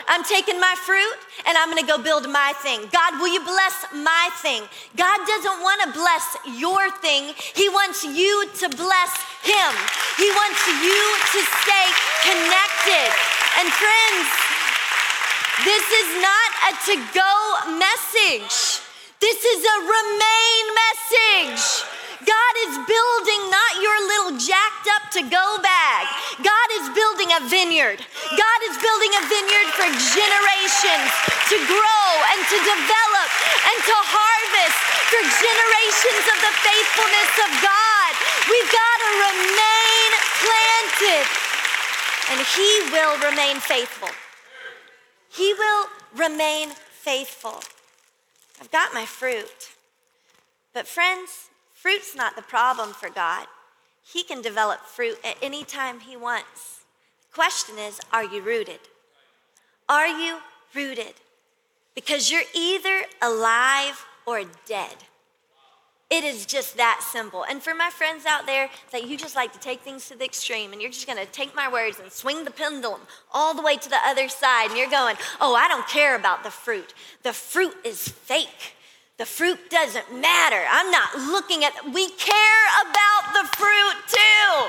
I'm 0.09 0.25
taking 0.25 0.59
my 0.59 0.75
fruit 0.87 1.19
and 1.47 1.57
I'm 1.59 1.69
gonna 1.69 1.87
go 1.87 1.99
build 1.99 2.29
my 2.29 2.53
thing. 2.63 2.81
God, 2.93 3.21
will 3.21 3.33
you 3.33 3.43
bless 3.45 3.87
my 3.95 4.31
thing? 4.43 4.63
God 4.97 5.19
doesn't 5.27 5.59
wanna 5.63 5.93
bless 5.93 6.37
your 6.59 6.91
thing, 7.03 7.35
He 7.55 7.69
wants 7.69 8.05
you 8.05 8.49
to 8.63 8.67
bless 8.75 9.13
Him. 9.43 9.73
He 10.17 10.29
wants 10.33 10.63
you 10.67 11.03
to 11.35 11.41
stay 11.63 11.87
connected. 12.25 13.09
And 13.61 13.69
friends, 13.69 14.27
this 15.65 15.85
is 15.85 16.09
not 16.23 16.49
a 16.69 16.73
to 16.87 16.95
go 17.15 17.33
message, 17.79 18.81
this 19.21 19.45
is 19.45 19.61
a 19.65 19.79
remain 19.81 20.65
message. 20.75 21.92
God 22.23 22.55
is 22.69 22.75
building 22.87 23.43
not 23.51 23.73
your 23.83 23.99
little 24.07 24.35
jacked 24.39 24.87
up 24.95 25.05
to 25.19 25.21
go 25.27 25.47
bag. 25.59 26.05
God 26.39 26.69
is 26.79 26.87
building 26.95 27.31
a 27.35 27.41
vineyard. 27.51 27.99
God 27.99 28.61
is 28.71 28.77
building 28.79 29.13
a 29.19 29.23
vineyard 29.27 29.69
for 29.75 29.89
generations 29.91 31.11
to 31.51 31.57
grow 31.67 32.07
and 32.33 32.41
to 32.47 32.59
develop 32.63 33.29
and 33.67 33.79
to 33.83 33.97
harvest 33.99 34.79
for 35.11 35.23
generations 35.23 36.25
of 36.31 36.39
the 36.47 36.55
faithfulness 36.63 37.33
of 37.43 37.51
God. 37.61 38.13
We've 38.47 38.73
got 38.73 38.97
to 39.03 39.11
remain 39.27 40.09
planted 40.43 41.27
and 42.31 42.39
He 42.55 42.71
will 42.95 43.19
remain 43.19 43.59
faithful. 43.59 44.11
He 45.29 45.55
will 45.55 45.87
remain 46.15 46.71
faithful. 46.71 47.61
I've 48.61 48.71
got 48.71 48.95
my 48.95 49.07
fruit. 49.07 49.73
But, 50.73 50.87
friends, 50.87 51.51
Fruit's 51.83 52.15
not 52.15 52.37
the 52.37 52.43
problem 52.43 52.93
for 52.93 53.11
God. 53.11 53.49
He 54.05 54.23
can 54.23 54.41
develop 54.41 54.87
fruit 54.87 55.19
at 55.25 55.37
any 55.43 55.65
time 55.65 55.99
He 55.99 56.17
wants. 56.17 56.83
The 57.23 57.35
question 57.35 57.77
is 57.77 57.99
are 58.13 58.25
you 58.25 58.41
rooted? 58.41 58.79
Are 59.89 60.07
you 60.07 60.39
rooted? 60.77 61.15
Because 61.97 62.31
you're 62.31 62.45
either 62.55 63.03
alive 63.21 64.07
or 64.27 64.45
dead. 64.65 64.95
It 66.09 66.23
is 66.23 66.47
just 66.47 66.77
that 66.77 67.01
simple. 67.03 67.45
And 67.51 67.61
for 67.61 67.75
my 67.75 67.91
friends 67.91 68.27
out 68.27 68.47
there 68.47 68.71
that 68.93 69.09
you 69.09 69.17
just 69.17 69.35
like 69.35 69.53
to 69.53 69.59
take 69.59 69.81
things 69.81 70.07
to 70.07 70.17
the 70.17 70.25
extreme 70.25 70.73
and 70.73 70.81
you're 70.81 70.91
just 70.93 71.09
gonna 71.09 71.27
take 71.27 71.53
my 71.57 71.73
words 71.73 71.99
and 71.99 72.13
swing 72.13 72.45
the 72.45 72.53
pendulum 72.53 73.01
all 73.33 73.55
the 73.55 73.63
way 73.63 73.77
to 73.77 73.89
the 73.89 73.99
other 74.07 74.29
side 74.29 74.69
and 74.69 74.79
you're 74.79 74.89
going, 74.89 75.17
oh, 75.41 75.57
I 75.57 75.67
don't 75.67 75.89
care 75.89 76.15
about 76.15 76.45
the 76.45 76.51
fruit. 76.51 76.95
The 77.25 77.33
fruit 77.33 77.75
is 77.83 78.07
fake. 78.07 78.77
The 79.23 79.27
fruit 79.27 79.71
doesn't 79.71 80.21
matter. 80.21 80.61
I'm 80.69 80.91
not 80.91 81.15
looking 81.15 81.63
at, 81.63 81.73
we 81.95 82.09
care 82.09 82.65
about 82.81 83.33
the 83.33 83.49
fruit 83.57 83.95
too. 84.09 84.69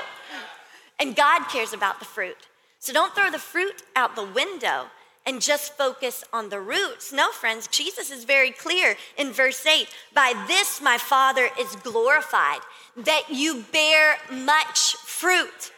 And 1.00 1.16
God 1.16 1.48
cares 1.48 1.72
about 1.72 1.98
the 1.98 2.04
fruit. 2.04 2.36
So 2.78 2.92
don't 2.92 3.12
throw 3.16 3.32
the 3.32 3.40
fruit 3.40 3.82
out 3.96 4.14
the 4.14 4.24
window 4.24 4.86
and 5.26 5.42
just 5.42 5.76
focus 5.76 6.22
on 6.32 6.50
the 6.50 6.60
roots. 6.60 7.12
No, 7.12 7.32
friends, 7.32 7.66
Jesus 7.66 8.12
is 8.12 8.22
very 8.22 8.52
clear 8.52 8.94
in 9.18 9.32
verse 9.32 9.66
8 9.66 9.88
By 10.14 10.44
this 10.46 10.80
my 10.80 10.98
Father 10.98 11.48
is 11.58 11.74
glorified, 11.74 12.60
that 12.96 13.24
you 13.30 13.64
bear 13.72 14.18
much 14.30 14.94
fruit, 14.98 15.72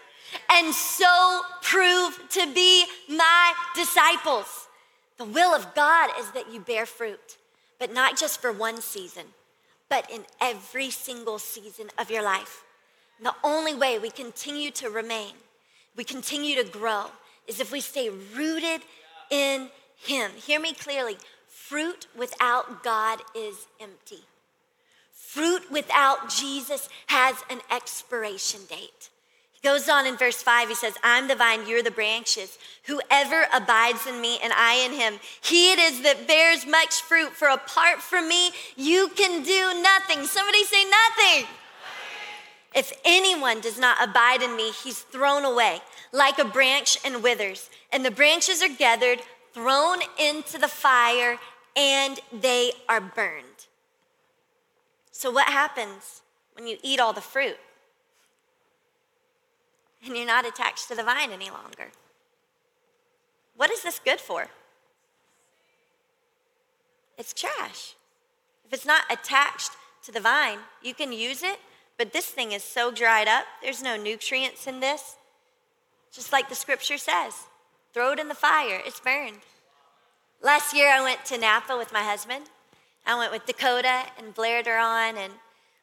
and 0.51 0.75
so 0.75 1.41
prove 1.63 2.21
to 2.29 2.53
be 2.53 2.85
my 3.09 3.55
disciples. 3.75 4.69
The 5.17 5.25
will 5.25 5.55
of 5.55 5.75
God 5.75 6.11
is 6.21 6.31
that 6.33 6.53
you 6.53 6.61
bear 6.61 6.85
fruit, 6.85 7.39
but 7.79 7.93
not 7.93 8.19
just 8.19 8.41
for 8.41 8.53
one 8.53 8.81
season, 8.81 9.25
but 9.89 10.11
in 10.11 10.25
every 10.41 10.91
single 10.91 11.39
season 11.39 11.89
of 11.99 12.11
your 12.11 12.23
life. 12.23 12.65
And 13.19 13.27
the 13.27 13.35
only 13.45 13.75
way 13.75 13.99
we 13.99 14.11
continue 14.11 14.71
to 14.73 14.91
remain, 14.91 15.33
we 15.97 16.05
continue 16.05 16.63
to 16.63 16.69
grow, 16.69 17.07
is 17.47 17.61
if 17.61 17.73
we 17.73 17.81
stay 17.81 18.11
rooted 18.11 18.83
in 19.31 19.71
Him. 19.97 20.31
Hear 20.37 20.61
me 20.61 20.73
clearly. 20.73 21.17
Fruit 21.47 22.07
without 22.17 22.83
God 22.85 23.21
is 23.35 23.67
empty. 23.81 24.25
Fruit 25.13 25.71
without 25.71 26.29
Jesus 26.29 26.89
has 27.07 27.37
an 27.51 27.61
expiration 27.71 28.61
date. 28.69 29.11
Goes 29.67 29.89
on 29.89 30.07
in 30.07 30.17
verse 30.17 30.41
5, 30.41 30.69
he 30.69 30.77
says, 30.77 30.95
I'm 31.03 31.27
the 31.27 31.35
vine, 31.35 31.67
you're 31.67 31.83
the 31.83 31.91
branches. 31.91 32.57
Whoever 32.85 33.49
abides 33.53 34.07
in 34.07 34.21
me 34.21 34.39
and 34.41 34.53
I 34.53 34.75
in 34.87 34.93
him, 34.93 35.15
he 35.43 35.73
it 35.73 35.81
is 35.81 36.03
that 36.03 36.29
bears 36.29 36.65
much 36.65 37.01
fruit, 37.01 37.33
for 37.33 37.49
apart 37.49 38.01
from 38.01 38.29
me, 38.29 38.51
you 38.77 39.11
can 39.17 39.43
do 39.43 39.83
nothing. 39.83 40.25
Somebody 40.25 40.63
say 40.63 40.85
nothing. 40.85 41.49
If 42.77 42.93
anyone 43.05 43.61
does 43.61 43.77
not 43.77 43.97
abide 44.01 44.41
in 44.41 44.55
me, 44.55 44.71
he's 44.71 45.01
thrown 45.01 45.45
away 45.45 45.81
like 46.13 46.39
a 46.39 46.45
branch 46.45 46.99
and 47.05 47.21
withers. 47.21 47.69
And 47.93 48.05
the 48.05 48.13
branches 48.13 48.63
are 48.63 48.69
gathered, 48.69 49.19
thrown 49.53 49.99
into 50.17 50.59
the 50.59 50.69
fire, 50.69 51.41
and 51.75 52.21
they 52.33 52.71
are 52.89 53.01
burned. 53.01 53.67
So, 55.11 55.33
what 55.33 55.49
happens 55.49 56.23
when 56.53 56.69
you 56.69 56.77
eat 56.85 57.01
all 57.01 57.13
the 57.13 57.21
fruit 57.21 57.57
and 60.07 60.17
you're 60.17 60.27
not 60.27 60.47
attached 60.47 60.89
to 60.89 60.95
the 60.95 61.03
vine 61.03 61.33
any 61.33 61.51
longer? 61.51 61.91
What 63.57 63.71
is 63.71 63.83
this 63.83 63.99
good 63.99 64.21
for? 64.21 64.49
It's 67.19 67.33
trash. 67.33 67.95
If 68.67 68.73
it's 68.73 68.87
not 68.87 69.05
attached 69.11 69.71
to 70.05 70.13
the 70.13 70.21
vine, 70.21 70.59
you 70.83 70.95
can 70.95 71.13
use 71.13 71.43
it, 71.43 71.59
but 71.97 72.13
this 72.13 72.27
thing 72.27 72.53
is 72.53 72.63
so 72.63 72.91
dried 72.91 73.29
up, 73.29 73.45
there's 73.63 73.83
no 73.83 73.97
nutrients 73.97 74.67
in 74.67 74.81
this. 74.81 75.17
Just 76.13 76.33
like 76.33 76.49
the 76.49 76.55
scripture 76.55 76.99
says 76.99 77.45
throw 77.93 78.13
it 78.13 78.19
in 78.19 78.29
the 78.29 78.35
fire, 78.35 78.81
it's 78.85 79.01
burned. 79.01 79.41
Last 80.43 80.75
year, 80.75 80.91
I 80.91 81.03
went 81.03 81.25
to 81.27 81.39
Napa 81.39 81.77
with 81.79 81.93
my 81.93 82.03
husband. 82.03 82.45
I 83.07 83.17
went 83.17 83.33
with 83.33 83.47
Dakota 83.47 84.03
and 84.19 84.35
Blair 84.35 84.63
Duran, 84.63 85.17
and 85.17 85.33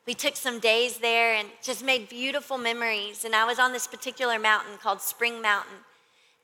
we 0.05 0.13
took 0.13 0.35
some 0.35 0.59
days 0.59 0.97
there 0.97 1.33
and 1.33 1.49
just 1.61 1.83
made 1.83 2.09
beautiful 2.09 2.57
memories. 2.57 3.23
And 3.23 3.35
I 3.35 3.45
was 3.45 3.59
on 3.59 3.71
this 3.71 3.87
particular 3.87 4.37
mountain 4.37 4.77
called 4.81 5.01
Spring 5.01 5.41
Mountain. 5.41 5.77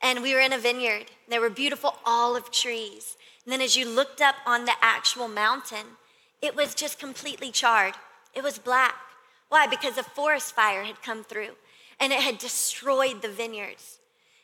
And 0.02 0.22
we 0.22 0.34
were 0.34 0.40
in 0.40 0.52
a 0.52 0.58
vineyard. 0.58 1.06
There 1.28 1.40
were 1.40 1.50
beautiful 1.50 1.96
olive 2.06 2.50
trees. 2.50 3.16
And 3.44 3.52
then 3.52 3.60
as 3.60 3.76
you 3.76 3.88
looked 3.88 4.20
up 4.20 4.36
on 4.46 4.64
the 4.64 4.72
actual 4.80 5.28
mountain, 5.28 5.98
it 6.40 6.56
was 6.56 6.74
just 6.74 6.98
completely 6.98 7.50
charred. 7.50 7.94
It 8.34 8.42
was 8.42 8.58
black. 8.58 8.94
Why? 9.50 9.66
Because 9.66 9.98
a 9.98 10.02
forest 10.02 10.54
fire 10.54 10.84
had 10.84 11.02
come 11.02 11.22
through 11.22 11.56
and 12.00 12.12
it 12.12 12.20
had 12.20 12.38
destroyed 12.38 13.20
the 13.20 13.28
vineyards. 13.28 13.99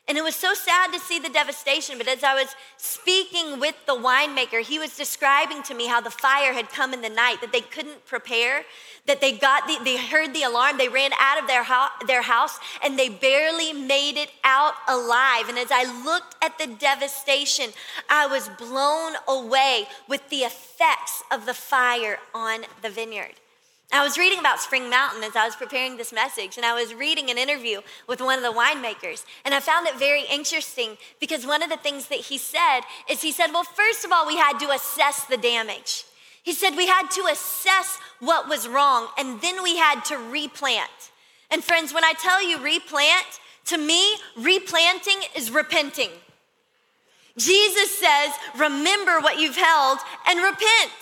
And 0.09 0.17
it 0.17 0.23
was 0.23 0.37
so 0.37 0.55
sad 0.55 0.93
to 0.93 1.01
see 1.01 1.19
the 1.19 1.29
devastation. 1.29 1.99
But 1.99 2.07
as 2.07 2.23
I 2.23 2.35
was 2.35 2.55
speaking 2.77 3.59
with 3.59 3.75
the 3.87 3.95
winemaker, 3.95 4.63
he 4.63 4.79
was 4.79 4.97
describing 4.97 5.65
to 5.65 5.75
me 5.75 5.89
how 5.89 6.01
the 6.01 6.11
fire 6.11 6.53
had 6.53 6.69
come 6.69 6.95
in 6.95 7.03
the 7.03 7.09
night, 7.09 7.41
that 7.41 7.51
they 7.51 7.61
couldn't 7.61 8.07
prepare, 8.07 8.65
that 9.07 9.21
they 9.21 9.33
got 9.33 9.67
the, 9.67 9.79
they 9.83 9.97
heard 9.97 10.33
the 10.33 10.45
alarm, 10.45 10.79
they 10.79 10.89
ran 10.89 11.11
out 11.19 11.41
of 11.41 11.49
their, 11.49 11.65
ho- 11.65 12.07
their 12.07 12.23
house, 12.23 12.61
and 12.85 12.97
they 12.97 13.09
barely 13.09 13.73
made 13.73 14.17
it 14.17 14.31
out 14.45 14.75
alive. 14.87 15.49
And 15.49 15.59
as 15.59 15.73
I 15.73 15.83
looked 16.05 16.37
at 16.41 16.57
the 16.57 16.69
devastation, 16.69 17.71
I 18.09 18.29
was 18.29 18.49
blown 18.51 19.15
away 19.27 19.89
with 20.09 20.29
the 20.29 20.43
effects 20.43 21.25
of 21.33 21.47
the 21.47 21.55
fire 21.55 22.21
on 22.33 22.61
the 22.81 22.91
vineyard. 22.91 23.35
I 23.93 24.03
was 24.03 24.19
reading 24.19 24.41
about 24.41 24.61
Spring 24.61 24.91
Mountain 24.91 25.23
as 25.23 25.37
I 25.37 25.45
was 25.45 25.55
preparing 25.55 25.97
this 25.97 26.13
message, 26.13 26.57
and 26.57 26.67
I 26.67 26.75
was 26.75 26.93
reading 26.93 27.31
an 27.31 27.39
interview 27.39 27.81
with 28.09 28.21
one 28.21 28.37
of 28.37 28.43
the 28.43 28.59
winemakers. 28.59 29.25
And 29.45 29.55
I 29.55 29.61
found 29.61 29.87
it 29.87 29.97
very 29.97 30.25
interesting 30.25 30.97
because 31.21 31.47
one 31.47 31.63
of 31.63 31.71
the 31.71 31.77
things 31.77 32.09
that 32.09 32.19
he 32.19 32.37
said 32.37 32.81
is 33.09 33.23
he 33.23 33.31
said, 33.31 33.53
Well, 33.53 33.63
first 33.63 34.05
of 34.05 34.11
all, 34.11 34.27
we 34.27 34.37
had 34.37 34.59
to 34.59 34.71
assess 34.71 35.25
the 35.27 35.37
damage. 35.37 36.05
He 36.43 36.53
said 36.53 36.77
we 36.77 36.87
had 36.87 37.09
to 37.11 37.29
assess 37.31 37.99
what 38.21 38.49
was 38.49 38.69
wrong, 38.69 39.09
and 39.19 39.41
then 39.41 39.63
we 39.63 39.77
had 39.77 40.05
to 40.07 40.17
replant. 40.17 40.91
And 41.51 41.63
friends, 41.63 41.95
when 41.95 42.05
I 42.05 42.13
tell 42.13 42.47
you 42.47 42.63
replant, 42.63 43.41
to 43.67 43.79
me, 43.79 44.17
replanting 44.37 45.23
is 45.37 45.51
repenting. 45.51 46.11
Jesus 47.37 47.99
says, 47.99 48.31
Remember 48.57 49.21
what 49.21 49.39
you've 49.39 49.57
held 49.57 49.99
and 50.29 50.39
repent. 50.41 50.93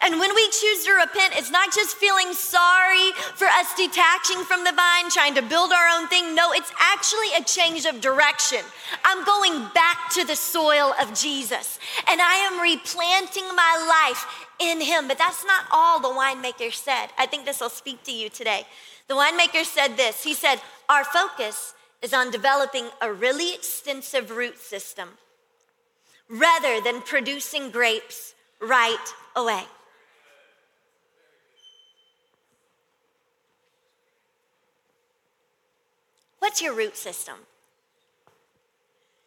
And 0.00 0.18
when 0.18 0.34
we 0.34 0.48
choose 0.50 0.84
to 0.84 0.92
repent, 0.92 1.34
it's 1.36 1.50
not 1.50 1.72
just 1.72 1.96
feeling 1.96 2.32
sorry 2.32 3.12
for 3.34 3.46
us 3.46 3.74
detaching 3.74 4.42
from 4.44 4.64
the 4.64 4.72
vine, 4.72 5.10
trying 5.10 5.34
to 5.34 5.42
build 5.42 5.72
our 5.72 5.88
own 5.96 6.08
thing. 6.08 6.34
No, 6.34 6.52
it's 6.52 6.72
actually 6.80 7.28
a 7.38 7.44
change 7.44 7.86
of 7.86 8.00
direction. 8.00 8.60
I'm 9.04 9.24
going 9.24 9.66
back 9.74 10.10
to 10.10 10.24
the 10.24 10.36
soil 10.36 10.94
of 11.00 11.14
Jesus, 11.14 11.78
and 12.08 12.20
I 12.20 12.34
am 12.34 12.60
replanting 12.60 13.44
my 13.54 14.04
life 14.06 14.46
in 14.58 14.80
Him. 14.80 15.08
But 15.08 15.18
that's 15.18 15.44
not 15.44 15.66
all 15.70 16.00
the 16.00 16.08
winemaker 16.08 16.72
said. 16.72 17.08
I 17.16 17.26
think 17.26 17.44
this 17.44 17.60
will 17.60 17.70
speak 17.70 18.02
to 18.04 18.12
you 18.12 18.28
today. 18.28 18.66
The 19.08 19.14
winemaker 19.14 19.64
said 19.64 19.96
this 19.96 20.24
He 20.24 20.34
said, 20.34 20.60
Our 20.88 21.04
focus 21.04 21.74
is 22.02 22.12
on 22.12 22.30
developing 22.30 22.88
a 23.00 23.12
really 23.12 23.54
extensive 23.54 24.30
root 24.30 24.58
system 24.58 25.10
rather 26.28 26.80
than 26.80 27.00
producing 27.00 27.70
grapes 27.70 28.33
right 28.66 29.14
away. 29.36 29.64
What's 36.38 36.60
your 36.60 36.74
root 36.74 36.96
system? 36.96 37.36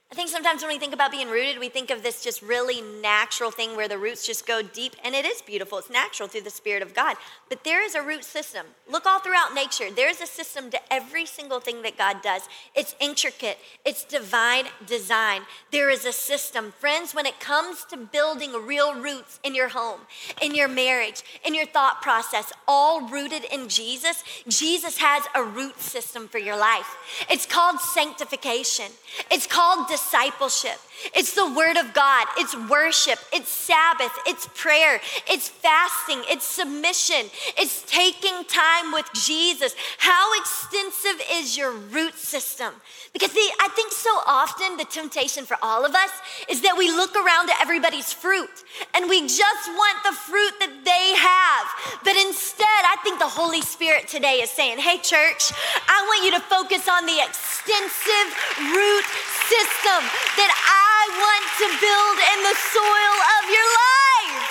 I 0.10 0.16
think 0.16 0.30
sometimes 0.30 0.62
when 0.62 0.72
we 0.72 0.80
think 0.80 0.94
about 0.94 1.12
being 1.12 1.30
rooted, 1.30 1.60
we 1.60 1.68
think 1.68 1.92
of 1.92 2.02
this 2.02 2.24
just 2.24 2.42
really 2.42 2.80
natural 2.80 3.52
thing 3.52 3.76
where 3.76 3.90
the 3.90 3.98
roots 3.98 4.26
just 4.26 4.48
go 4.48 4.62
deep, 4.62 4.96
and 5.04 5.14
it 5.14 5.26
is 5.26 5.42
beautiful. 5.42 5.80
It's 5.80 5.90
natural 5.90 6.30
through 6.30 6.42
the 6.42 6.50
Spirit 6.50 6.82
of 6.82 6.94
God. 6.94 7.18
But 7.50 7.66
there 7.66 7.84
is 7.84 7.94
a 7.94 8.02
root 8.02 8.24
system. 8.24 8.68
Look 8.90 9.06
all 9.06 9.20
throughout 9.20 9.54
nature. 9.54 9.92
There 9.94 10.10
is 10.10 10.22
a 10.22 10.26
system 10.26 10.70
to 10.70 10.80
every 10.94 11.26
single 11.26 11.60
thing 11.60 11.82
that 11.82 11.98
God 11.98 12.22
does. 12.22 12.44
It's 12.74 12.96
intricate, 13.02 13.58
it's 13.84 14.06
divine 14.06 14.68
design. 14.86 15.42
There 15.74 15.90
is 15.90 16.06
a 16.06 16.14
system. 16.14 16.74
Friends, 16.80 17.14
when 17.14 17.26
it 17.26 17.42
comes 17.42 17.84
to 17.90 17.98
building 17.98 18.54
real 18.66 18.96
roots 18.96 19.42
in 19.44 19.56
your 19.56 19.68
home, 19.70 20.00
in 20.42 20.56
your 20.56 20.70
marriage, 20.70 21.22
in 21.46 21.54
your 21.54 21.66
thought 21.66 22.02
process, 22.02 22.54
all 22.66 23.10
rooted 23.10 23.44
in 23.52 23.68
Jesus, 23.68 24.24
Jesus 24.48 25.00
has 25.00 25.24
a 25.36 25.44
root 25.44 25.82
system 25.82 26.30
for 26.30 26.38
your 26.38 26.58
life. 26.58 26.96
It's 27.30 27.46
called 27.46 27.82
sanctification, 27.82 28.86
it's 29.30 29.48
called 29.48 29.90
discipleship. 29.98 30.80
It's 31.16 31.34
the 31.34 31.52
word 31.54 31.78
of 31.78 31.94
God, 31.94 32.28
it's 32.38 32.56
worship, 32.70 33.20
it's 33.32 33.50
Sabbath, 33.50 34.12
it's 34.26 34.48
prayer, 34.56 35.00
it's 35.28 35.48
fasting, 35.48 36.24
it's 36.28 36.46
submission, 36.46 37.30
it's 37.58 37.84
taking 37.84 38.44
time 38.46 38.92
with 38.92 39.06
Jesus. 39.14 39.76
How 40.00 40.40
extensive 40.40 41.22
is 41.34 41.58
your 41.58 41.72
root 41.72 42.16
system? 42.16 42.74
Because 43.14 43.32
I 43.36 43.70
think 43.76 43.92
so 43.92 44.10
often 44.26 44.78
the 44.78 44.86
temptation 44.86 45.46
for 45.46 45.58
all 45.62 45.86
of 45.86 45.94
us 45.94 46.12
is 46.50 46.62
that 46.62 46.78
we 46.78 46.90
look 46.90 47.16
around 47.16 47.50
at 47.50 47.62
everybody's 47.62 48.12
fruit 48.14 48.50
and 48.96 49.10
we 49.10 49.22
just 49.22 49.68
want 49.70 49.98
the 50.04 50.14
fruit 50.14 50.54
that 50.60 50.74
they 50.84 51.16
have. 51.18 52.02
But 52.04 52.18
instead, 52.26 52.66
I 52.66 52.98
think 53.04 53.20
the 53.20 53.28
Holy 53.30 53.62
Spirit 53.62 54.08
today 54.08 54.42
is 54.42 54.50
saying, 54.50 54.80
hey, 54.80 54.98
church, 54.98 55.52
I 55.88 56.06
want 56.08 56.26
you 56.26 56.32
to 56.38 56.42
focus 56.46 56.88
on 56.88 57.06
the 57.06 57.20
extensive 57.68 58.32
root 58.72 59.06
system 59.52 60.02
that 60.40 60.52
I 60.56 61.12
want 61.20 61.44
to 61.60 61.68
build 61.84 62.18
in 62.32 62.40
the 62.48 62.56
soil 62.72 63.16
of 63.38 63.44
your 63.52 63.68
life. 63.84 64.48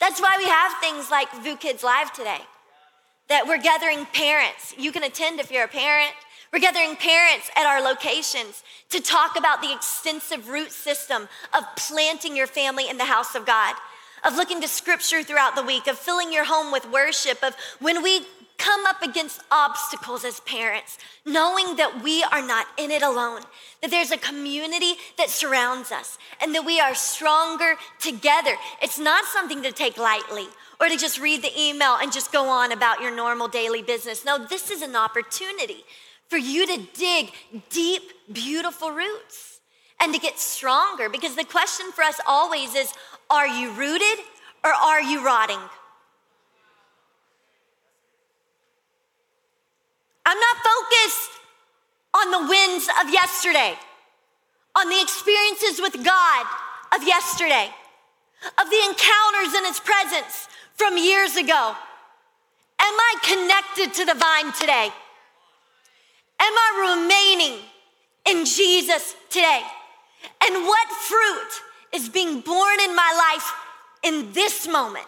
That's 0.00 0.20
why 0.20 0.36
we 0.36 0.44
have 0.44 0.72
things 0.80 1.10
like 1.10 1.32
VU 1.42 1.56
Kids 1.56 1.82
Live 1.82 2.12
today, 2.12 2.40
that 3.28 3.46
we're 3.46 3.60
gathering 3.60 4.06
parents. 4.12 4.74
You 4.76 4.92
can 4.92 5.02
attend 5.02 5.40
if 5.40 5.50
you're 5.50 5.64
a 5.64 5.68
parent. 5.68 6.12
We're 6.52 6.60
gathering 6.60 6.94
parents 6.96 7.50
at 7.56 7.64
our 7.64 7.80
locations 7.80 8.62
to 8.90 9.00
talk 9.00 9.38
about 9.38 9.62
the 9.62 9.72
extensive 9.72 10.50
root 10.50 10.72
system 10.72 11.28
of 11.56 11.64
planting 11.76 12.36
your 12.36 12.46
family 12.46 12.88
in 12.88 12.98
the 12.98 13.06
house 13.06 13.34
of 13.34 13.46
God, 13.46 13.74
of 14.24 14.36
looking 14.36 14.60
to 14.60 14.68
scripture 14.68 15.22
throughout 15.22 15.56
the 15.56 15.62
week, 15.62 15.86
of 15.86 15.98
filling 15.98 16.32
your 16.32 16.44
home 16.44 16.70
with 16.70 16.88
worship, 16.90 17.42
of 17.42 17.56
when 17.80 18.02
we 18.02 18.26
come 18.58 18.86
up 18.86 19.02
against 19.02 19.42
obstacles 19.50 20.24
as 20.24 20.40
parents, 20.40 20.98
knowing 21.24 21.76
that 21.76 22.02
we 22.02 22.22
are 22.24 22.46
not 22.46 22.66
in 22.78 22.90
it 22.90 23.02
alone, 23.02 23.42
that 23.82 23.90
there's 23.90 24.10
a 24.10 24.16
community 24.16 24.94
that 25.18 25.30
surrounds 25.30 25.92
us, 25.92 26.18
and 26.40 26.54
that 26.54 26.64
we 26.64 26.80
are 26.80 26.94
stronger 26.94 27.74
together. 28.00 28.54
It's 28.82 28.98
not 28.98 29.24
something 29.24 29.62
to 29.62 29.72
take 29.72 29.98
lightly 29.98 30.46
or 30.80 30.88
to 30.88 30.96
just 30.96 31.20
read 31.20 31.42
the 31.42 31.60
email 31.60 31.96
and 32.00 32.12
just 32.12 32.32
go 32.32 32.48
on 32.48 32.72
about 32.72 33.00
your 33.00 33.14
normal 33.14 33.48
daily 33.48 33.82
business. 33.82 34.24
No, 34.24 34.44
this 34.44 34.70
is 34.70 34.82
an 34.82 34.96
opportunity 34.96 35.84
for 36.28 36.36
you 36.36 36.66
to 36.66 36.82
dig 36.94 37.32
deep, 37.70 38.12
beautiful 38.32 38.90
roots 38.90 39.60
and 40.00 40.12
to 40.12 40.20
get 40.20 40.38
stronger. 40.38 41.08
Because 41.08 41.36
the 41.36 41.44
question 41.44 41.92
for 41.92 42.02
us 42.02 42.20
always 42.26 42.74
is 42.74 42.92
are 43.30 43.46
you 43.46 43.72
rooted 43.72 44.24
or 44.64 44.72
are 44.72 45.02
you 45.02 45.24
rotting? 45.24 45.60
I'm 50.26 50.38
not 50.38 50.56
focused 50.56 51.30
on 52.14 52.30
the 52.30 52.48
wins 52.48 52.88
of 53.02 53.12
yesterday, 53.12 53.74
on 54.76 54.88
the 54.88 55.00
experiences 55.00 55.80
with 55.80 56.04
God 56.04 56.46
of 56.94 57.06
yesterday, 57.06 57.68
of 58.60 58.70
the 58.70 58.82
encounters 58.88 59.54
in 59.58 59.64
His 59.66 59.80
presence 59.80 60.48
from 60.74 60.96
years 60.96 61.36
ago. 61.36 61.74
Am 62.80 62.94
I 62.94 63.14
connected 63.22 63.94
to 63.94 64.04
the 64.04 64.18
vine 64.18 64.52
today? 64.52 64.90
Am 66.40 66.52
I 66.52 66.98
remaining 66.98 67.58
in 68.26 68.44
Jesus 68.44 69.14
today? 69.30 69.62
And 70.44 70.64
what 70.64 70.88
fruit 70.90 71.62
is 71.92 72.08
being 72.08 72.40
born 72.40 72.80
in 72.80 72.94
my 72.94 73.32
life 73.32 73.52
in 74.02 74.32
this 74.32 74.66
moment? 74.66 75.06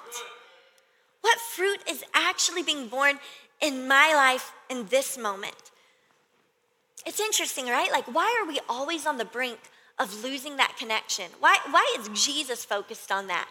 Actually 2.37 2.63
being 2.63 2.89
born 2.89 3.19
in 3.63 3.89
my 3.89 4.13
life 4.15 4.53
in 4.69 4.87
this 4.89 5.17
moment. 5.17 5.71
It's 7.07 7.19
interesting, 7.19 7.65
right? 7.65 7.91
Like, 7.91 8.05
why 8.15 8.39
are 8.39 8.47
we 8.47 8.61
always 8.69 9.07
on 9.07 9.17
the 9.17 9.25
brink 9.25 9.59
of 9.99 10.23
losing 10.23 10.59
that 10.59 10.77
connection? 10.79 11.31
Why, 11.41 11.57
why 11.71 11.97
is 11.99 12.11
Jesus 12.27 12.63
focused 12.63 13.11
on 13.11 13.29
that? 13.29 13.49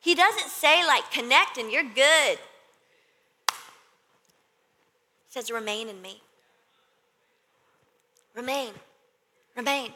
He 0.00 0.16
doesn't 0.16 0.48
say, 0.48 0.84
like, 0.84 1.12
connect 1.12 1.58
and 1.58 1.70
you're 1.70 1.84
good. 1.84 2.38
He 3.46 5.30
says, 5.30 5.48
remain 5.48 5.88
in 5.88 6.02
me. 6.02 6.20
Remain, 8.34 8.72
remain, 9.56 9.92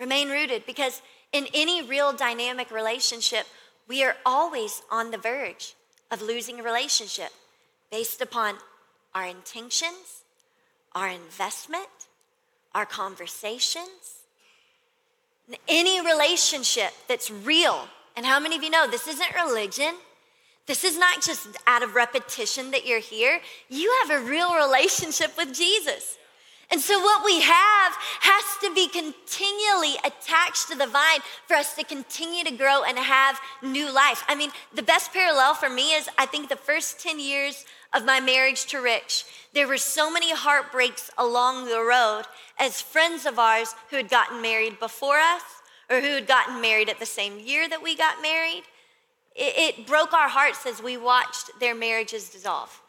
remain 0.00 0.28
rooted 0.28 0.66
because 0.66 1.02
in 1.32 1.46
any 1.54 1.86
real 1.86 2.12
dynamic 2.12 2.72
relationship, 2.72 3.46
we 3.86 4.02
are 4.02 4.16
always 4.26 4.82
on 4.90 5.12
the 5.12 5.18
verge 5.18 5.74
of 6.10 6.20
losing 6.20 6.58
a 6.58 6.64
relationship 6.64 7.30
based 7.90 8.20
upon 8.20 8.56
our 9.14 9.26
intentions, 9.26 10.22
our 10.94 11.08
investment, 11.08 11.88
our 12.74 12.86
conversations. 12.86 14.22
Any 15.66 16.00
relationship 16.00 16.92
that's 17.08 17.30
real, 17.30 17.88
and 18.16 18.24
how 18.24 18.38
many 18.38 18.56
of 18.56 18.62
you 18.62 18.70
know 18.70 18.88
this 18.88 19.08
isn't 19.08 19.34
religion? 19.34 19.94
This 20.66 20.84
is 20.84 20.96
not 20.96 21.22
just 21.22 21.48
out 21.66 21.82
of 21.82 21.96
repetition 21.96 22.70
that 22.70 22.86
you're 22.86 23.00
here. 23.00 23.40
You 23.68 23.92
have 24.02 24.22
a 24.22 24.24
real 24.24 24.54
relationship 24.54 25.36
with 25.36 25.52
Jesus. 25.52 26.16
And 26.70 26.80
so, 26.80 27.00
what 27.00 27.24
we 27.24 27.40
have 27.40 27.92
has 28.20 28.44
to 28.62 28.72
be 28.72 28.86
continually 28.86 29.96
attached 30.04 30.68
to 30.68 30.78
the 30.78 30.86
vine 30.86 31.18
for 31.48 31.56
us 31.56 31.74
to 31.74 31.82
continue 31.82 32.44
to 32.44 32.52
grow 32.52 32.84
and 32.84 32.96
have 32.96 33.40
new 33.60 33.92
life. 33.92 34.22
I 34.28 34.36
mean, 34.36 34.52
the 34.72 34.82
best 34.82 35.12
parallel 35.12 35.54
for 35.54 35.68
me 35.68 35.94
is 35.94 36.08
I 36.16 36.26
think 36.26 36.48
the 36.48 36.54
first 36.54 37.00
10 37.00 37.18
years 37.18 37.64
of 37.92 38.04
my 38.04 38.20
marriage 38.20 38.66
to 38.66 38.78
Rich, 38.78 39.24
there 39.52 39.66
were 39.66 39.78
so 39.78 40.10
many 40.10 40.32
heartbreaks 40.32 41.10
along 41.18 41.66
the 41.66 41.82
road 41.82 42.22
as 42.58 42.80
friends 42.80 43.26
of 43.26 43.38
ours 43.38 43.74
who 43.90 43.96
had 43.96 44.08
gotten 44.08 44.40
married 44.40 44.78
before 44.78 45.18
us 45.18 45.42
or 45.88 46.00
who 46.00 46.14
had 46.14 46.28
gotten 46.28 46.60
married 46.60 46.88
at 46.88 47.00
the 47.00 47.06
same 47.06 47.38
year 47.40 47.68
that 47.68 47.82
we 47.82 47.96
got 47.96 48.22
married. 48.22 48.62
It, 49.34 49.78
it 49.78 49.86
broke 49.86 50.12
our 50.12 50.28
hearts 50.28 50.66
as 50.66 50.82
we 50.82 50.96
watched 50.96 51.50
their 51.58 51.74
marriages 51.74 52.30
dissolve. 52.30 52.80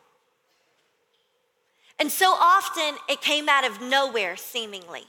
And 1.99 2.11
so 2.11 2.31
often 2.31 2.95
it 3.09 3.21
came 3.21 3.49
out 3.49 3.63
of 3.63 3.81
nowhere, 3.81 4.35
seemingly. 4.35 5.05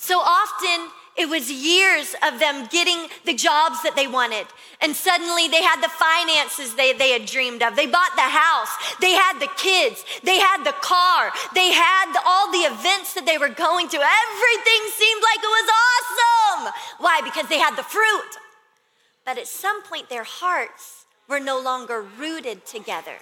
So 0.00 0.18
often 0.18 0.88
it 1.14 1.28
was 1.28 1.52
years 1.52 2.16
of 2.24 2.40
them 2.40 2.66
getting 2.72 3.06
the 3.26 3.34
jobs 3.34 3.82
that 3.82 3.96
they 3.96 4.06
wanted. 4.06 4.46
And 4.80 4.96
suddenly 4.96 5.46
they 5.46 5.60
had 5.60 5.84
the 5.84 5.92
finances 5.92 6.74
they, 6.74 6.94
they 6.94 7.12
had 7.12 7.28
dreamed 7.28 7.62
of. 7.62 7.76
They 7.76 7.84
bought 7.84 8.16
the 8.16 8.32
house, 8.32 8.72
they 9.04 9.12
had 9.12 9.38
the 9.38 9.52
kids, 9.60 10.02
they 10.24 10.40
had 10.40 10.64
the 10.64 10.72
car, 10.80 11.30
they 11.54 11.68
had 11.68 12.16
the, 12.16 12.22
all 12.24 12.50
the 12.50 12.64
events 12.64 13.12
that 13.12 13.26
they 13.26 13.36
were 13.36 13.52
going 13.52 13.92
to. 13.92 14.00
Everything 14.00 14.82
seemed 14.96 15.20
like 15.20 15.44
it 15.44 15.52
was 15.60 15.68
awesome. 15.68 16.72
Why? 17.04 17.20
Because 17.22 17.48
they 17.52 17.60
had 17.60 17.76
the 17.76 17.84
fruit. 17.84 18.40
But 19.26 19.36
at 19.36 19.48
some 19.48 19.82
point, 19.82 20.08
their 20.08 20.24
hearts 20.24 21.04
were 21.28 21.40
no 21.40 21.60
longer 21.60 22.00
rooted 22.00 22.64
together 22.64 23.20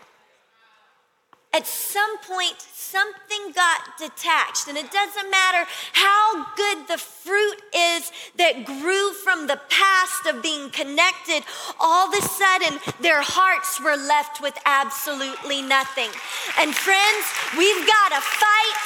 at 1.55 1.67
some 1.67 2.19
point, 2.19 2.61
something 2.61 3.53
got 3.55 3.81
detached. 3.99 4.69
And 4.69 4.77
it 4.77 4.91
doesn't 4.93 5.31
matter 5.31 5.65
how 5.93 6.45
good 6.57 6.89
the 6.89 6.99
fruit 6.99 7.61
is 7.75 8.13
that 8.37 8.65
grew 8.65 9.13
from 9.25 9.47
the 9.47 9.61
past 9.69 10.29
of 10.29 10.43
being 10.43 10.69
connected, 10.71 11.43
all 11.81 12.09
of 12.09 12.13
a 12.13 12.23
sudden, 12.23 12.79
their 13.01 13.23
hearts 13.25 13.81
were 13.81 13.97
left 13.97 14.41
with 14.41 14.57
absolutely 14.67 15.65
nothing. 15.65 16.13
And 16.61 16.77
friends, 16.77 17.25
we've 17.57 17.85
got 17.89 18.09
to 18.13 18.21
fight 18.21 18.81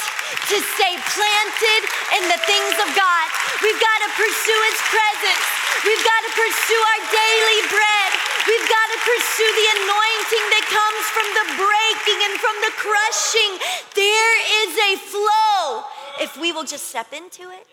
to 0.55 0.57
stay 0.79 0.95
planted 1.19 1.83
in 2.19 2.25
the 2.31 2.41
things 2.47 2.75
of 2.79 2.89
God. 2.95 3.27
We've 3.59 3.83
got 3.83 3.99
to 4.07 4.11
pursue 4.15 4.61
His 4.71 4.81
presence. 4.87 5.62
We've 5.83 6.05
got 6.07 6.21
to 6.23 6.33
pursue 6.33 6.79
our 6.79 7.03
daily 7.11 7.61
bread. 7.67 8.11
We've 8.47 8.69
got 8.71 8.87
to 8.95 8.99
pursue 9.03 9.51
the 9.51 9.69
anointing 9.83 10.47
that 10.55 10.67
comes 10.71 11.05
from 11.11 11.29
the 11.35 11.47
breaking 11.59 12.21
and 12.23 12.35
from 12.39 12.57
the 12.63 12.73
crushing. 12.79 13.53
There 13.95 14.35
is 14.63 14.73
a 14.79 14.93
flow 15.11 15.83
if 16.23 16.39
we 16.39 16.53
will 16.53 16.65
just 16.65 16.89
step 16.89 17.13
into 17.13 17.51
it. 17.51 17.67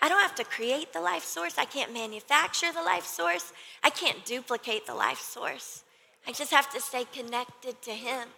I 0.00 0.08
don't 0.08 0.20
have 0.20 0.34
to 0.36 0.44
create 0.44 0.92
the 0.92 1.00
life 1.00 1.24
source. 1.24 1.58
I 1.58 1.64
can't 1.64 1.92
manufacture 1.92 2.72
the 2.72 2.82
life 2.82 3.06
source. 3.06 3.52
I 3.84 3.90
can't 3.90 4.24
duplicate 4.24 4.86
the 4.86 4.94
life 4.94 5.20
source. 5.20 5.84
I 6.26 6.32
just 6.32 6.50
have 6.52 6.72
to 6.72 6.80
stay 6.80 7.04
connected 7.04 7.80
to 7.82 7.92
Him. 7.92 8.28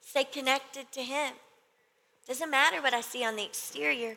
Stay 0.00 0.24
connected 0.24 0.90
to 0.92 1.02
Him. 1.02 1.34
Doesn't 2.26 2.50
matter 2.50 2.82
what 2.82 2.92
I 2.92 3.00
see 3.00 3.24
on 3.24 3.36
the 3.36 3.44
exterior. 3.44 4.16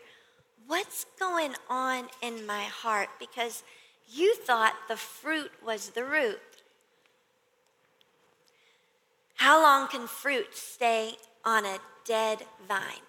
What's 0.68 1.06
going 1.20 1.54
on 1.70 2.10
in 2.22 2.46
my 2.46 2.64
heart? 2.64 3.10
Because 3.20 3.64
you 4.08 4.36
thought 4.36 4.74
the 4.88 4.98
fruit 4.98 5.52
was 5.66 5.90
the 5.90 6.04
root. 6.04 6.40
How 9.36 9.62
long 9.62 9.88
can 9.88 10.08
fruit 10.08 10.56
stay 10.56 11.16
on 11.44 11.66
a 11.66 11.78
dead 12.06 12.44
vine? 12.68 13.06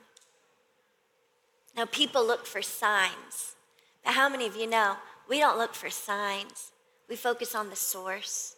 Now, 1.76 1.84
people 1.84 2.26
look 2.26 2.46
for 2.46 2.62
signs. 2.62 3.56
But 4.04 4.14
how 4.14 4.28
many 4.28 4.46
of 4.46 4.56
you 4.56 4.66
know 4.66 4.96
we 5.28 5.38
don't 5.38 5.58
look 5.58 5.74
for 5.74 5.90
signs? 5.90 6.72
We 7.08 7.16
focus 7.16 7.54
on 7.54 7.70
the 7.70 7.76
source, 7.76 8.56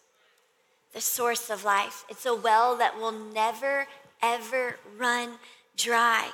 the 0.94 1.00
source 1.00 1.50
of 1.50 1.64
life. 1.64 2.04
It's 2.08 2.26
a 2.26 2.34
well 2.34 2.76
that 2.76 2.98
will 2.98 3.12
never, 3.12 3.86
ever 4.22 4.76
run 4.96 5.38
dry. 5.76 6.30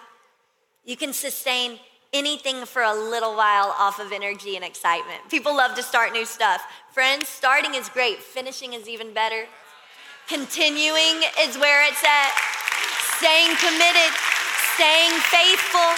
You 0.85 0.97
can 0.97 1.13
sustain 1.13 1.79
anything 2.15 2.65
for 2.65 2.83
a 2.83 2.95
little 2.95 3.35
while 3.35 3.75
off 3.77 3.99
of 3.99 4.13
energy 4.13 4.55
and 4.55 4.65
excitement. 4.65 5.21
People 5.29 5.55
love 5.55 5.75
to 5.75 5.83
start 5.83 6.13
new 6.13 6.25
stuff. 6.25 6.63
Friends, 6.93 7.27
starting 7.29 7.75
is 7.75 7.89
great, 7.89 8.19
finishing 8.21 8.73
is 8.73 8.89
even 8.89 9.13
better. 9.13 9.47
Continuing 10.29 11.27
is 11.41 11.59
where 11.59 11.87
it's 11.87 12.03
at. 12.05 12.33
Staying 13.19 13.57
committed, 13.57 14.15
staying 14.75 15.11
faithful, 15.27 15.91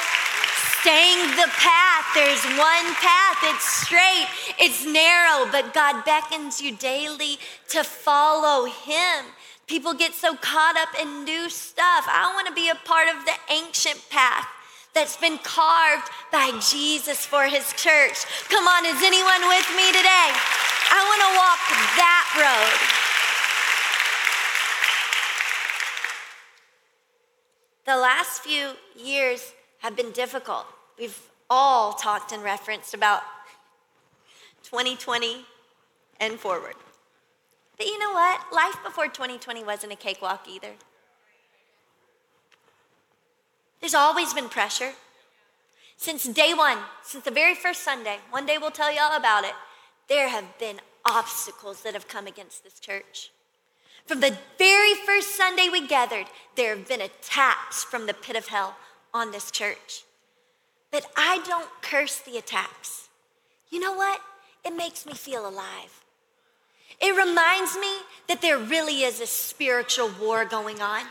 staying 0.81 1.21
the 1.37 1.49
path. 1.61 2.07
There's 2.15 2.43
one 2.57 2.95
path, 2.97 3.37
it's 3.45 3.69
straight, 3.85 4.27
it's 4.59 4.87
narrow, 4.87 5.47
but 5.53 5.75
God 5.75 6.05
beckons 6.05 6.63
you 6.63 6.75
daily 6.75 7.39
to 7.69 7.85
follow 7.85 8.65
Him. 8.65 9.27
People 9.67 9.93
get 9.93 10.15
so 10.15 10.35
caught 10.35 10.77
up 10.79 11.01
in 11.01 11.25
new 11.25 11.51
stuff. 11.51 12.07
I 12.09 12.33
want 12.35 12.47
to 12.47 12.55
be 12.55 12.71
a 12.71 12.75
part 12.87 13.09
of 13.09 13.25
the 13.27 13.35
ancient 13.53 14.01
path 14.09 14.47
that's 14.97 15.19
been 15.19 15.37
carved 15.45 16.09
by 16.33 16.51
Jesus 16.71 17.27
for 17.27 17.45
his 17.45 17.71
church. 17.75 18.25
Come 18.49 18.67
on, 18.67 18.87
is 18.87 18.97
anyone 19.05 19.47
with 19.47 19.69
me 19.77 19.93
today? 19.93 20.33
I 20.89 21.05
want 21.05 21.21
to 21.21 21.37
walk 21.37 21.61
that 22.01 22.25
road. 22.41 22.81
The 27.85 27.97
last 28.01 28.41
few 28.41 28.71
years 28.97 29.53
have 29.81 29.95
been 29.95 30.13
difficult. 30.13 30.67
We've 30.99 31.21
all 31.51 31.93
talked 31.93 32.33
and 32.33 32.43
referenced 32.43 32.95
about 32.95 33.21
2020 34.63 35.45
and 36.21 36.41
forward. 36.41 36.75
But 37.77 37.87
you 37.87 37.99
know 37.99 38.13
what? 38.13 38.41
Life 38.51 38.79
before 38.83 39.09
2020 39.09 39.63
wasn't 39.63 39.93
a 39.93 39.97
cakewalk 39.97 40.47
either. 40.49 40.73
There's 43.87 43.94
always 43.94 44.35
been 44.35 44.49
pressure. 44.49 44.94
Since 45.96 46.25
day 46.25 46.55
one, 46.55 46.79
since 47.05 47.22
the 47.22 47.31
very 47.31 47.55
first 47.55 47.85
Sunday, 47.85 48.18
one 48.31 48.44
day 48.44 48.59
we'll 48.59 48.72
tell 48.72 48.92
you 48.92 48.99
all 49.01 49.16
about 49.16 49.44
it, 49.44 49.53
there 50.09 50.29
have 50.29 50.59
been 50.59 50.81
obstacles 51.05 51.85
that 51.85 51.94
have 51.94 52.09
come 52.09 52.27
against 52.27 52.64
this 52.64 52.81
church. 52.81 53.31
From 54.05 54.18
the 54.18 54.37
very 54.59 54.94
first 54.94 55.37
Sunday 55.37 55.68
we 55.70 55.87
gathered, 55.87 56.27
there 56.57 56.75
have 56.77 56.88
been 56.88 57.01
attacks 57.01 57.85
from 57.85 58.07
the 58.07 58.14
pit 58.14 58.35
of 58.35 58.49
hell 58.49 58.75
on 59.14 59.31
this 59.31 59.53
church. 59.53 60.03
But 60.90 61.07
I 61.16 61.40
don't 61.46 61.70
curse 61.81 62.18
the 62.18 62.38
attacks. 62.38 63.09
You 63.70 63.79
know 63.79 63.92
what? 63.92 64.20
It 64.64 64.75
makes 64.77 65.07
me 65.07 65.12
feel 65.12 65.49
alive. 65.49 66.03
It 67.01 67.16
reminds 67.16 67.77
me 67.77 67.99
that 68.27 68.42
there 68.42 68.59
really 68.59 69.05
is 69.05 69.20
a 69.20 69.29
spiritual 69.29 70.11
war 70.20 70.44
going 70.44 70.83
on. 70.83 71.05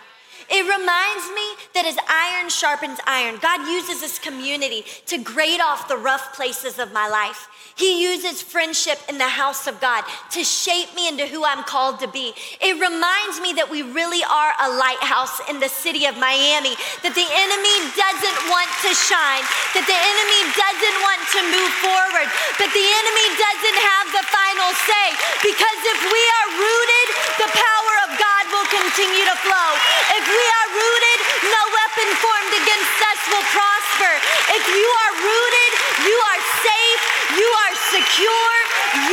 It 0.50 0.62
reminds 0.62 1.26
me 1.34 1.48
that 1.74 1.86
as 1.86 1.98
iron 2.08 2.50
sharpens 2.50 3.00
iron, 3.08 3.39
God 3.41 3.67
uses 3.67 4.02
this 4.02 4.19
community 4.19 4.86
to 5.08 5.17
grade 5.17 5.62
off 5.62 5.88
the 5.88 5.98
rough 5.98 6.36
places 6.36 6.80
of 6.80 6.93
my 6.93 7.08
life. 7.08 7.50
He 7.76 8.08
uses 8.08 8.41
friendship 8.41 9.00
in 9.10 9.17
the 9.17 9.28
house 9.28 9.67
of 9.67 9.82
God 9.84 10.06
to 10.32 10.43
shape 10.48 10.95
me 10.95 11.12
into 11.12 11.28
who 11.28 11.43
I'm 11.43 11.67
called 11.67 12.00
to 12.00 12.08
be. 12.08 12.32
It 12.63 12.80
reminds 12.80 13.43
me 13.43 13.52
that 13.60 13.67
we 13.67 13.84
really 13.84 14.24
are 14.24 14.54
a 14.63 14.71
lighthouse 14.80 15.43
in 15.52 15.60
the 15.60 15.67
city 15.67 16.08
of 16.08 16.15
Miami, 16.15 16.71
that 17.04 17.12
the 17.12 17.28
enemy 17.28 17.78
doesn't 18.00 18.39
want 18.48 18.71
to 18.88 18.91
shine, 18.95 19.43
that 19.76 19.84
the 19.84 20.00
enemy 20.00 20.41
doesn't 20.56 20.98
want 21.04 21.21
to 21.36 21.39
move 21.52 21.74
forward, 21.84 22.28
but 22.56 22.71
the 22.71 22.88
enemy 22.88 23.28
doesn't 23.36 23.80
have 23.91 24.08
the 24.15 24.26
final 24.32 24.71
say 24.88 25.08
because 25.43 25.80
if 25.91 26.00
we 26.08 26.21
are 26.21 26.48
rooted, 26.63 27.08
the 27.43 27.52
power 27.52 27.95
of 28.08 28.10
God 28.15 28.35
will 28.65 28.82
continue 28.82 29.25
to 29.25 29.38
flow. 29.45 29.69
If 30.17 30.25
we 30.25 30.41
are 30.41 30.67
rooted, 30.73 31.19
no 31.45 31.62
weapon 31.69 32.10
formed 32.17 32.54
against 32.65 32.97
us 33.13 33.19
will 33.30 33.45
prosper. 33.54 34.13
If 34.58 34.63
you 34.65 34.89
are 34.89 35.13
rooted, 35.21 35.71
you 36.01 36.17
are 36.17 36.41
safe, 36.65 37.01
you 37.38 37.45
are 37.45 37.73
secure, 37.93 38.58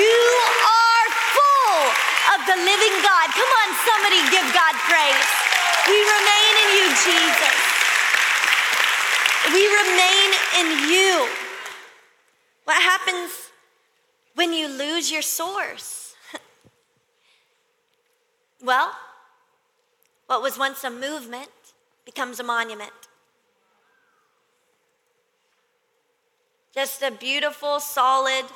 you 0.00 0.24
are 0.64 1.06
full 1.36 1.80
of 2.32 2.40
the 2.48 2.56
living 2.64 2.96
God. 3.04 3.26
Come 3.36 3.52
on, 3.60 3.68
somebody 3.84 4.24
give 4.32 4.48
God 4.56 4.74
praise. 4.88 5.30
We 5.84 6.00
remain 6.00 6.52
in 6.64 6.68
you, 6.72 6.86
Jesus. 7.04 7.58
We 9.52 9.64
remain 9.68 10.28
in 10.60 10.68
you. 10.88 11.28
What 12.64 12.80
happens 12.80 13.52
when 14.34 14.54
you 14.54 14.68
lose 14.68 15.10
your 15.10 15.20
source? 15.20 16.14
well, 18.62 18.92
what 20.32 20.40
was 20.40 20.58
once 20.58 20.82
a 20.82 20.88
movement 20.88 21.50
becomes 22.06 22.40
a 22.40 22.42
monument. 22.42 22.90
Just 26.74 27.02
a 27.02 27.10
beautiful, 27.10 27.78
solid 27.80 28.46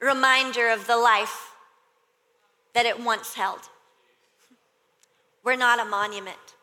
reminder 0.00 0.68
of 0.68 0.88
the 0.88 0.96
life 0.96 1.52
that 2.74 2.86
it 2.86 3.00
once 3.00 3.34
held. 3.34 3.60
We're 5.44 5.54
not 5.54 5.78
a 5.78 5.84
monument. 5.84 6.56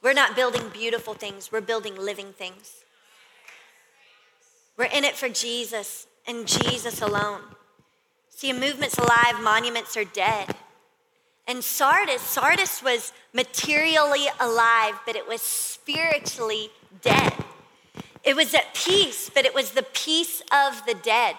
We're 0.00 0.12
not 0.12 0.36
building 0.36 0.68
beautiful 0.68 1.14
things, 1.14 1.50
we're 1.50 1.60
building 1.60 1.96
living 1.96 2.32
things. 2.32 2.84
We're 4.76 4.84
in 4.84 5.02
it 5.02 5.16
for 5.16 5.28
Jesus 5.28 6.06
and 6.28 6.46
Jesus 6.46 7.02
alone. 7.02 7.40
See, 8.30 8.50
a 8.50 8.54
movement's 8.54 8.98
alive, 8.98 9.42
monuments 9.42 9.96
are 9.96 10.04
dead. 10.04 10.54
And 11.48 11.64
Sardis, 11.64 12.20
Sardis 12.20 12.82
was 12.82 13.12
materially 13.32 14.26
alive, 14.38 14.94
but 15.06 15.16
it 15.16 15.26
was 15.26 15.40
spiritually 15.40 16.68
dead. 17.00 17.32
It 18.22 18.36
was 18.36 18.52
at 18.52 18.74
peace, 18.74 19.30
but 19.34 19.46
it 19.46 19.54
was 19.54 19.70
the 19.70 19.86
peace 19.94 20.42
of 20.52 20.84
the 20.84 20.94
dead. 21.02 21.36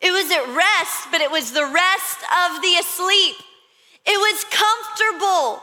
It 0.00 0.12
was 0.12 0.30
at 0.30 0.56
rest, 0.56 1.08
but 1.12 1.20
it 1.20 1.30
was 1.30 1.52
the 1.52 1.66
rest 1.66 2.18
of 2.22 2.62
the 2.62 2.76
asleep. 2.80 3.36
It 4.06 4.18
was 4.18 4.44
comfortable, 4.44 5.62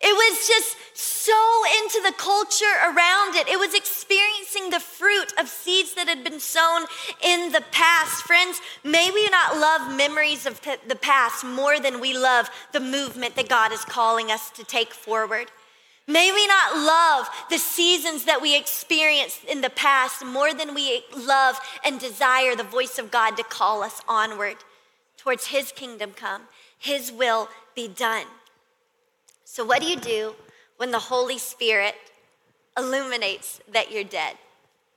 it 0.00 0.12
was 0.12 0.46
just 0.46 0.76
so 0.94 1.62
into 1.82 2.00
the 2.02 2.14
culture 2.18 2.64
around 2.84 3.36
it. 3.36 3.48
It 3.48 3.58
was 3.58 3.74
experiencing 3.74 4.70
the 4.70 4.80
fruit 4.80 5.32
of 5.38 5.48
seeds 5.48 5.94
that 5.94 6.08
had 6.08 6.22
been 6.22 6.40
sown 6.40 6.82
in 7.22 7.52
the 7.52 7.62
past. 7.72 8.22
Friends, 8.24 8.60
may 8.84 9.10
we 9.10 9.28
not 9.30 9.56
love 9.56 9.96
memories 9.96 10.44
of 10.44 10.60
the 10.86 10.96
past 10.96 11.44
more 11.44 11.80
than 11.80 12.00
we 12.00 12.16
love 12.16 12.50
the 12.72 12.80
movement 12.80 13.34
that 13.36 13.48
God 13.48 13.72
is 13.72 13.84
calling 13.84 14.30
us 14.30 14.50
to 14.50 14.64
take 14.64 14.92
forward. 14.92 15.50
May 16.06 16.32
we 16.32 16.46
not 16.46 16.76
love 16.76 17.30
the 17.48 17.58
seasons 17.58 18.26
that 18.26 18.42
we 18.42 18.58
experienced 18.58 19.42
in 19.44 19.62
the 19.62 19.70
past 19.70 20.24
more 20.24 20.52
than 20.52 20.74
we 20.74 21.04
love 21.16 21.58
and 21.82 21.98
desire 21.98 22.54
the 22.54 22.62
voice 22.62 22.98
of 22.98 23.10
God 23.10 23.38
to 23.38 23.42
call 23.42 23.82
us 23.82 24.02
onward 24.06 24.56
towards 25.16 25.46
His 25.46 25.72
kingdom 25.72 26.12
come, 26.12 26.42
His 26.78 27.10
will 27.10 27.48
be 27.74 27.88
done. 27.88 28.26
So, 29.54 29.64
what 29.64 29.80
do 29.80 29.86
you 29.86 29.94
do 29.94 30.34
when 30.78 30.90
the 30.90 30.98
Holy 30.98 31.38
Spirit 31.38 31.94
illuminates 32.76 33.60
that 33.72 33.92
you're 33.92 34.02
dead? 34.02 34.36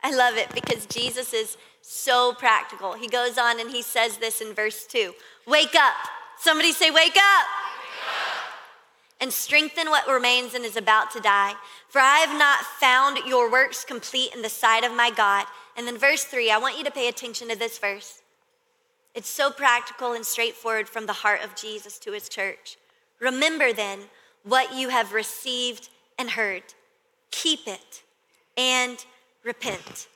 I 0.02 0.15
love 0.15 0.36
it 0.36 0.50
because 0.52 0.88
Jesus 0.88 1.32
is 1.32 1.58
so 1.84 2.34
practical. 2.34 2.93
He 2.93 3.08
goes 3.08 3.38
on 3.38 3.60
and 3.60 3.70
he 3.70 3.84
says 3.84 4.17
this 4.17 4.41
in 4.41 4.56
verse 4.56 4.88
2 4.88 5.13
Wake 5.46 5.76
up. 5.76 5.93
Somebody 6.39 6.72
say, 6.72 6.89
Wake 6.89 7.15
up. 7.15 7.46
And 9.22 9.32
strengthen 9.32 9.91
what 9.91 10.08
remains 10.08 10.56
and 10.56 10.65
is 10.65 10.76
about 10.76 11.12
to 11.12 11.20
die. 11.20 11.54
For 11.88 12.00
I 12.00 12.17
have 12.17 12.36
not 12.36 12.62
found 12.80 13.20
your 13.28 13.52
works 13.52 13.86
complete 13.86 14.34
in 14.34 14.41
the 14.41 14.50
sight 14.50 14.84
of 14.84 14.91
my 14.91 15.12
God. 15.12 15.46
And 15.76 15.86
then, 15.86 16.00
verse 16.00 16.24
3, 16.24 16.50
I 16.50 16.58
want 16.58 16.80
you 16.80 16.84
to 16.84 16.89
pay 16.89 17.08
attention 17.08 17.50
to 17.50 17.56
this 17.56 17.78
verse. 17.78 18.24
It's 19.13 19.30
so 19.30 19.52
practical 19.52 20.13
and 20.13 20.26
straightforward 20.26 20.89
from 20.89 21.06
the 21.06 21.13
heart 21.13 21.43
of 21.43 21.56
Jesus 21.56 22.00
to 22.00 22.12
his 22.13 22.28
church. 22.28 22.78
Remember 23.20 23.72
then 23.72 24.00
what 24.48 24.74
you 24.74 24.90
have 24.90 25.14
received 25.14 25.90
and 26.18 26.32
heard. 26.32 26.64
Keep 27.32 27.68
it 27.68 28.04
and 28.56 29.04
repent. 29.44 30.08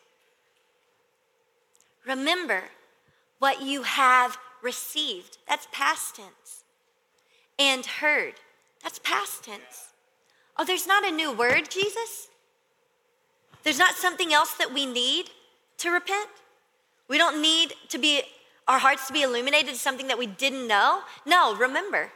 Remember 2.06 2.64
what 3.40 3.62
you 3.62 3.84
have 3.84 4.38
received. 4.62 5.38
That's 5.48 5.68
past 5.72 6.16
tense. 6.16 6.64
And 7.60 7.86
heard. 7.86 8.36
That's 8.82 9.00
past 9.00 9.44
tense. 9.44 9.94
Oh, 10.58 10.66
there's 10.66 10.88
not 10.88 11.08
a 11.08 11.12
new 11.12 11.32
word, 11.32 11.70
Jesus? 11.70 12.28
There's 13.64 13.80
not 13.80 13.96
something 13.96 14.34
else 14.34 14.54
that 14.56 14.74
we 14.74 14.86
need 14.86 15.30
to 15.78 15.92
repent? 15.92 16.30
We 17.08 17.18
don't 17.18 17.42
need 17.42 17.74
to 17.90 17.98
be 17.98 18.22
our 18.68 18.80
hearts 18.80 19.08
to 19.08 19.14
be 19.14 19.24
illuminated 19.24 19.74
to 19.74 19.80
something 19.80 20.08
that 20.08 20.18
we 20.18 20.28
didn't 20.28 20.68
know? 20.68 21.02
No, 21.26 21.56
remember. 21.56 22.10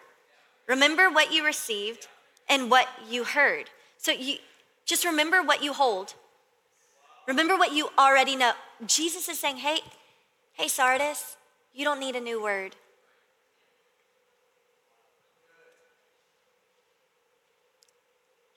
Remember 0.67 1.09
what 1.09 1.31
you 1.31 1.45
received 1.45 2.07
and 2.49 2.69
what 2.69 2.87
you 3.09 3.23
heard. 3.23 3.69
So 3.97 4.11
you 4.11 4.37
just 4.85 5.05
remember 5.05 5.41
what 5.41 5.63
you 5.63 5.73
hold. 5.73 6.13
Remember 7.27 7.57
what 7.57 7.73
you 7.73 7.89
already 7.97 8.35
know. 8.35 8.53
Jesus 8.85 9.27
is 9.29 9.39
saying, 9.39 9.57
"Hey, 9.57 9.79
hey 10.53 10.67
Sardis, 10.67 11.37
you 11.73 11.83
don't 11.83 11.99
need 11.99 12.15
a 12.15 12.21
new 12.21 12.41
word. 12.41 12.75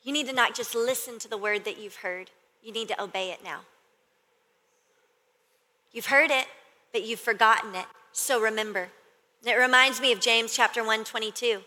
You 0.03 0.13
need 0.13 0.27
to 0.29 0.33
not 0.33 0.55
just 0.55 0.75
listen 0.75 1.19
to 1.19 1.29
the 1.29 1.37
word 1.37 1.65
that 1.65 1.79
you've 1.79 1.97
heard. 1.97 2.31
You 2.63 2.73
need 2.73 2.89
to 2.89 3.03
obey 3.03 3.31
it 3.31 3.45
now. 3.45 3.61
You've 5.93 6.07
heard 6.07 6.31
it, 6.31 6.47
but 6.93 7.03
you've 7.03 7.21
forgotten 7.21 7.75
it. 7.75 7.87
So 8.13 8.41
remember. 8.41 8.89
It 9.45 9.55
reminds 9.55 10.01
me 10.01 10.13
of 10.13 10.21
James 10.21 10.55
chapter 10.55 10.83
1, 10.83 11.05
22. 11.05 11.63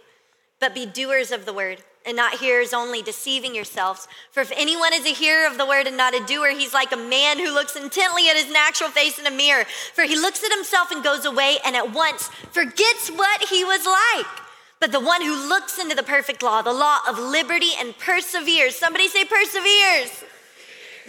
But 0.61 0.73
be 0.73 0.85
doers 0.85 1.31
of 1.31 1.45
the 1.45 1.53
word 1.53 1.83
and 2.05 2.15
not 2.15 2.39
hearers 2.39 2.73
only, 2.73 3.01
deceiving 3.01 3.53
yourselves. 3.53 4.07
For 4.31 4.41
if 4.41 4.51
anyone 4.55 4.93
is 4.93 5.05
a 5.05 5.13
hearer 5.13 5.45
of 5.45 5.57
the 5.57 5.65
word 5.65 5.87
and 5.87 5.97
not 5.97 6.15
a 6.15 6.25
doer, 6.25 6.51
he's 6.51 6.73
like 6.73 6.91
a 6.91 6.97
man 6.97 7.37
who 7.37 7.53
looks 7.53 7.75
intently 7.75 8.29
at 8.29 8.37
his 8.37 8.51
natural 8.51 8.89
face 8.89 9.19
in 9.19 9.27
a 9.27 9.31
mirror. 9.31 9.65
For 9.93 10.03
he 10.03 10.15
looks 10.15 10.43
at 10.43 10.53
himself 10.53 10.91
and 10.91 11.03
goes 11.03 11.25
away 11.25 11.57
and 11.65 11.75
at 11.75 11.93
once 11.93 12.27
forgets 12.51 13.09
what 13.09 13.49
he 13.49 13.63
was 13.65 13.85
like. 13.85 14.27
But 14.79 14.91
the 14.91 14.99
one 14.99 15.21
who 15.21 15.47
looks 15.47 15.77
into 15.77 15.95
the 15.95 16.03
perfect 16.03 16.41
law, 16.41 16.61
the 16.61 16.73
law 16.73 16.99
of 17.07 17.19
liberty, 17.19 17.69
and 17.79 17.97
perseveres, 17.97 18.75
somebody 18.75 19.07
say 19.07 19.25
perseveres, 19.25 20.23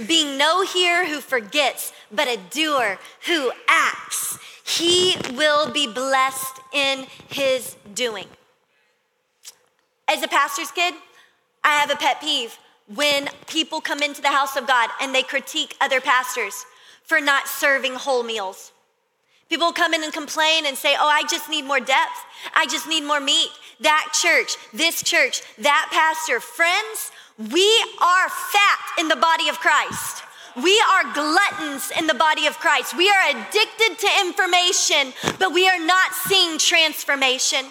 being 0.06 0.36
no 0.36 0.62
hearer 0.62 1.06
who 1.06 1.20
forgets, 1.20 1.92
but 2.10 2.28
a 2.28 2.38
doer 2.50 2.98
who 3.26 3.50
acts, 3.68 4.38
he 4.64 5.16
will 5.34 5.70
be 5.72 5.86
blessed 5.86 6.60
in 6.74 7.06
his 7.28 7.76
doing. 7.94 8.26
As 10.08 10.22
a 10.22 10.28
pastor's 10.28 10.70
kid, 10.70 10.94
I 11.64 11.78
have 11.78 11.90
a 11.90 11.96
pet 11.96 12.20
peeve 12.20 12.58
when 12.94 13.28
people 13.46 13.80
come 13.80 14.02
into 14.02 14.20
the 14.20 14.28
house 14.28 14.56
of 14.56 14.66
God 14.66 14.90
and 15.00 15.14
they 15.14 15.22
critique 15.22 15.76
other 15.80 16.00
pastors 16.00 16.64
for 17.04 17.20
not 17.20 17.46
serving 17.48 17.94
whole 17.94 18.22
meals. 18.22 18.72
People 19.48 19.72
come 19.72 19.92
in 19.92 20.02
and 20.02 20.12
complain 20.12 20.66
and 20.66 20.76
say, 20.76 20.96
Oh, 20.98 21.06
I 21.06 21.24
just 21.28 21.50
need 21.50 21.66
more 21.66 21.80
depth. 21.80 22.24
I 22.54 22.66
just 22.66 22.88
need 22.88 23.04
more 23.04 23.20
meat. 23.20 23.50
That 23.80 24.08
church, 24.14 24.56
this 24.72 25.02
church, 25.02 25.42
that 25.58 25.88
pastor. 25.92 26.40
Friends, 26.40 27.12
we 27.38 27.68
are 28.00 28.28
fat 28.28 28.80
in 28.98 29.08
the 29.08 29.16
body 29.16 29.48
of 29.48 29.58
Christ. 29.58 30.22
We 30.56 30.80
are 30.92 31.12
gluttons 31.14 31.90
in 31.98 32.06
the 32.06 32.14
body 32.14 32.46
of 32.46 32.58
Christ. 32.58 32.96
We 32.96 33.08
are 33.10 33.30
addicted 33.30 33.98
to 33.98 34.08
information, 34.20 35.12
but 35.38 35.52
we 35.52 35.68
are 35.68 35.78
not 35.78 36.12
seeing 36.12 36.58
transformation. 36.58 37.66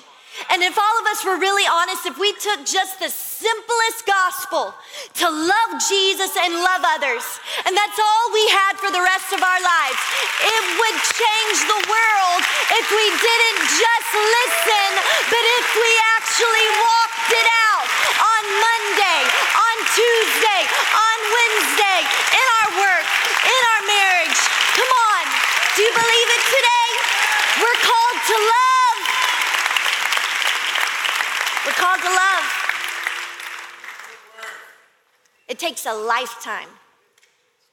And 0.50 0.64
if 0.64 0.76
all 0.80 0.96
of 1.04 1.06
us 1.12 1.24
were 1.28 1.38
really 1.38 1.68
honest, 1.68 2.08
if 2.08 2.16
we 2.16 2.32
took 2.40 2.64
just 2.64 3.00
the 3.00 3.12
simplest 3.12 4.08
gospel 4.08 4.72
to 5.20 5.28
love 5.28 5.72
Jesus 5.84 6.32
and 6.40 6.56
love 6.56 6.84
others, 6.88 7.24
and 7.68 7.76
that's 7.76 8.00
all 8.00 8.26
we 8.32 8.46
had 8.52 8.80
for 8.80 8.92
the 8.92 9.04
rest 9.04 9.36
of 9.36 9.44
our 9.44 9.62
lives, 9.62 10.02
it 10.40 10.64
would 10.80 10.98
change 11.20 11.58
the 11.68 11.82
world 11.84 12.42
if 12.80 12.86
we 12.96 13.06
didn't 13.12 13.64
just 13.76 14.12
listen, 14.16 14.90
but 15.28 15.44
if 15.60 15.68
we 15.76 15.92
actually 16.16 16.68
walked 16.80 17.32
it 17.36 17.48
out 17.68 17.88
on 18.24 18.44
Monday, 18.56 19.22
on 19.52 19.76
Tuesday, 19.92 20.62
on 20.96 21.18
Wednesday, 21.28 22.00
in 22.08 22.46
our 22.64 22.70
work, 22.88 23.08
in 23.46 23.62
our 23.76 23.84
marriage. 23.84 24.40
Come 24.80 24.92
on. 25.12 25.24
Do 25.76 25.80
you 25.84 25.92
believe 25.92 26.30
it 26.40 26.44
today? 26.48 26.90
We're 27.60 27.80
called 27.84 28.20
to 28.32 28.36
love. 28.48 28.71
We're 31.66 31.74
called 31.74 32.02
to 32.02 32.10
love. 32.10 32.62
It 35.48 35.60
takes 35.60 35.86
a 35.86 35.94
lifetime 35.94 36.70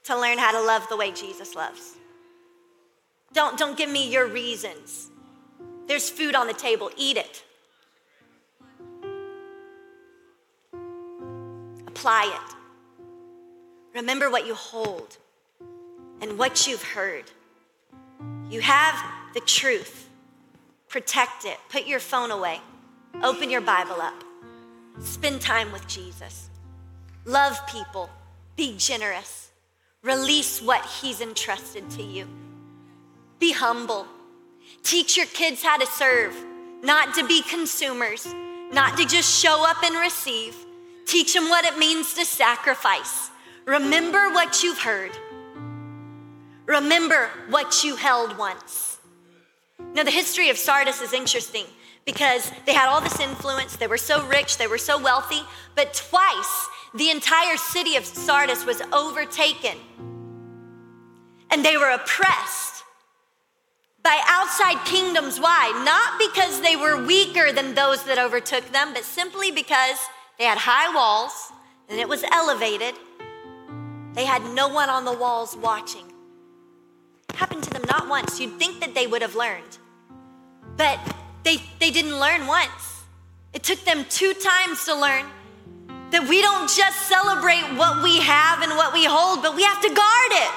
to 0.05 0.19
learn 0.19 0.39
how 0.39 0.53
to 0.53 0.61
love 0.61 0.89
the 0.89 0.97
way 0.97 1.13
Jesus 1.13 1.55
loves. 1.55 1.97
Don't, 3.33 3.59
don't 3.59 3.77
give 3.77 3.91
me 3.91 4.11
your 4.11 4.27
reasons. 4.27 5.11
There's 5.87 6.11
food 6.11 6.35
on 6.35 6.47
the 6.47 6.55
table, 6.55 6.91
eat 6.97 7.17
it. 7.17 7.45
Apply 11.87 12.33
it. 12.35 12.55
Remember 13.95 14.31
what 14.31 14.47
you 14.47 14.55
hold 14.55 15.17
and 16.21 16.39
what 16.39 16.67
you've 16.67 16.83
heard. 16.83 17.25
You 18.51 18.61
have 18.61 18.95
the 19.35 19.41
truth. 19.41 20.09
Protect 20.89 21.45
it. 21.45 21.59
Put 21.69 21.87
your 21.87 22.01
phone 22.01 22.31
away. 22.31 22.61
Open 23.23 23.51
your 23.51 23.61
Bible 23.61 24.01
up. 24.01 24.23
Spend 25.01 25.41
time 25.41 25.73
with 25.73 25.89
Jesus. 25.89 26.51
Love 27.25 27.59
people. 27.67 28.09
Be 28.55 28.77
generous. 28.77 29.51
Release 30.05 30.63
what 30.63 30.87
He's 30.87 31.21
entrusted 31.21 31.91
to 31.91 32.03
you. 32.03 32.29
Be 33.41 33.51
humble. 33.51 34.07
Teach 34.85 35.17
your 35.17 35.27
kids 35.27 35.65
how 35.65 35.79
to 35.79 35.87
serve, 35.87 36.33
not 36.83 37.13
to 37.15 37.27
be 37.27 37.43
consumers, 37.43 38.33
not 38.73 38.97
to 38.97 39.05
just 39.05 39.43
show 39.43 39.69
up 39.69 39.83
and 39.83 39.97
receive. 39.97 40.55
Teach 41.05 41.35
them 41.35 41.49
what 41.49 41.65
it 41.65 41.77
means 41.77 42.15
to 42.15 42.25
sacrifice. 42.25 43.31
Remember 43.65 44.31
what 44.31 44.63
you've 44.63 44.79
heard. 44.79 45.11
Remember 46.67 47.31
what 47.49 47.83
you 47.83 47.97
held 47.97 48.39
once. 48.39 48.99
Now, 49.95 50.05
the 50.05 50.11
history 50.13 50.51
of 50.51 50.59
Sardis 50.59 51.01
is 51.01 51.13
interesting 51.13 51.65
because 52.09 52.51
they 52.65 52.73
had 52.73 52.89
all 52.89 53.03
this 53.03 53.21
influence. 53.21 53.77
They 53.77 53.87
were 53.87 53.99
so 53.99 54.27
rich, 54.29 54.57
they 54.57 54.67
were 54.67 54.79
so 54.79 54.99
wealthy, 54.99 55.43
but 55.75 55.93
twice 55.93 56.67
the 56.95 57.11
entire 57.11 57.59
city 57.59 57.97
of 57.97 58.07
Sardis 58.07 58.65
was 58.65 58.81
overtaken 58.95 59.77
and 61.51 61.63
they 61.63 61.77
were 61.77 61.91
oppressed 61.91 62.83
by 64.03 64.19
outside 64.27 64.83
kingdoms. 64.87 65.39
Why? 65.39 65.71
Not 65.85 66.19
because 66.19 66.63
they 66.63 66.77
were 66.77 67.05
weaker 67.05 67.53
than 67.53 67.75
those 67.75 68.03
that 68.05 68.19
overtook 68.19 68.65
them, 68.73 68.95
but 68.95 69.05
simply 69.05 69.51
because 69.51 69.99
they 70.39 70.45
had 70.45 70.57
high 70.57 70.95
walls 70.95 71.53
and 71.91 72.01
it 72.01 72.09
was 72.09 72.25
elevated. 72.33 72.95
They 74.15 74.25
had 74.25 74.43
no 74.55 74.69
one 74.69 74.89
on 74.89 75.05
the 75.05 75.13
walls 75.13 75.55
watching. 75.59 76.11
Happened 77.35 77.65
to 77.65 77.71
them 77.71 77.85
not 77.87 78.09
once. 78.09 78.41
You'd 78.41 78.59
think 78.59 78.81
that 78.81 78.95
they 78.95 79.07
would 79.07 79.21
have 79.21 79.35
learned. 79.35 79.77
But 80.79 80.99
they, 81.49 81.57
they 81.81 81.91
didn't 81.91 82.21
learn 82.21 82.47
once. 82.47 83.01
It 83.55 83.63
took 83.63 83.83
them 83.89 84.05
two 84.11 84.35
times 84.35 84.85
to 84.85 84.93
learn 84.93 85.25
that 86.13 86.29
we 86.29 86.45
don't 86.45 86.69
just 86.69 87.09
celebrate 87.09 87.65
what 87.81 88.05
we 88.05 88.21
have 88.21 88.61
and 88.61 88.77
what 88.77 88.93
we 88.93 89.09
hold, 89.09 89.41
but 89.41 89.57
we 89.57 89.65
have 89.65 89.81
to 89.81 89.89
guard 89.89 90.33
it. 90.45 90.53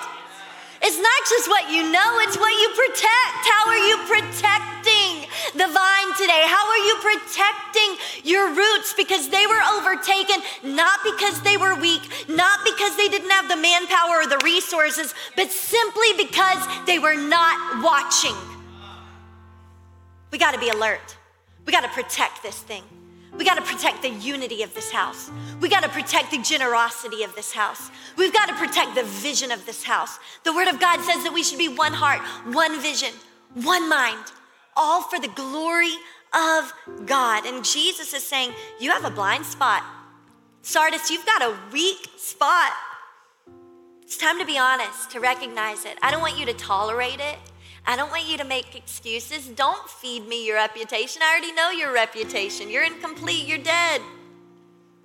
It's 0.84 1.00
not 1.00 1.22
just 1.32 1.48
what 1.48 1.72
you 1.72 1.88
know, 1.88 2.20
it's 2.28 2.36
what 2.36 2.52
you 2.52 2.68
protect. 2.76 3.40
How 3.48 3.72
are 3.72 3.84
you 3.88 3.96
protecting 4.04 5.32
the 5.56 5.72
vine 5.72 6.12
today? 6.20 6.44
How 6.44 6.60
are 6.60 6.84
you 6.84 6.96
protecting 7.00 7.92
your 8.28 8.52
roots? 8.52 8.92
Because 8.92 9.30
they 9.32 9.48
were 9.48 9.64
overtaken, 9.80 10.44
not 10.76 11.00
because 11.08 11.40
they 11.48 11.56
were 11.56 11.80
weak, 11.80 12.04
not 12.28 12.68
because 12.68 12.98
they 13.00 13.08
didn't 13.08 13.32
have 13.32 13.48
the 13.48 13.56
manpower 13.56 14.26
or 14.26 14.28
the 14.28 14.44
resources, 14.44 15.16
but 15.40 15.52
simply 15.52 16.12
because 16.20 16.60
they 16.84 17.00
were 17.00 17.16
not 17.16 17.80
watching. 17.80 18.36
We 20.32 20.38
got 20.38 20.54
to 20.54 20.60
be 20.60 20.70
alert. 20.70 21.18
We 21.66 21.72
got 21.72 21.82
to 21.82 21.90
protect 21.90 22.42
this 22.42 22.60
thing. 22.60 22.84
We 23.38 23.46
got 23.46 23.56
to 23.56 23.62
protect 23.62 24.02
the 24.02 24.10
unity 24.10 24.62
of 24.64 24.74
this 24.74 24.92
house. 24.92 25.32
We 25.62 25.70
got 25.70 25.84
to 25.84 25.90
protect 25.90 26.32
the 26.32 26.42
generosity 26.42 27.24
of 27.24 27.34
this 27.36 27.54
house. 27.54 27.90
We've 28.18 28.34
got 28.34 28.48
to 28.48 28.56
protect 28.56 28.96
the 28.96 29.04
vision 29.04 29.52
of 29.52 29.66
this 29.66 29.84
house. 29.84 30.20
The 30.44 30.54
Word 30.54 30.68
of 30.68 30.80
God 30.80 31.02
says 31.02 31.24
that 31.24 31.34
we 31.34 31.44
should 31.44 31.58
be 31.58 31.70
one 31.70 31.94
heart, 31.94 32.22
one 32.54 32.82
vision, 32.82 33.12
one 33.54 33.88
mind, 33.88 34.26
all 34.76 35.02
for 35.04 35.20
the 35.20 35.30
glory 35.30 35.94
of 36.34 36.74
God. 37.06 37.46
And 37.46 37.64
Jesus 37.64 38.14
is 38.14 38.28
saying, 38.28 38.54
You 38.80 38.92
have 38.92 39.06
a 39.06 39.10
blind 39.10 39.46
spot. 39.46 39.84
Sardis, 40.62 41.10
you've 41.10 41.26
got 41.26 41.42
a 41.42 41.56
weak 41.72 42.10
spot. 42.18 42.72
It's 44.02 44.18
time 44.18 44.40
to 44.40 44.46
be 44.46 44.58
honest, 44.58 45.10
to 45.12 45.20
recognize 45.20 45.86
it. 45.86 45.98
I 46.02 46.12
don't 46.12 46.22
want 46.22 46.38
you 46.38 46.46
to 46.46 46.54
tolerate 46.54 47.20
it. 47.20 47.38
I 47.86 47.96
don't 47.96 48.12
want 48.12 48.28
you 48.28 48.38
to 48.38 48.44
make 48.44 48.76
excuses. 48.76 49.48
Don't 49.48 49.90
feed 49.90 50.28
me 50.28 50.46
your 50.46 50.58
reputation. 50.58 51.22
I 51.24 51.32
already 51.32 51.54
know 51.54 51.72
your 51.72 51.94
reputation. 51.94 52.70
You're 52.70 52.84
incomplete. 52.84 53.48
You're 53.48 53.58
dead. 53.58 54.02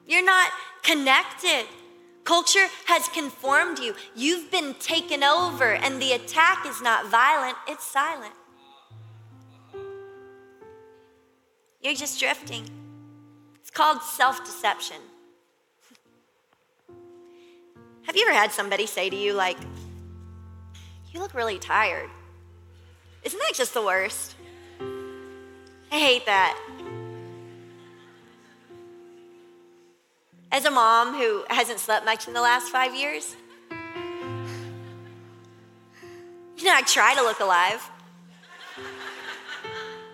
You're 0.06 0.24
not 0.24 0.50
connected. 0.82 1.66
Culture 2.24 2.66
has 2.86 3.08
conformed 3.08 3.78
you. 3.78 3.94
You've 4.14 4.50
been 4.50 4.74
taken 4.74 5.22
over, 5.22 5.74
and 5.74 6.02
the 6.02 6.12
attack 6.12 6.66
is 6.66 6.82
not 6.82 7.06
violent, 7.06 7.56
it's 7.68 7.86
silent. 7.86 8.34
You're 11.80 11.94
just 11.94 12.18
drifting. 12.18 12.68
It's 13.60 13.70
called 13.70 14.02
self 14.02 14.44
deception. 14.44 14.96
Have 18.02 18.16
you 18.16 18.26
ever 18.26 18.36
had 18.36 18.50
somebody 18.50 18.86
say 18.86 19.08
to 19.08 19.16
you, 19.16 19.32
like, 19.32 19.58
you 21.12 21.20
look 21.20 21.32
really 21.32 21.58
tired? 21.58 22.10
Isn't 23.26 23.40
that 23.40 23.54
just 23.54 23.74
the 23.74 23.82
worst? 23.82 24.36
I 25.90 25.98
hate 25.98 26.26
that. 26.26 26.56
As 30.52 30.64
a 30.64 30.70
mom 30.70 31.12
who 31.12 31.44
hasn't 31.50 31.80
slept 31.80 32.04
much 32.04 32.28
in 32.28 32.34
the 32.34 32.40
last 32.40 32.70
five 32.70 32.94
years, 32.94 33.34
you 36.56 36.64
know, 36.66 36.72
I 36.72 36.82
try 36.82 37.16
to 37.16 37.22
look 37.22 37.40
alive. 37.40 37.90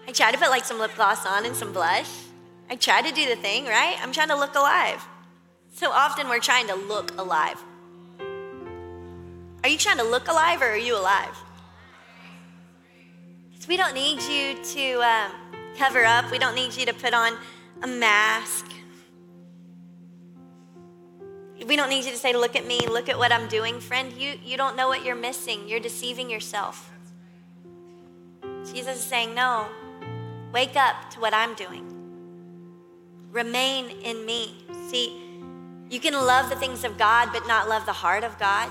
I 0.09 0.13
try 0.13 0.33
to 0.33 0.39
put 0.39 0.49
like 0.49 0.65
some 0.65 0.79
lip 0.79 0.93
gloss 0.97 1.27
on 1.27 1.45
and 1.45 1.55
some 1.55 1.75
blush. 1.75 2.09
I 2.71 2.77
try 2.77 3.03
to 3.03 3.13
do 3.13 3.29
the 3.29 3.37
thing, 3.37 3.67
right? 3.67 3.99
I'm 4.03 4.13
trying 4.13 4.29
to 4.29 4.37
look 4.37 4.55
alive. 4.55 5.07
So 5.75 5.91
often 5.91 6.31
we're 6.31 6.41
trying 6.41 6.67
to 6.69 6.75
look 6.75 7.19
alive. 7.19 7.63
Are 9.63 9.69
you 9.69 9.77
trying 9.77 9.99
to 9.99 10.05
look 10.05 10.29
alive 10.29 10.63
or 10.63 10.71
are 10.71 10.79
you 10.79 10.99
alive? 10.99 11.37
So 13.63 13.69
we 13.69 13.77
don't 13.77 13.95
need 13.95 14.21
you 14.23 14.61
to 14.61 14.95
um, 15.03 15.31
cover 15.79 16.05
up, 16.05 16.33
we 16.33 16.39
don't 16.41 16.57
need 16.57 16.75
you 16.75 16.85
to 16.85 16.93
put 16.93 17.15
on 17.15 17.39
a 17.83 17.87
mask. 17.87 18.67
We 21.65 21.77
don't 21.77 21.89
need 21.89 22.05
you 22.05 22.11
to 22.11 22.17
say, 22.17 22.33
Look 22.33 22.57
at 22.57 22.67
me, 22.67 22.89
look 22.89 23.09
at 23.09 23.17
what 23.17 23.31
I'm 23.31 23.47
doing. 23.47 23.79
Friend, 23.79 24.13
you, 24.15 24.37
you 24.45 24.57
don't 24.57 24.75
know 24.75 24.89
what 24.89 25.05
you're 25.05 25.15
missing. 25.15 25.69
You're 25.69 25.79
deceiving 25.79 26.29
yourself. 26.29 26.91
Jesus 28.65 28.99
is 28.99 29.05
saying, 29.05 29.33
No, 29.33 29.69
wake 30.53 30.75
up 30.75 30.97
to 31.11 31.21
what 31.21 31.33
I'm 31.33 31.55
doing. 31.55 31.87
Remain 33.31 33.91
in 34.03 34.27
me. 34.27 34.57
See, 34.89 35.17
you 35.89 36.01
can 36.01 36.15
love 36.15 36.51
the 36.51 36.57
things 36.57 36.83
of 36.83 36.99
God, 36.99 37.29
but 37.33 37.47
not 37.47 37.69
love 37.69 37.87
the 37.87 37.93
heart 37.93 38.25
of 38.25 38.37
God. 38.41 38.69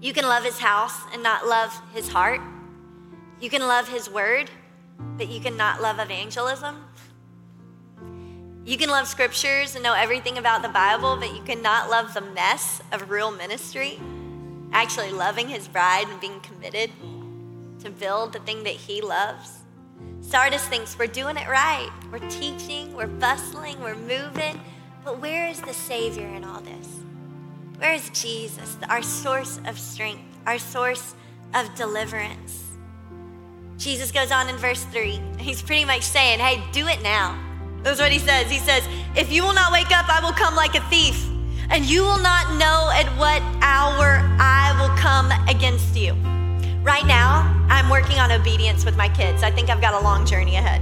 You 0.00 0.12
can 0.12 0.26
love 0.26 0.44
his 0.44 0.60
house 0.60 0.96
and 1.12 1.24
not 1.24 1.48
love 1.48 1.76
his 1.92 2.08
heart. 2.08 2.40
You 3.42 3.50
can 3.50 3.62
love 3.62 3.88
his 3.88 4.08
word, 4.08 4.48
but 5.18 5.26
you 5.26 5.40
cannot 5.40 5.82
love 5.82 5.98
evangelism. 5.98 6.76
You 8.64 8.78
can 8.78 8.88
love 8.88 9.08
scriptures 9.08 9.74
and 9.74 9.82
know 9.82 9.94
everything 9.94 10.38
about 10.38 10.62
the 10.62 10.68
Bible, 10.68 11.16
but 11.16 11.34
you 11.34 11.42
cannot 11.42 11.90
love 11.90 12.14
the 12.14 12.20
mess 12.20 12.80
of 12.92 13.10
real 13.10 13.32
ministry. 13.32 13.98
Actually, 14.72 15.10
loving 15.10 15.48
his 15.48 15.66
bride 15.66 16.06
and 16.08 16.20
being 16.20 16.38
committed 16.38 16.92
to 17.80 17.90
build 17.90 18.32
the 18.32 18.38
thing 18.38 18.62
that 18.62 18.74
he 18.74 19.00
loves. 19.00 19.64
Sardis 20.20 20.64
thinks 20.68 20.96
we're 20.96 21.08
doing 21.08 21.36
it 21.36 21.48
right. 21.48 21.90
We're 22.12 22.30
teaching, 22.30 22.94
we're 22.94 23.08
bustling, 23.08 23.80
we're 23.80 23.96
moving. 23.96 24.60
But 25.04 25.18
where 25.20 25.48
is 25.48 25.60
the 25.60 25.74
Savior 25.74 26.28
in 26.28 26.44
all 26.44 26.60
this? 26.60 27.00
Where 27.78 27.92
is 27.92 28.08
Jesus, 28.10 28.76
our 28.88 29.02
source 29.02 29.58
of 29.66 29.80
strength, 29.80 30.22
our 30.46 30.60
source 30.60 31.16
of 31.54 31.74
deliverance? 31.74 32.71
Jesus 33.82 34.12
goes 34.12 34.30
on 34.30 34.48
in 34.48 34.56
verse 34.58 34.84
3. 34.84 35.20
He's 35.38 35.60
pretty 35.60 35.84
much 35.84 36.02
saying, 36.02 36.38
Hey, 36.38 36.62
do 36.70 36.86
it 36.86 37.02
now. 37.02 37.36
That's 37.82 37.98
what 37.98 38.12
he 38.12 38.20
says. 38.20 38.48
He 38.48 38.58
says, 38.58 38.86
If 39.16 39.32
you 39.32 39.42
will 39.42 39.54
not 39.54 39.72
wake 39.72 39.90
up, 39.90 40.08
I 40.08 40.24
will 40.24 40.32
come 40.32 40.54
like 40.54 40.76
a 40.76 40.80
thief, 40.82 41.28
and 41.68 41.84
you 41.84 42.02
will 42.02 42.22
not 42.22 42.56
know 42.58 42.90
at 42.94 43.08
what 43.18 43.42
hour 43.60 44.22
I 44.38 44.70
will 44.78 44.96
come 44.96 45.32
against 45.48 45.96
you. 45.96 46.12
Right 46.84 47.04
now, 47.06 47.42
I'm 47.68 47.90
working 47.90 48.20
on 48.20 48.30
obedience 48.30 48.84
with 48.84 48.96
my 48.96 49.08
kids. 49.08 49.42
I 49.42 49.50
think 49.50 49.68
I've 49.68 49.80
got 49.80 49.94
a 49.94 50.04
long 50.04 50.26
journey 50.26 50.54
ahead. 50.54 50.80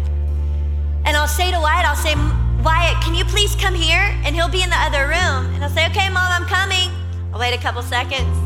And 1.07 1.17
I'll 1.17 1.27
say 1.27 1.51
to 1.51 1.59
Wyatt, 1.59 1.87
I'll 1.87 1.97
say, 1.97 2.15
Wyatt, 2.63 3.03
can 3.03 3.15
you 3.15 3.25
please 3.25 3.57
come 3.57 3.75
here? 3.75 4.15
And 4.27 4.35
he'll 4.35 4.51
be 4.51 4.63
in 4.63 4.69
the 4.69 4.77
other 4.77 5.05
room. 5.05 5.55
And 5.55 5.65
I'll 5.65 5.71
say, 5.71 5.87
Okay, 5.87 6.11
mom, 6.11 6.31
I'm 6.31 6.45
coming. 6.45 6.91
I'll 7.33 7.41
wait 7.41 7.55
a 7.55 7.63
couple 7.63 7.81
seconds. 7.81 8.37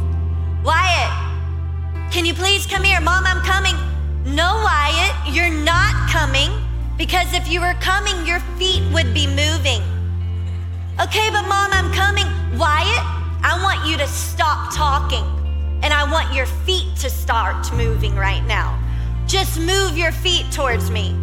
Wyatt, 0.62 2.12
can 2.12 2.24
you 2.24 2.34
please 2.34 2.66
come 2.66 2.84
here? 2.84 3.00
Mom, 3.00 3.26
I'm 3.26 3.42
coming. 3.42 3.74
No, 4.24 4.62
Wyatt, 4.64 5.34
you're 5.34 5.50
not 5.50 6.08
coming 6.10 6.50
because 6.96 7.34
if 7.34 7.46
you 7.46 7.60
were 7.60 7.74
coming, 7.80 8.26
your 8.26 8.40
feet 8.58 8.82
would 8.90 9.12
be 9.12 9.26
moving. 9.26 9.82
Okay, 10.98 11.28
but 11.30 11.42
mom, 11.42 11.70
I'm 11.72 11.92
coming. 11.92 12.24
Wyatt, 12.58 13.04
I 13.44 13.60
want 13.62 13.86
you 13.86 13.98
to 13.98 14.06
stop 14.06 14.74
talking 14.74 15.24
and 15.82 15.92
I 15.92 16.10
want 16.10 16.32
your 16.32 16.46
feet 16.46 16.96
to 17.00 17.10
start 17.10 17.70
moving 17.74 18.14
right 18.14 18.42
now. 18.46 18.80
Just 19.26 19.60
move 19.60 19.98
your 19.98 20.12
feet 20.12 20.50
towards 20.50 20.90
me. 20.90 21.14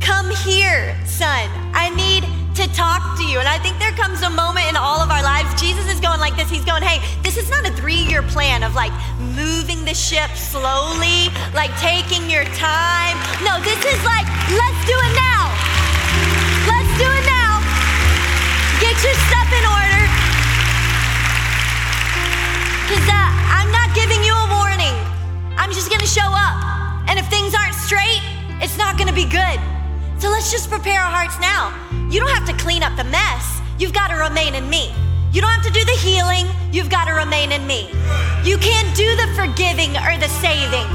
Come 0.00 0.30
here, 0.30 0.96
son. 1.04 1.50
I 1.74 1.90
need 1.96 2.22
to 2.56 2.66
talk 2.72 3.18
to 3.20 3.24
you. 3.28 3.38
And 3.38 3.46
I 3.46 3.58
think 3.58 3.78
there 3.78 3.92
comes 3.92 4.22
a 4.22 4.30
moment 4.30 4.64
in 4.64 4.76
all 4.76 5.04
of 5.04 5.10
our 5.12 5.22
lives. 5.22 5.52
Jesus 5.60 5.92
is 5.92 6.00
going 6.00 6.20
like 6.20 6.36
this. 6.40 6.48
He's 6.48 6.64
going, 6.64 6.82
hey, 6.82 7.04
this 7.20 7.36
is 7.36 7.50
not 7.50 7.68
a 7.68 7.72
three 7.76 8.00
year 8.08 8.22
plan 8.22 8.64
of 8.64 8.74
like 8.74 8.92
moving 9.36 9.84
the 9.84 9.92
ship 9.92 10.32
slowly, 10.32 11.28
like 11.52 11.68
taking 11.76 12.32
your 12.32 12.48
time. 12.56 13.20
No, 13.44 13.60
this 13.60 13.76
is 13.84 14.00
like, 14.08 14.24
let's 14.56 14.80
do 14.88 14.96
it 14.96 15.12
now. 15.20 15.52
Let's 16.64 16.92
do 16.96 17.04
it 17.04 17.24
now. 17.28 17.60
Get 18.80 18.96
your 19.04 19.16
stuff 19.28 19.48
in 19.52 19.64
order. 19.76 20.02
Because 22.88 23.04
uh, 23.04 23.28
I'm 23.52 23.68
not 23.68 23.92
giving 23.92 24.24
you 24.24 24.32
a 24.32 24.48
warning. 24.56 24.96
I'm 25.60 25.76
just 25.76 25.92
going 25.92 26.00
to 26.00 26.08
show 26.08 26.32
up. 26.32 26.56
And 27.04 27.20
if 27.20 27.28
things 27.28 27.52
aren't 27.52 27.76
straight, 27.76 28.24
it's 28.64 28.80
not 28.80 28.96
going 28.96 29.12
to 29.12 29.14
be 29.14 29.28
good. 29.28 29.75
So 30.18 30.30
let's 30.30 30.50
just 30.50 30.70
prepare 30.70 31.00
our 31.00 31.10
hearts 31.10 31.38
now. 31.40 31.74
You 32.10 32.20
don't 32.20 32.30
have 32.30 32.46
to 32.48 32.56
clean 32.62 32.82
up 32.82 32.96
the 32.96 33.04
mess, 33.04 33.60
you've 33.78 33.92
got 33.92 34.08
to 34.08 34.16
remain 34.16 34.54
in 34.54 34.68
me. 34.68 34.92
You 35.32 35.42
don't 35.42 35.50
have 35.50 35.64
to 35.64 35.72
do 35.72 35.84
the 35.84 35.98
healing, 36.00 36.46
you've 36.72 36.88
got 36.88 37.04
to 37.04 37.12
remain 37.12 37.52
in 37.52 37.66
me. 37.66 37.90
You 38.42 38.56
can't 38.56 38.96
do 38.96 39.04
the 39.16 39.28
forgiving 39.36 39.92
or 39.98 40.16
the 40.16 40.28
saving. 40.40 40.88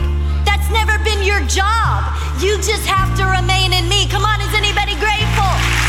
That's 0.44 0.70
never 0.72 0.98
been 1.04 1.22
your 1.22 1.42
job. 1.46 2.04
You 2.42 2.58
just 2.58 2.86
have 2.88 3.16
to 3.18 3.26
remain 3.26 3.74
in 3.74 3.88
me. 3.88 4.08
Come 4.10 4.26
on, 4.26 4.42
is 4.42 4.54
anybody 4.56 4.96
grateful? 4.98 5.81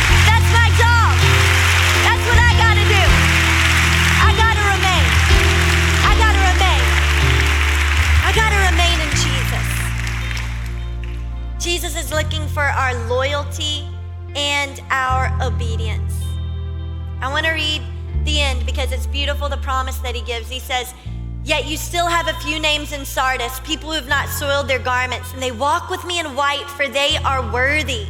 Jesus 11.63 11.95
is 11.95 12.11
looking 12.11 12.49
for 12.49 12.65
our 12.65 12.93
loyalty 13.07 13.87
and 14.35 14.83
our 14.91 15.33
obedience. 15.41 16.13
I 17.21 17.31
want 17.31 17.47
to 17.47 17.53
read 17.53 17.83
the 18.25 18.41
end 18.41 18.67
because 18.67 18.91
it's 18.91 19.07
beautiful 19.07 19.49
the 19.49 19.59
promise 19.59 19.99
that 19.99 20.17
he 20.17 20.23
gives. 20.23 20.49
He 20.49 20.59
says, 20.59 20.93
Yet 21.45 21.69
you 21.69 21.77
still 21.77 22.09
have 22.09 22.27
a 22.27 22.35
few 22.41 22.59
names 22.59 22.91
in 22.91 23.05
Sardis, 23.05 23.61
people 23.61 23.91
who 23.91 23.95
have 23.95 24.09
not 24.09 24.29
soiled 24.29 24.67
their 24.67 24.81
garments, 24.81 25.33
and 25.33 25.41
they 25.41 25.53
walk 25.53 25.89
with 25.89 26.05
me 26.05 26.19
in 26.19 26.35
white, 26.35 26.67
for 26.67 26.89
they 26.89 27.17
are 27.19 27.49
worthy. 27.53 28.09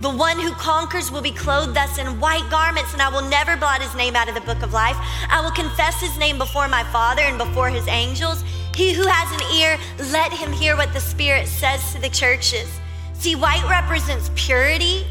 The 0.00 0.08
one 0.08 0.40
who 0.40 0.52
conquers 0.52 1.10
will 1.10 1.20
be 1.20 1.32
clothed 1.32 1.74
thus 1.76 1.98
in 1.98 2.18
white 2.18 2.48
garments, 2.50 2.94
and 2.94 3.02
I 3.02 3.10
will 3.10 3.28
never 3.28 3.58
blot 3.58 3.82
his 3.82 3.94
name 3.94 4.16
out 4.16 4.30
of 4.30 4.34
the 4.34 4.40
book 4.40 4.62
of 4.62 4.72
life. 4.72 4.96
I 5.28 5.42
will 5.44 5.50
confess 5.50 6.00
his 6.00 6.16
name 6.16 6.38
before 6.38 6.66
my 6.66 6.82
Father 6.84 7.20
and 7.20 7.36
before 7.36 7.68
his 7.68 7.86
angels. 7.88 8.42
He 8.74 8.94
who 8.94 9.06
has 9.06 9.30
an 9.38 9.54
ear, 9.54 9.78
let 10.10 10.32
him 10.32 10.50
hear 10.50 10.78
what 10.78 10.94
the 10.94 11.00
Spirit 11.00 11.46
says 11.46 11.92
to 11.92 12.00
the 12.00 12.08
churches. 12.08 12.68
See, 13.18 13.34
white 13.34 13.66
represents 13.68 14.30
purity, 14.34 15.04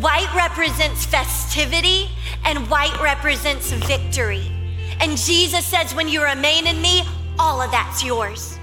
white 0.00 0.32
represents 0.34 1.06
festivity, 1.06 2.08
and 2.44 2.68
white 2.68 3.00
represents 3.00 3.70
victory. 3.72 4.50
And 5.00 5.16
Jesus 5.16 5.64
says, 5.64 5.94
when 5.94 6.08
you 6.08 6.22
remain 6.22 6.66
in 6.66 6.82
me, 6.82 7.02
all 7.38 7.62
of 7.62 7.70
that's 7.70 8.04
yours. 8.04 8.58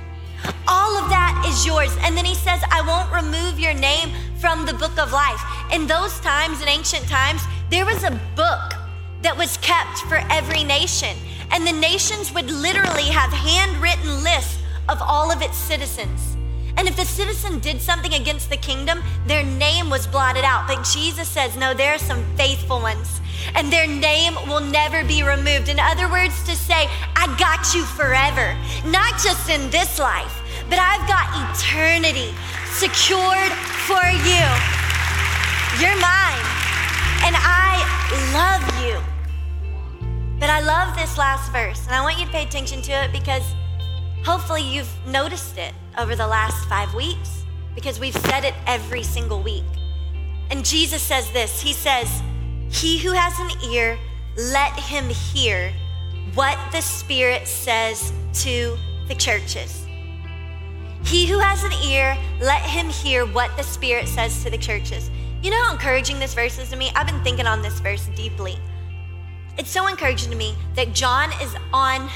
All 0.68 0.98
of 0.98 1.10
that 1.10 1.46
is 1.48 1.66
yours. 1.66 1.96
And 2.02 2.18
then 2.18 2.26
he 2.26 2.36
says, 2.36 2.62
I 2.70 2.82
won't 2.82 3.12
remove 3.12 3.60
your 3.60 3.74
name 3.74 4.12
from 4.40 4.66
the 4.66 4.74
book 4.74 4.98
of 5.00 5.12
life. 5.12 5.42
In 5.72 5.88
those 5.88 6.20
times, 6.20 6.62
in 6.62 6.68
ancient 6.68 7.08
times, 7.08 7.42
there 7.70 7.86
was 7.86 8.04
a 8.04 8.12
book 8.36 8.74
that 9.22 9.36
was 9.38 9.58
kept 9.58 10.00
for 10.00 10.22
every 10.30 10.64
nation. 10.64 11.18
And 11.52 11.66
the 11.66 11.72
nations 11.72 12.34
would 12.34 12.52
literally 12.52 13.10
have 13.10 13.32
handwritten 13.32 14.24
lists 14.24 14.62
of 14.90 15.02
all 15.02 15.32
of 15.32 15.42
its 15.42 15.58
citizens. 15.58 16.36
And 16.78 16.88
if 16.88 16.98
the 16.98 17.06
citizen 17.06 17.60
did 17.60 17.82
something 17.82 18.14
against 18.14 18.50
the 18.50 18.58
kingdom, 18.58 19.02
their 19.28 19.44
name 19.44 19.90
was 19.90 20.08
blotted 20.08 20.44
out. 20.44 20.68
But 20.68 20.84
Jesus 20.84 21.28
says, 21.28 21.56
no, 21.56 21.74
there 21.74 21.94
are 21.94 22.00
some 22.00 22.24
faithful 22.36 22.82
ones, 22.82 23.22
and 23.56 23.72
their 23.72 23.88
name 23.88 24.36
will 24.48 24.60
never 24.60 25.04
be 25.04 25.24
removed. 25.24 25.70
In 25.70 25.80
other 25.80 26.10
words, 26.10 26.44
to 26.44 26.56
say, 26.56 26.90
I 27.16 27.34
got 27.40 27.74
you 27.74 27.84
forever, 27.84 28.56
not 28.90 29.14
just 29.24 29.50
in 29.50 29.70
this 29.70 30.00
life, 30.00 30.42
but 30.70 30.80
I've 30.80 31.08
got 31.08 31.32
eternity 31.56 32.34
secured 32.74 33.52
for 33.88 34.04
you. 34.28 34.46
You're 35.80 35.96
mine, 36.00 36.46
and 37.24 37.36
I 37.40 37.80
love 38.34 38.64
you. 38.84 39.00
But 40.40 40.50
I 40.50 40.60
love 40.60 40.96
this 40.98 41.18
last 41.18 41.52
verse, 41.54 41.86
and 41.86 41.96
I 41.96 42.02
want 42.02 42.20
you 42.20 42.26
to 42.26 42.32
pay 42.32 42.44
attention 42.44 42.82
to 42.84 42.92
it 42.92 43.14
because 43.14 43.44
hopefully 44.26 44.62
you've 44.62 44.92
noticed 45.08 45.58
it 45.58 45.74
over 45.98 46.16
the 46.16 46.28
last 46.28 46.68
five 46.68 46.94
weeks 46.94 47.46
because 47.74 48.00
we've 48.00 48.16
said 48.16 48.44
it 48.44 48.54
every 48.66 49.04
single 49.04 49.42
week. 49.42 49.64
And 50.50 50.64
Jesus 50.66 51.02
says 51.02 51.30
this 51.32 51.62
He 51.62 51.74
says, 51.74 52.22
He 52.70 52.98
who 53.00 53.12
has 53.12 53.40
an 53.40 53.72
ear, 53.72 53.98
let 54.38 54.74
him 54.74 55.10
hear 55.10 55.74
what 56.34 56.58
the 56.72 56.82
Spirit 56.82 57.48
says 57.48 58.12
to 58.34 58.78
the 59.08 59.16
churches. 59.16 59.86
He 61.06 61.28
who 61.28 61.38
has 61.40 61.64
an 61.64 61.74
ear, 61.88 62.18
let 62.42 62.62
him 62.62 62.90
hear 62.90 63.26
what 63.26 63.56
the 63.58 63.64
Spirit 63.64 64.08
says 64.08 64.44
to 64.44 64.50
the 64.50 64.58
churches. 64.58 65.12
You 65.42 65.52
know 65.52 65.64
how 65.64 65.72
encouraging 65.72 66.18
this 66.18 66.34
verse 66.34 66.58
is 66.58 66.70
to 66.72 66.76
me? 66.76 66.92
I've 66.96 67.06
been 67.06 67.24
thinking 67.24 67.46
on 67.46 67.62
this 67.62 67.80
verse 67.80 68.08
deeply. 68.16 68.58
It's 69.58 69.70
so 69.70 69.88
encouraging 69.88 70.32
to 70.32 70.36
me 70.36 70.56
that 70.74 70.94
John 70.94 71.32
is 71.42 71.56
on 71.72 72.10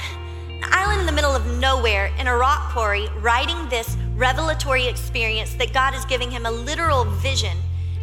island 0.64 1.00
in 1.00 1.06
the 1.06 1.12
middle 1.12 1.34
of 1.34 1.46
nowhere 1.58 2.12
in 2.18 2.26
a 2.26 2.36
rock 2.36 2.70
quarry 2.72 3.08
writing 3.18 3.68
this 3.68 3.96
revelatory 4.14 4.86
experience 4.86 5.54
that 5.54 5.72
God 5.72 5.94
is 5.94 6.04
giving 6.04 6.30
him 6.30 6.46
a 6.46 6.50
literal 6.50 7.04
vision 7.04 7.56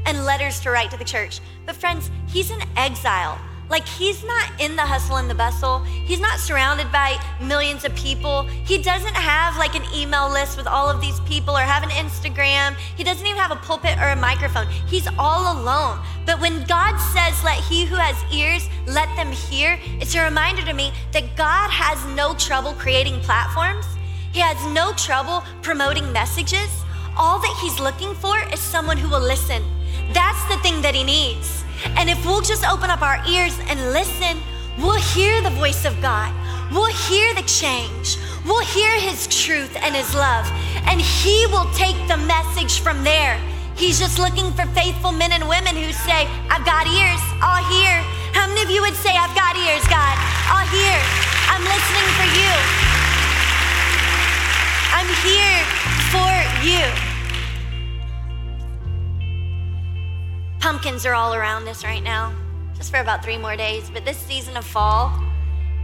and 0.05 0.25
letters 0.25 0.59
to 0.61 0.71
write 0.71 0.91
to 0.91 0.97
the 0.97 1.05
church. 1.05 1.39
But, 1.65 1.75
friends, 1.75 2.09
he's 2.27 2.51
in 2.51 2.59
exile 2.75 3.39
Like 3.69 3.87
he's 3.87 4.23
not 4.23 4.49
in 4.59 4.75
the 4.75 4.83
hustle 4.83 5.17
and 5.17 5.29
the 5.29 5.35
bustle. 5.35 5.79
He's 5.83 6.19
not 6.19 6.39
surrounded 6.39 6.91
by 6.91 7.19
millions 7.41 7.83
of 7.83 7.93
people. 7.95 8.43
He 8.43 8.77
doesn't 8.77 9.15
have 9.15 9.57
like 9.57 9.75
an 9.75 9.83
email 9.93 10.29
list 10.29 10.57
with 10.57 10.67
all 10.67 10.89
of 10.89 11.01
these 11.01 11.19
people 11.21 11.55
or 11.55 11.61
have 11.61 11.83
an 11.83 11.89
Instagram. 11.89 12.75
He 12.95 13.03
doesn't 13.03 13.25
even 13.25 13.39
have 13.39 13.51
a 13.51 13.57
pulpit 13.57 13.97
or 13.99 14.09
a 14.09 14.15
microphone. 14.15 14.67
He's 14.87 15.07
all 15.19 15.59
alone. 15.59 15.99
But 16.25 16.39
when 16.39 16.63
God 16.63 16.97
says, 16.97 17.43
let 17.43 17.61
he 17.63 17.85
who 17.85 17.95
has 17.95 18.15
ears, 18.33 18.69
let 18.85 19.13
them 19.15 19.31
hear, 19.31 19.79
it's 19.99 20.15
a 20.15 20.23
reminder 20.23 20.63
to 20.63 20.73
me 20.73 20.93
that 21.11 21.35
God 21.35 21.69
has 21.69 22.03
no 22.15 22.33
trouble 22.35 22.73
creating 22.73 23.19
platforms. 23.21 23.85
He 24.31 24.39
has 24.39 24.57
no 24.73 24.93
trouble 24.93 25.43
promoting 25.61 26.11
messages. 26.11 26.69
All 27.17 27.39
that 27.39 27.59
he's 27.61 27.79
looking 27.79 28.13
for 28.15 28.37
is 28.53 28.59
someone 28.59 28.97
who 28.97 29.09
will 29.09 29.21
listen. 29.21 29.63
That's 30.13 30.43
the 30.47 30.57
thing 30.57 30.81
that 30.83 30.95
he 30.95 31.03
needs. 31.03 31.63
And 31.97 32.09
if 32.09 32.25
we'll 32.25 32.41
just 32.41 32.65
open 32.67 32.89
up 32.89 33.01
our 33.01 33.19
ears 33.27 33.57
and 33.67 33.79
listen, 33.93 34.41
we'll 34.77 35.01
hear 35.13 35.41
the 35.41 35.51
voice 35.51 35.85
of 35.85 35.99
God. 36.01 36.33
We'll 36.71 36.93
hear 37.09 37.33
the 37.33 37.43
change. 37.43 38.17
We'll 38.45 38.65
hear 38.65 38.91
his 38.99 39.27
truth 39.27 39.75
and 39.81 39.95
his 39.95 40.13
love. 40.13 40.45
And 40.85 40.99
he 41.01 41.45
will 41.47 41.69
take 41.73 41.97
the 42.07 42.17
message 42.17 42.79
from 42.79 43.03
there. 43.03 43.39
He's 43.75 43.99
just 43.99 44.17
looking 44.19 44.51
for 44.53 44.65
faithful 44.73 45.11
men 45.11 45.31
and 45.31 45.47
women 45.47 45.75
who 45.75 45.93
say, 45.93 46.25
I've 46.49 46.65
got 46.65 46.87
ears, 46.87 47.21
I'll 47.39 47.63
hear. 47.69 48.01
How 48.33 48.47
many 48.47 48.63
of 48.63 48.69
you 48.69 48.81
would 48.81 48.95
say, 48.95 49.13
I've 49.15 49.35
got 49.35 49.55
ears, 49.55 49.85
God? 49.87 50.15
I'll 50.49 50.67
hear. 50.73 50.97
I'm 51.53 51.63
listening 51.63 52.09
for 52.17 52.27
you. 52.35 52.53
I'm 54.97 55.09
here 55.21 55.61
for 56.09 56.33
you. 56.65 57.06
Pumpkins 60.67 61.05
are 61.05 61.13
all 61.13 61.33
around 61.33 61.65
us 61.69 61.85
right 61.85 62.03
now, 62.03 62.35
just 62.75 62.91
for 62.91 62.99
about 62.99 63.23
three 63.23 63.37
more 63.37 63.55
days. 63.55 63.89
But 63.89 64.03
this 64.03 64.17
season 64.17 64.57
of 64.57 64.65
fall, 64.65 65.17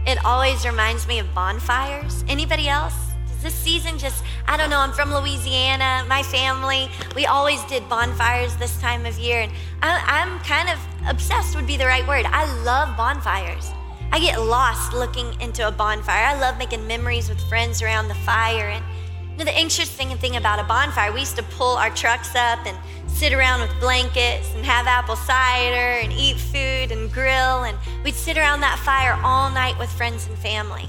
it 0.06 0.22
always 0.26 0.66
reminds 0.66 1.08
me 1.08 1.18
of 1.20 1.34
bonfires. 1.34 2.22
Anybody 2.28 2.68
else? 2.68 2.92
Does 3.26 3.42
this 3.42 3.54
season 3.54 3.96
just, 3.96 4.22
I 4.46 4.58
don't 4.58 4.68
know, 4.68 4.80
I'm 4.80 4.92
from 4.92 5.10
Louisiana. 5.10 6.04
My 6.06 6.22
family, 6.22 6.90
we 7.16 7.24
always 7.24 7.64
did 7.64 7.88
bonfires 7.88 8.56
this 8.56 8.78
time 8.78 9.06
of 9.06 9.18
year. 9.18 9.40
And 9.40 9.52
I, 9.80 10.20
am 10.20 10.38
kind 10.40 10.68
of 10.68 10.78
obsessed, 11.08 11.56
would 11.56 11.66
be 11.66 11.78
the 11.78 11.86
right 11.86 12.06
word. 12.06 12.26
I 12.26 12.44
love 12.62 12.94
bonfires. 12.94 13.70
I 14.12 14.20
get 14.20 14.38
lost 14.38 14.92
looking 14.92 15.40
into 15.40 15.66
a 15.66 15.72
bonfire. 15.72 16.26
I 16.26 16.38
love 16.38 16.58
making 16.58 16.86
memories 16.86 17.30
with 17.30 17.40
friends 17.48 17.80
around 17.80 18.08
the 18.08 18.16
fire. 18.16 18.68
And 18.68 18.84
you 19.32 19.38
know, 19.38 19.44
the 19.46 19.58
interesting 19.58 20.14
thing 20.18 20.36
about 20.36 20.60
a 20.60 20.64
bonfire, 20.64 21.10
we 21.10 21.20
used 21.20 21.36
to 21.36 21.42
pull 21.42 21.74
our 21.78 21.88
trucks 21.88 22.36
up 22.36 22.66
and 22.66 22.76
sit 23.24 23.32
around 23.32 23.62
with 23.62 23.80
blankets 23.80 24.54
and 24.54 24.66
have 24.66 24.86
apple 24.86 25.16
cider 25.16 25.98
and 26.02 26.12
eat 26.12 26.36
food 26.36 26.92
and 26.92 27.10
grill. 27.10 27.64
And 27.64 27.78
we'd 28.04 28.14
sit 28.14 28.36
around 28.36 28.60
that 28.60 28.78
fire 28.80 29.18
all 29.24 29.50
night 29.50 29.78
with 29.78 29.90
friends 29.90 30.26
and 30.26 30.36
family. 30.36 30.86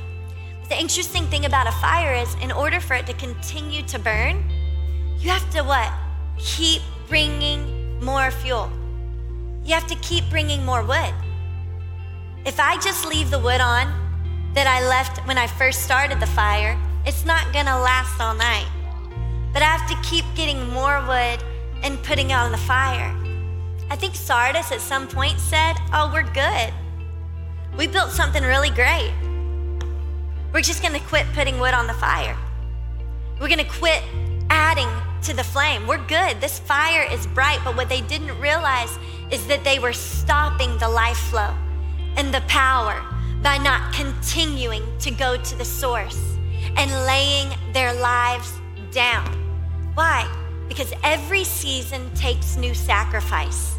But 0.60 0.68
the 0.68 0.78
interesting 0.78 1.28
thing 1.28 1.46
about 1.46 1.66
a 1.66 1.72
fire 1.72 2.14
is, 2.14 2.36
in 2.42 2.52
order 2.52 2.82
for 2.82 2.94
it 2.94 3.08
to 3.08 3.14
continue 3.14 3.84
to 3.84 3.98
burn, 4.00 4.44
you 5.18 5.30
have 5.30 5.50
to 5.52 5.62
what? 5.62 5.90
Keep 6.38 6.82
bringing 7.08 8.04
more 8.04 8.32
fuel. 8.32 8.70
You 9.64 9.74
have 9.74 9.88
to 9.88 9.96
keep 10.00 10.30
bringing 10.30 10.66
more 10.66 10.84
wood. 10.84 11.14
If 12.46 12.60
I 12.60 12.78
just 12.82 13.06
leave 13.06 13.32
the 13.32 13.40
wood 13.40 13.62
on 13.62 13.88
that 14.56 14.68
I 14.68 14.86
left 14.86 15.26
when 15.26 15.38
I 15.38 15.48
first 15.48 15.84
started 15.84 16.20
the 16.20 16.28
fire, 16.28 16.78
it's 17.06 17.24
not 17.24 17.54
gonna 17.54 17.80
last 17.80 18.20
all 18.20 18.36
night. 18.36 18.68
But 19.54 19.62
I 19.62 19.68
have 19.68 19.90
to 19.90 20.10
keep 20.10 20.26
getting 20.36 20.70
more 20.72 21.02
wood 21.08 21.42
and 21.86 22.02
putting 22.02 22.32
it 22.32 22.34
on 22.34 22.52
the 22.52 22.58
fire. 22.58 23.16
I 23.92 23.96
think 23.96 24.16
Sardis 24.16 24.72
at 24.72 24.82
some 24.82 25.08
point 25.08 25.40
said, 25.40 25.76
Oh, 25.94 26.10
we're 26.12 26.24
good. 26.24 26.74
We 27.78 27.86
built 27.86 28.10
something 28.10 28.44
really 28.44 28.72
great. 28.72 29.14
We're 30.52 30.62
just 30.62 30.82
gonna 30.82 31.00
quit 31.00 31.28
putting 31.34 31.60
wood 31.60 31.76
on 31.76 31.86
the 31.86 31.94
fire. 31.94 32.36
We're 33.40 33.50
gonna 33.50 33.64
quit 33.64 34.02
adding 34.50 34.90
to 35.24 35.36
the 35.36 35.44
flame. 35.44 35.86
We're 35.86 36.04
good. 36.08 36.42
This 36.42 36.58
fire 36.58 37.08
is 37.12 37.28
bright, 37.28 37.60
but 37.64 37.76
what 37.76 37.88
they 37.88 38.02
didn't 38.02 38.40
realize 38.40 38.98
is 39.30 39.46
that 39.46 39.64
they 39.64 39.78
were 39.78 39.94
stopping 39.94 40.78
the 40.80 40.90
life 40.90 41.18
flow 41.18 41.54
and 42.16 42.34
the 42.34 42.42
power 42.48 43.04
by 43.44 43.60
not 43.60 43.94
continuing 43.94 44.82
to 45.00 45.12
go 45.12 45.38
to 45.38 45.56
the 45.56 45.66
source 45.66 46.38
and 46.78 46.90
laying 47.06 47.50
their 47.74 47.94
lives 47.94 48.52
down. 48.92 49.28
Why? 49.94 50.45
Because 50.68 50.94
every 51.04 51.44
season 51.44 52.10
takes 52.16 52.58
new 52.58 52.74
sacrifice. 52.74 53.76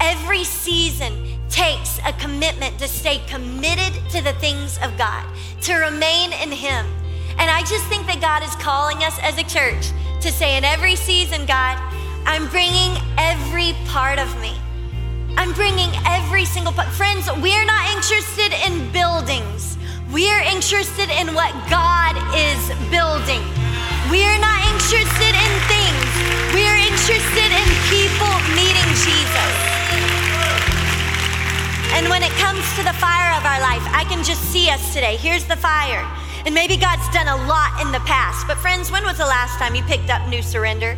Every 0.00 0.44
season 0.44 1.38
takes 1.48 1.98
a 2.06 2.12
commitment 2.14 2.78
to 2.78 2.88
stay 2.88 3.20
committed 3.26 3.92
to 4.10 4.22
the 4.22 4.32
things 4.34 4.78
of 4.78 4.96
God, 4.96 5.26
to 5.62 5.74
remain 5.74 6.32
in 6.32 6.50
Him. 6.50 6.86
And 7.38 7.50
I 7.50 7.60
just 7.60 7.84
think 7.86 8.06
that 8.06 8.20
God 8.20 8.42
is 8.42 8.54
calling 8.56 8.98
us 8.98 9.18
as 9.20 9.38
a 9.38 9.44
church 9.44 9.92
to 10.20 10.30
say, 10.30 10.56
in 10.56 10.64
every 10.64 10.96
season, 10.96 11.46
God, 11.46 11.78
I'm 12.26 12.48
bringing 12.48 12.96
every 13.16 13.72
part 13.88 14.18
of 14.18 14.28
me. 14.40 14.54
I'm 15.36 15.52
bringing 15.54 15.90
every 16.06 16.44
single 16.44 16.72
part. 16.72 16.88
Friends, 16.88 17.28
we're 17.40 17.64
not 17.64 17.88
interested 17.96 18.52
in 18.66 18.90
buildings. 18.92 19.78
We're 20.12 20.42
interested 20.42 21.08
in 21.08 21.34
what 21.34 21.52
God 21.70 22.16
is 22.36 22.60
building. 22.90 23.40
We're 24.10 24.38
not 24.40 24.60
interested 24.72 25.32
in 25.32 25.52
things. 25.68 25.79
Interested 27.10 27.50
in 27.50 27.66
people 27.90 28.34
meeting 28.54 28.86
Jesus. 28.94 29.54
And 31.98 32.08
when 32.08 32.22
it 32.22 32.30
comes 32.38 32.62
to 32.76 32.84
the 32.84 32.92
fire 32.92 33.36
of 33.36 33.44
our 33.44 33.60
life, 33.60 33.82
I 33.90 34.06
can 34.08 34.22
just 34.22 34.40
see 34.52 34.70
us 34.70 34.94
today. 34.94 35.16
Here's 35.16 35.44
the 35.44 35.56
fire. 35.56 36.06
And 36.46 36.54
maybe 36.54 36.76
God's 36.76 37.08
done 37.08 37.26
a 37.26 37.34
lot 37.48 37.80
in 37.82 37.90
the 37.90 37.98
past. 38.06 38.46
But, 38.46 38.58
friends, 38.58 38.92
when 38.92 39.02
was 39.02 39.18
the 39.18 39.26
last 39.26 39.58
time 39.58 39.74
you 39.74 39.82
picked 39.82 40.08
up 40.08 40.28
new 40.28 40.40
surrender? 40.40 40.96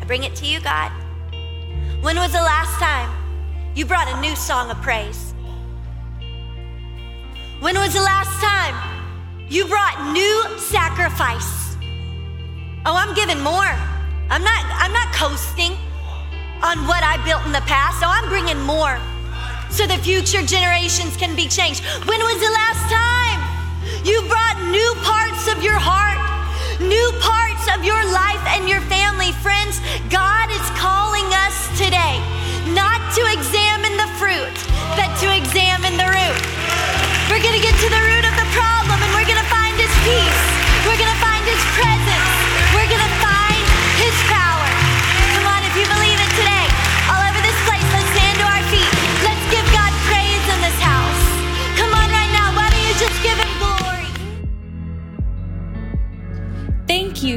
I 0.00 0.04
bring 0.06 0.24
it 0.24 0.34
to 0.34 0.46
you, 0.46 0.58
God. 0.58 0.90
When 2.00 2.16
was 2.16 2.32
the 2.32 2.42
last 2.42 2.80
time 2.80 3.14
you 3.76 3.86
brought 3.86 4.08
a 4.08 4.20
new 4.20 4.34
song 4.34 4.72
of 4.72 4.82
praise? 4.82 5.34
When 7.60 7.76
was 7.76 7.94
the 7.94 8.02
last 8.02 8.42
time 8.42 8.74
you 9.48 9.68
brought 9.68 10.12
new 10.12 10.58
sacrifice? 10.58 11.63
Oh, 12.86 12.94
I'm 12.94 13.14
giving 13.14 13.40
more. 13.40 13.72
I'm 14.28 14.44
not 14.44 14.60
I'm 14.76 14.92
not 14.92 15.08
coasting 15.14 15.72
on 16.62 16.86
what 16.86 17.02
I 17.02 17.16
built 17.24 17.44
in 17.46 17.52
the 17.52 17.64
past. 17.64 18.00
So 18.00 18.06
I'm 18.06 18.28
bringing 18.28 18.60
more 18.60 19.00
so 19.74 19.86
the 19.86 19.98
future 19.98 20.42
generations 20.42 21.16
can 21.16 21.34
be 21.34 21.48
changed. 21.48 21.82
When 22.06 22.20
was 22.20 22.38
the 22.38 22.52
last 22.52 22.84
time 22.92 23.40
you 24.04 24.20
brought 24.28 24.60
new 24.70 24.90
parts 25.02 25.48
of 25.48 25.64
your 25.64 25.80
heart, 25.80 26.20
new 26.78 27.08
parts 27.18 27.66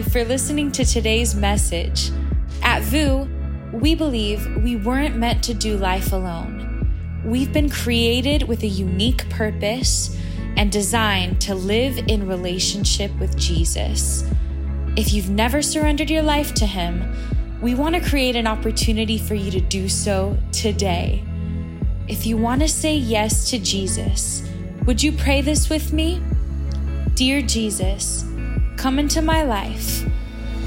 for 0.10 0.24
listening 0.24 0.72
to 0.72 0.86
today's 0.86 1.36
message. 1.36 2.12
At 2.62 2.82
VOUS, 2.84 3.28
we 3.74 3.94
believe 3.94 4.46
we 4.64 4.78
weren't 4.78 5.18
meant 5.18 5.44
to 5.44 5.54
do 5.54 5.76
life 5.76 6.14
alone. 6.14 7.22
We've 7.26 7.52
been 7.52 7.70
created 7.70 8.44
with 8.44 8.64
a 8.64 8.68
unique 8.68 9.30
purpose 9.30 10.18
and 10.56 10.72
designed 10.72 11.42
to 11.42 11.56
live 11.56 11.98
in 12.08 12.28
relationship 12.28 13.12
with 13.20 13.38
Jesus. 13.38 14.24
If 14.96 15.12
you've 15.12 15.30
never 15.30 15.62
surrendered 15.62 16.10
your 16.10 16.24
life 16.24 16.54
to 16.56 16.66
Him, 16.66 17.04
we 17.62 17.76
want 17.76 17.96
to 17.96 18.10
create 18.10 18.38
an 18.38 18.48
opportunity 18.48 19.18
for 19.18 19.36
you 19.36 19.52
to 19.52 19.60
do 19.60 19.90
so 19.90 20.38
today. 20.54 21.24
If 22.08 22.26
you 22.26 22.38
want 22.38 22.62
to 22.62 22.70
say 22.70 22.96
yes 22.96 23.50
to 23.50 23.60
Jesus, 23.60 24.48
would 24.86 25.04
you 25.04 25.12
pray 25.12 25.42
this 25.42 25.70
with 25.70 25.92
me? 25.92 26.22
Dear 27.16 27.42
Jesus, 27.42 28.24
come 28.78 29.00
into 29.00 29.22
my 29.22 29.44
life. 29.44 30.06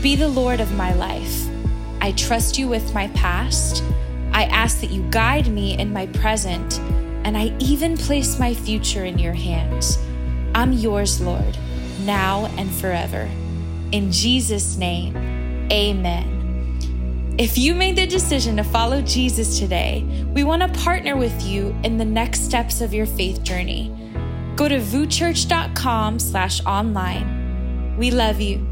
Be 0.02 0.16
the 0.16 0.28
Lord 0.28 0.60
of 0.60 0.74
my 0.74 0.92
life. 0.92 1.46
I 2.02 2.12
trust 2.12 2.58
you 2.58 2.68
with 2.68 2.92
my 2.92 3.08
past 3.08 3.82
I 4.32 4.44
ask 4.44 4.80
that 4.80 4.90
you 4.90 5.02
guide 5.10 5.48
me 5.48 5.76
in 5.76 5.92
my 5.92 6.06
present, 6.06 6.78
and 7.24 7.36
I 7.36 7.54
even 7.58 7.96
place 7.96 8.38
my 8.38 8.54
future 8.54 9.04
in 9.04 9.18
your 9.18 9.32
hands. 9.32 9.98
I'm 10.54 10.72
yours, 10.72 11.20
Lord, 11.20 11.58
now 12.00 12.46
and 12.56 12.72
forever. 12.72 13.28
In 13.92 14.12
Jesus' 14.12 14.76
name, 14.76 15.16
amen. 15.70 17.34
If 17.38 17.58
you 17.58 17.74
made 17.74 17.96
the 17.96 18.06
decision 18.06 18.56
to 18.56 18.64
follow 18.64 19.02
Jesus 19.02 19.58
today, 19.58 20.04
we 20.32 20.44
want 20.44 20.62
to 20.62 20.80
partner 20.80 21.16
with 21.16 21.42
you 21.42 21.74
in 21.82 21.98
the 21.98 22.04
next 22.04 22.44
steps 22.44 22.80
of 22.80 22.94
your 22.94 23.06
faith 23.06 23.42
journey. 23.42 23.92
Go 24.56 24.68
to 24.68 24.78
vouschurch.com 24.78 26.18
slash 26.18 26.64
online. 26.64 27.39
We 28.00 28.10
love 28.10 28.40
you. 28.40 28.69